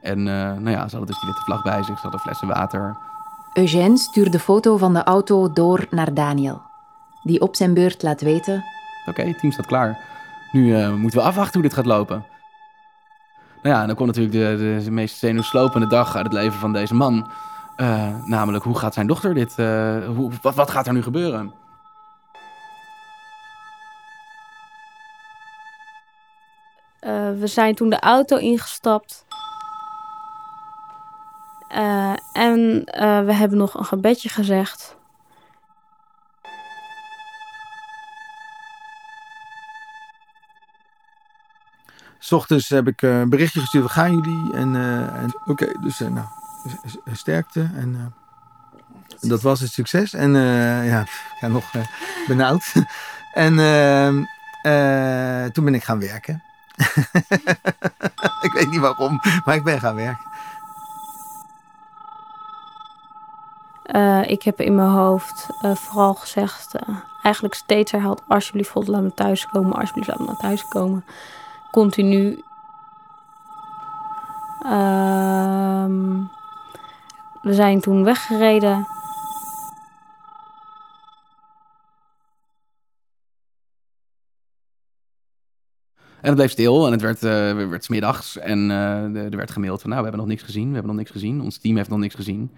En 0.00 0.22
nou 0.22 0.70
ja, 0.70 0.88
ze 0.88 0.96
hadden 0.96 1.06
dus 1.06 1.20
die 1.20 1.28
witte 1.28 1.44
vlag 1.44 1.62
bij 1.62 1.82
zich, 1.82 1.96
ze 1.96 2.02
hadden 2.02 2.20
flessen 2.20 2.48
water. 2.48 2.96
Eugène 3.54 3.96
stuurt 3.96 4.32
de 4.32 4.38
foto 4.38 4.76
van 4.76 4.94
de 4.94 5.04
auto 5.04 5.52
door 5.52 5.86
naar 5.90 6.14
Daniel. 6.14 6.62
Die 7.22 7.40
op 7.40 7.56
zijn 7.56 7.74
beurt 7.74 8.02
laat 8.02 8.20
weten... 8.20 8.64
Oké, 9.00 9.10
okay, 9.10 9.26
het 9.26 9.38
team 9.38 9.52
staat 9.52 9.66
klaar. 9.66 10.15
Nu 10.56 10.76
uh, 10.76 10.94
moeten 10.94 11.18
we 11.18 11.24
afwachten 11.24 11.52
hoe 11.52 11.62
dit 11.62 11.74
gaat 11.74 11.86
lopen. 11.86 12.26
Nou 13.62 13.76
ja, 13.76 13.86
dan 13.86 13.94
komt 13.94 14.16
natuurlijk 14.16 14.58
de, 14.58 14.80
de, 14.84 14.90
meest 14.90 15.16
zenuwslopende 15.16 15.86
dag 15.86 16.16
uit 16.16 16.24
het 16.24 16.34
leven 16.34 16.58
van 16.58 16.72
deze 16.72 16.94
man. 16.94 17.30
Uh, 17.76 18.24
namelijk, 18.24 18.64
hoe 18.64 18.78
gaat 18.78 18.94
zijn 18.94 19.06
dochter 19.06 19.34
dit... 19.34 19.54
Uh, 19.58 20.06
hoe, 20.06 20.30
wat 20.42 20.70
gaat 20.70 20.86
er 20.86 20.92
nu 20.92 21.02
gebeuren? 21.02 21.52
we 27.38 27.46
zijn 27.46 27.74
toen 27.74 27.90
de 27.90 28.00
auto 28.00 28.36
ingestapt. 28.36 29.24
en 32.32 32.84
we 33.26 33.32
hebben 33.32 33.58
nog 33.58 33.74
een 33.74 33.84
gebedje 33.84 34.28
gezegd. 34.28 34.96
S 42.18 42.32
ochtends 42.32 42.68
heb 42.68 42.86
ik 42.88 43.02
eh, 43.02 43.18
een 43.20 43.28
berichtje 43.28 43.60
gestuurd, 43.60 43.84
waar 43.84 43.92
gaan 43.92 44.14
jullie? 44.14 44.54
En, 44.54 44.76
eh, 44.76 45.22
en 45.22 45.40
oké, 45.44 45.72
dus 45.80 46.00
eh, 46.00 46.08
nou, 46.08 46.26
sterkte. 47.12 47.70
En 47.74 47.96
eh, 47.98 49.28
dat 49.28 49.42
was 49.42 49.60
het 49.60 49.70
succes. 49.72 50.12
En 50.12 50.36
eh, 50.36 50.88
ja, 50.88 51.00
ik 51.32 51.36
ga 51.40 51.48
nog 51.48 51.74
eh, 51.74 51.82
benauwd. 52.26 52.72
en 53.34 53.58
ehm, 53.58 54.22
eh, 54.62 55.44
toen 55.50 55.64
ben 55.64 55.74
ik 55.74 55.84
gaan 55.84 56.00
werken. 56.00 56.42
ik 58.46 58.52
weet 58.52 58.70
niet 58.70 58.80
waarom, 58.80 59.20
maar 59.44 59.54
ik 59.54 59.64
ben 59.64 59.80
gaan 59.80 59.94
werken. 59.94 60.24
Eh, 63.82 64.30
ik 64.30 64.42
heb 64.42 64.60
in 64.60 64.74
mijn 64.74 64.88
hoofd 64.88 65.46
vooral 65.60 66.14
gezegd, 66.14 66.74
eh, 66.74 66.94
eigenlijk 67.22 67.54
steeds 67.54 67.92
herhaald, 67.92 68.22
alsjeblieft 68.28 68.70
God, 68.70 68.88
laat 68.88 69.02
me 69.02 69.14
thuiskomen, 69.14 69.76
alsjeblieft 69.76 70.08
laat 70.08 70.18
me 70.18 70.24
naar 70.26 70.36
thuis 70.36 70.68
komen. 70.68 71.04
Continu. 71.70 72.42
Ehm, 74.62 76.22
we 77.42 77.54
zijn 77.54 77.80
toen 77.80 78.04
weggereden. 78.04 78.86
En 86.20 86.32
het 86.32 86.34
bleef 86.34 86.50
stil 86.50 86.86
en 86.86 86.92
het 86.92 87.00
werd, 87.00 87.22
eh 87.22 87.68
werd 87.68 87.84
's 87.84 87.88
middags. 87.88 88.38
En 88.38 88.70
eh, 88.70 89.22
er 89.24 89.36
werd 89.36 89.50
gemaild 89.50 89.80
van, 89.80 89.90
nou, 89.90 90.02
we 90.02 90.08
hebben 90.08 90.26
nog 90.26 90.36
niks 90.36 90.46
gezien. 90.46 90.66
We 90.68 90.72
hebben 90.74 90.90
nog 90.90 91.00
niks 91.00 91.10
gezien. 91.10 91.40
Ons 91.40 91.58
team 91.58 91.76
heeft 91.76 91.88
nog 91.88 91.98
niks 91.98 92.14
gezien. 92.14 92.50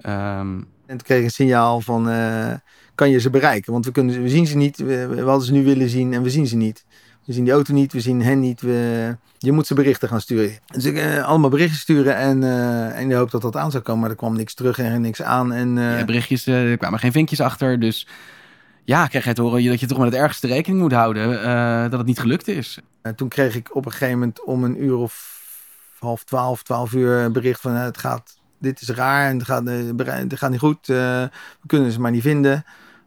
Ehm, 0.00 0.60
En 0.86 0.98
toen 0.98 1.06
kreeg 1.06 1.18
ik 1.18 1.24
een 1.24 1.30
signaal 1.30 1.80
van, 1.80 2.08
eh, 2.08 2.54
kan 2.94 3.10
je 3.10 3.18
ze 3.20 3.30
bereiken? 3.30 3.72
Want 3.72 3.84
we, 3.84 3.92
kunnen, 3.92 4.22
we 4.22 4.28
zien 4.28 4.46
ze 4.46 4.56
niet, 4.56 4.76
we, 4.76 5.06
we 5.06 5.20
hadden 5.20 5.46
ze 5.46 5.52
nu 5.52 5.64
willen 5.64 5.88
zien 5.88 6.12
en 6.12 6.22
we 6.22 6.30
zien 6.30 6.46
ze 6.46 6.56
niet. 6.56 6.84
We 7.24 7.32
zien 7.32 7.44
die 7.44 7.52
auto 7.52 7.72
niet, 7.72 7.92
we 7.92 8.00
zien 8.00 8.22
hen 8.22 8.40
niet. 8.40 8.60
We, 8.60 9.16
je 9.38 9.52
moet 9.52 9.66
ze 9.66 9.74
berichten 9.74 10.08
gaan 10.08 10.20
sturen. 10.20 10.58
Dus 10.66 10.84
ik 10.84 10.96
eh, 10.96 11.24
allemaal 11.24 11.50
berichten 11.50 11.78
sturen 11.78 12.16
en, 12.16 12.42
eh 12.42 12.98
en 12.98 13.08
de 13.08 13.14
hoop 13.14 13.30
dat 13.30 13.42
dat 13.42 13.56
aan 13.56 13.70
zou 13.70 13.82
komen. 13.82 14.00
Maar 14.00 14.10
er 14.10 14.16
kwam 14.16 14.36
niks 14.36 14.54
terug 14.54 14.78
en 14.78 15.00
niks 15.00 15.22
aan. 15.22 15.52
En, 15.52 15.78
eh, 15.78 15.98
ja, 15.98 16.04
berichtjes, 16.04 16.46
eh, 16.46 16.70
er 16.70 16.76
kwamen 16.76 16.98
geen 16.98 17.12
vinkjes 17.12 17.40
achter. 17.40 17.80
Dus 17.80 18.06
ja, 18.84 19.06
kreeg 19.06 19.24
jij 19.24 19.34
te 19.34 19.42
horen 19.42 19.64
dat 19.64 19.80
je 19.80 19.86
toch 19.86 19.98
met 19.98 20.12
het 20.12 20.20
ergste 20.20 20.46
rekening 20.46 20.82
moet 20.82 20.92
houden. 20.92 21.42
dat 21.90 21.98
het 21.98 22.06
niet 22.06 22.20
gelukt 22.20 22.48
is. 22.48 22.78
En 23.02 23.14
toen 23.14 23.28
kreeg 23.28 23.54
ik 23.56 23.74
op 23.74 23.84
een 23.84 23.92
gegeven 23.92 24.18
moment 24.18 24.44
om 24.44 24.64
een 24.64 24.82
uur 24.82 24.96
of 24.96 25.40
half 25.98 26.24
twaalf, 26.24 26.62
twaalf 26.62 26.92
uur 26.92 27.16
een 27.16 27.32
bericht 27.32 27.60
van 27.60 27.72
het 27.72 27.98
gaat, 27.98 28.36
dit 28.58 28.80
is 28.80 28.88
raar 28.88 29.28
en 29.28 29.38
het 29.38 29.46
gaat, 29.46 29.66
het 29.66 30.38
gaat 30.38 30.50
niet 30.50 30.58
goed. 30.58 30.86
we 30.86 31.30
kunnen 31.66 31.92
ze 31.92 32.00
maar 32.00 32.10
niet 32.10 32.22
vinden. 32.22 32.64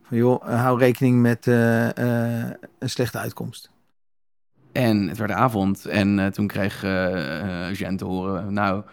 Van 0.08 0.18
joh, 0.18 0.62
hou 0.62 0.80
rekening 0.80 1.22
met 1.22 1.46
een 1.46 2.90
slechte 2.90 3.18
uitkomst. 3.18 3.74
En 4.76 5.08
het 5.08 5.18
werd 5.18 5.32
avond 5.32 5.86
en 5.86 6.20
eh, 6.20 6.28
toen 6.28 6.48
kreeg 6.48 6.84
eh 6.84 7.68
eh, 7.68 7.74
Jean 7.74 7.98
te 7.98 8.06
horen, 8.06 8.54
nou, 8.54 8.84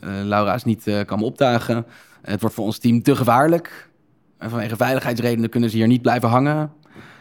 Laura 0.00 0.54
is 0.54 0.64
niet 0.64 1.04
kan 1.06 1.22
opdagen. 1.22 1.86
Het 2.22 2.40
wordt 2.40 2.54
voor 2.54 2.64
ons 2.64 2.78
team 2.78 3.02
te 3.02 3.16
gevaarlijk. 3.16 3.90
En 4.38 4.50
vanwege 4.50 4.76
veiligheidsredenen 4.76 5.50
kunnen 5.50 5.70
ze 5.70 5.76
hier 5.76 5.86
niet 5.86 6.02
blijven 6.02 6.28
hangen. 6.28 6.72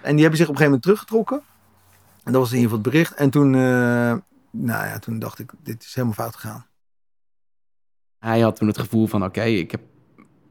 En 0.01 0.11
die 0.11 0.22
hebben 0.22 0.38
zich 0.38 0.47
op 0.47 0.53
een 0.53 0.61
gegeven 0.61 0.63
moment 0.65 0.82
teruggetrokken. 0.82 1.41
En 2.24 2.32
dat 2.32 2.41
was 2.41 2.51
in 2.51 2.57
ieder 2.57 2.70
geval 2.70 2.84
het 2.84 2.91
bericht. 2.91 3.13
En 3.13 3.30
toen, 3.30 3.51
nou 4.51 4.86
ja, 4.86 4.99
toen 4.99 5.20
dacht 5.20 5.39
ik, 5.39 5.51
dit 5.63 5.84
is 5.84 5.95
helemaal 5.95 6.15
fout 6.15 6.36
gegaan. 6.36 6.65
Hij 8.20 8.39
had 8.39 8.55
toen 8.55 8.68
het 8.68 8.80
gevoel 8.80 9.07
van, 9.07 9.24
oké, 9.24 9.43
ik 9.43 9.72
heb... 9.72 9.82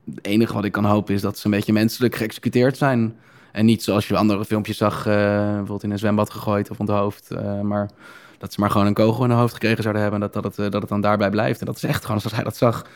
Het 0.05 0.27
enige 0.27 0.53
wat 0.53 0.65
ik 0.65 0.73
kan 0.73 0.85
hopen 0.85 1.15
is 1.15 1.21
dat 1.21 1.39
ze 1.39 1.45
een 1.45 1.51
beetje 1.51 1.73
menselijk 1.73 2.15
geëxecuteerd 2.15 2.77
zijn. 2.77 3.17
En 3.57 3.65
niet 3.65 3.83
zoals 3.83 4.09
je 4.09 4.17
andere 4.17 4.45
filmpjes 4.45 4.77
zag, 4.77 5.07
eh, 5.07 5.15
bijvoorbeeld 5.47 5.83
in 5.83 5.91
een 5.91 5.99
zwembad 5.99 6.31
gegooid 6.31 6.71
of 6.71 6.81
onthoofd. 6.81 7.31
eh 7.31 7.61
maar 7.61 7.91
dat 8.39 8.53
ze 8.53 8.61
maar 8.61 8.71
gewoon 8.71 8.87
een 8.87 8.95
kogel 8.95 9.25
in 9.25 9.31
hun 9.31 9.39
hoofd 9.39 9.53
gekregen 9.53 9.83
zouden 9.83 10.03
hebben. 10.03 10.23
En 10.23 10.31
dat, 10.31 10.43
dat, 10.43 10.57
het, 10.57 10.65
eh, 10.67 10.71
dat 10.71 10.81
het 10.81 10.91
dan 10.91 11.01
daarbij 11.01 11.31
blijft. 11.31 11.61
En 11.61 11.67
dat 11.67 11.77
is 11.77 11.83
echt 11.83 12.05
gewoon 12.05 12.21
zoals 12.21 12.37
hij 12.37 12.45
dat 12.45 12.57
zag. 12.57 12.87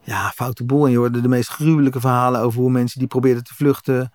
Ja, 0.00 0.30
foute 0.30 0.64
boel. 0.64 0.84
En 0.84 0.90
je 0.90 0.96
hoorde 0.96 1.20
de 1.20 1.28
meest 1.28 1.48
gruwelijke 1.48 2.00
verhalen 2.00 2.40
over 2.40 2.60
hoe 2.60 2.70
mensen 2.70 2.98
die 2.98 3.08
probeerden 3.08 3.44
te 3.44 3.54
vluchten, 3.54 4.12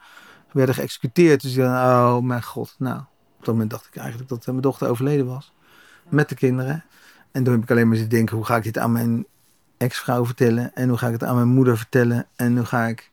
werden 0.51 0.75
geëxecuteerd. 0.75 1.41
Dus 1.41 1.53
dacht, 1.53 2.15
oh 2.17 2.23
mijn 2.23 2.43
god. 2.43 2.75
Nou, 2.77 2.99
op 2.99 3.45
dat 3.45 3.53
moment 3.53 3.69
dacht 3.69 3.87
ik 3.87 3.95
eigenlijk 3.95 4.29
dat 4.29 4.45
mijn 4.45 4.61
dochter 4.61 4.89
overleden 4.89 5.25
was. 5.25 5.53
Met 6.09 6.29
de 6.29 6.35
kinderen. 6.35 6.83
En 7.31 7.43
toen 7.43 7.53
heb 7.53 7.63
ik 7.63 7.71
alleen 7.71 7.87
maar 7.87 7.97
zitten 7.97 8.17
denken, 8.17 8.35
hoe 8.35 8.45
ga 8.45 8.55
ik 8.55 8.63
dit 8.63 8.77
aan 8.77 8.91
mijn 8.91 9.25
ex-vrouw 9.77 10.25
vertellen? 10.25 10.75
En 10.75 10.89
hoe 10.89 10.97
ga 10.97 11.07
ik 11.07 11.13
het 11.13 11.23
aan 11.23 11.35
mijn 11.35 11.47
moeder 11.47 11.77
vertellen? 11.77 12.27
En 12.35 12.55
hoe 12.55 12.65
ga 12.65 12.85
ik 12.85 13.11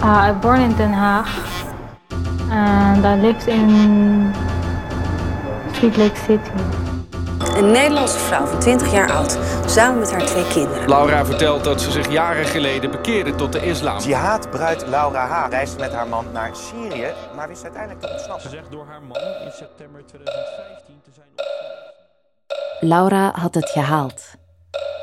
Uh, 0.03 0.27
ik 0.29 0.39
born 0.39 0.61
in 0.61 0.75
Den 0.75 0.93
Haag. 0.93 1.41
En 2.49 3.03
I 3.03 3.21
lived 3.21 3.47
in 3.47 4.33
Sweet 5.71 5.97
Lake 5.97 6.15
City. 6.25 6.51
Een 7.57 7.71
Nederlandse 7.71 8.19
vrouw 8.19 8.45
van 8.45 8.59
20 8.59 8.91
jaar 8.91 9.11
oud, 9.11 9.37
samen 9.65 9.99
met 9.99 10.11
haar 10.11 10.25
twee 10.25 10.47
kinderen. 10.47 10.89
Laura 10.89 11.25
vertelt 11.25 11.63
dat 11.63 11.81
ze 11.81 11.91
zich 11.91 12.11
jaren 12.11 12.45
geleden 12.45 12.91
bekeerde 12.91 13.35
tot 13.35 13.51
de 13.51 13.65
islam. 13.65 13.99
Jihad-bruid 13.99 14.87
Laura 14.87 15.27
H. 15.27 15.49
reisde 15.49 15.79
met 15.79 15.93
haar 15.93 16.07
man 16.07 16.25
naar 16.33 16.55
Syrië, 16.55 17.13
maar 17.35 17.47
wist 17.47 17.63
uiteindelijk 17.63 18.05
te 18.05 18.11
ontsnappen. 18.11 18.49
zegt 18.49 18.71
door 18.71 18.85
haar 18.85 19.01
man 19.01 19.17
in 19.17 19.51
september 19.51 20.05
2015 20.05 21.01
te 21.03 21.11
zijn 21.15 21.27
Laura 22.79 23.31
had 23.35 23.55
het 23.55 23.69
gehaald. 23.69 24.23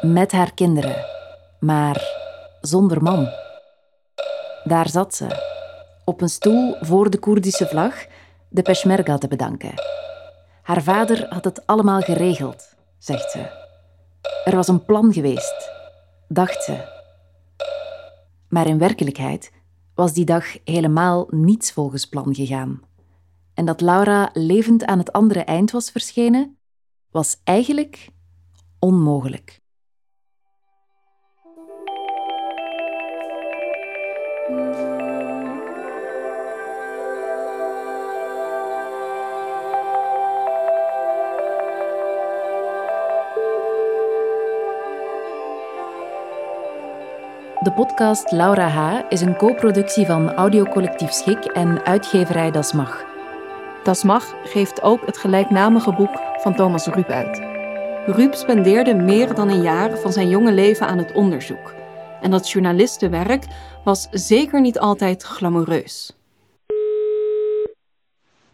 Met 0.01 0.33
haar 0.33 0.55
kinderen. 0.55 0.97
Maar 1.61 2.03
zonder 2.61 3.03
man. 3.03 3.29
Daar 4.65 4.89
zat 4.89 5.15
ze. 5.15 5.27
Op 6.05 6.21
een 6.21 6.29
stoel 6.29 6.77
voor 6.81 7.11
de 7.11 7.19
Koerdische 7.19 7.67
vlag 7.67 7.95
de 8.49 8.63
Peshmerga 8.63 9.19
te 9.19 9.29
bedanken. 9.29 9.75
Haar 10.65 10.83
vader 10.83 11.27
had 11.29 11.45
het 11.45 11.67
allemaal 11.67 12.01
geregeld, 12.01 12.75
zegt 12.99 13.31
ze. 13.31 13.62
Er 14.45 14.57
was 14.57 14.69
een 14.69 14.85
plan 14.85 15.12
geweest, 15.12 15.71
dacht 16.29 16.62
ze. 16.62 16.93
Maar 18.49 18.67
in 18.67 18.79
werkelijkheid 18.79 19.53
was 19.95 20.12
die 20.12 20.25
dag 20.25 20.45
helemaal 20.65 21.27
niets 21.31 21.73
volgens 21.73 22.09
plan 22.09 22.35
gegaan. 22.35 22.83
En 23.55 23.65
dat 23.65 23.81
Laura 23.81 24.31
levend 24.33 24.85
aan 24.85 24.99
het 24.99 25.12
andere 25.12 25.41
eind 25.41 25.71
was 25.71 25.91
verschenen, 25.91 26.59
was 27.11 27.41
eigenlijk 27.45 28.09
onmogelijk. 28.79 29.61
De 47.65 47.73
podcast 47.73 48.31
Laura 48.31 48.69
H. 48.69 49.03
is 49.09 49.21
een 49.21 49.37
co-productie 49.37 50.07
van 50.07 50.33
Audiocollectief 50.33 51.12
Schik 51.12 51.45
en 51.45 51.85
uitgeverij 51.85 52.51
Das 52.51 52.73
Mag. 52.73 53.05
Das 53.85 54.03
Mag 54.03 54.35
geeft 54.45 54.83
ook 54.83 55.07
het 55.07 55.19
gelijknamige 55.19 55.93
boek 55.93 56.21
van 56.37 56.55
Thomas 56.55 56.87
Ruip 56.87 57.09
uit. 57.09 57.39
Ruip 58.07 58.35
spendeerde 58.35 58.95
meer 58.95 59.35
dan 59.35 59.49
een 59.49 59.62
jaar 59.62 59.99
van 59.99 60.12
zijn 60.12 60.29
jonge 60.29 60.53
leven 60.53 60.87
aan 60.87 60.99
het 60.99 61.12
onderzoek. 61.12 61.75
En 62.21 62.31
dat 62.31 62.51
journalistenwerk 62.51 63.45
was 63.85 64.09
zeker 64.11 64.61
niet 64.61 64.79
altijd 64.79 65.23
glamoureus. 65.23 66.17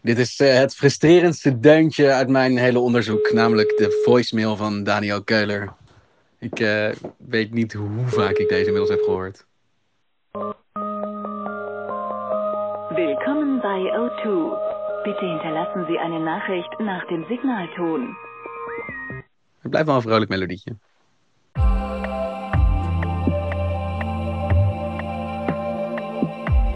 Dit 0.01 0.17
is 0.17 0.39
eh, 0.39 0.53
het 0.53 0.75
frustrerendste 0.75 1.59
deuntje 1.59 2.11
uit 2.11 2.29
mijn 2.29 2.57
hele 2.57 2.79
onderzoek, 2.79 3.31
namelijk 3.33 3.77
de 3.77 4.01
voicemail 4.05 4.55
van 4.55 4.83
Daniel 4.83 5.23
Keuler. 5.23 5.73
Ik 6.41 6.59
eh, 6.59 6.89
weet 7.17 7.53
niet 7.53 7.73
hoe 7.73 8.07
vaak 8.07 8.37
ik 8.37 8.49
deze 8.49 8.65
inmiddels 8.65 8.89
heb 8.89 8.99
gehoord. 8.99 9.45
Willkommen 12.95 13.59
bei 13.61 13.91
O2. 13.97 14.25
Bitte 15.03 15.25
hinterlassen 15.25 15.85
Sie 15.85 15.99
eine 15.99 16.19
Nachricht 16.19 16.79
nach 16.79 17.05
dem 17.07 17.25
Signalton. 17.27 18.15
Het 19.59 19.69
blijft 19.69 19.87
wel 19.87 19.95
een 19.95 20.01
vrolijk 20.01 20.29
melodietje. 20.29 20.75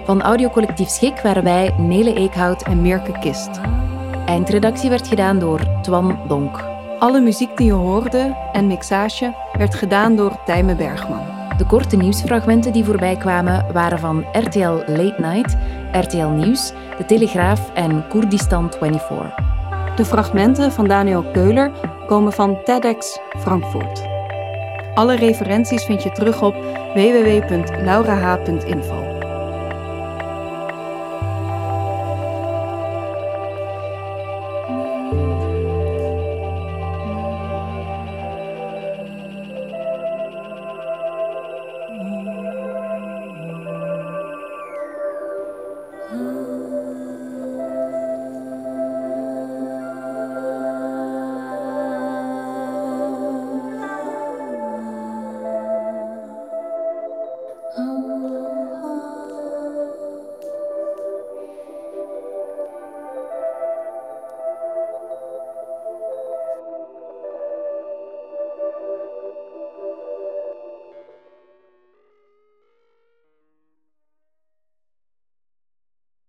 Van 0.05 0.21
Audiocollectief 0.21 0.89
Schik 0.89 1.19
waren 1.19 1.43
wij 1.43 1.75
Nele 1.77 2.13
Eekhout 2.13 2.63
en 2.63 2.81
Mirke 2.81 3.19
Kist. 3.19 3.61
Eindredactie 4.25 4.89
werd 4.89 5.07
gedaan 5.07 5.39
door 5.39 5.81
Twan 5.81 6.27
Donk. 6.27 6.74
Alle 6.99 7.19
muziek 7.19 7.57
die 7.57 7.65
je 7.65 7.71
hoorde 7.71 8.35
en 8.51 8.67
mixage 8.67 9.35
werd 9.57 9.75
gedaan 9.75 10.15
door 10.15 10.39
Tijme 10.45 10.75
Bergman. 10.75 11.25
De 11.57 11.65
korte 11.65 11.95
nieuwsfragmenten 11.95 12.73
die 12.73 12.85
voorbij 12.85 13.17
kwamen 13.17 13.65
waren 13.73 13.99
van 13.99 14.25
RTL 14.31 14.83
Late 14.87 15.15
Night, 15.17 15.57
RTL 15.91 16.27
Nieuws, 16.27 16.71
De 16.97 17.05
Telegraaf 17.05 17.71
en 17.73 18.07
Koerdistan 18.07 18.71
24. 18.79 19.35
De 19.95 20.05
fragmenten 20.05 20.71
van 20.71 20.87
Daniel 20.87 21.23
Keuler 21.31 21.71
komen 22.07 22.33
van 22.33 22.63
TEDx 22.63 23.19
Frankfurt. 23.37 24.03
Alle 24.93 25.15
referenties 25.15 25.83
vind 25.83 26.03
je 26.03 26.11
terug 26.11 26.41
op 26.41 26.53
www.laurah.info. 26.93 29.04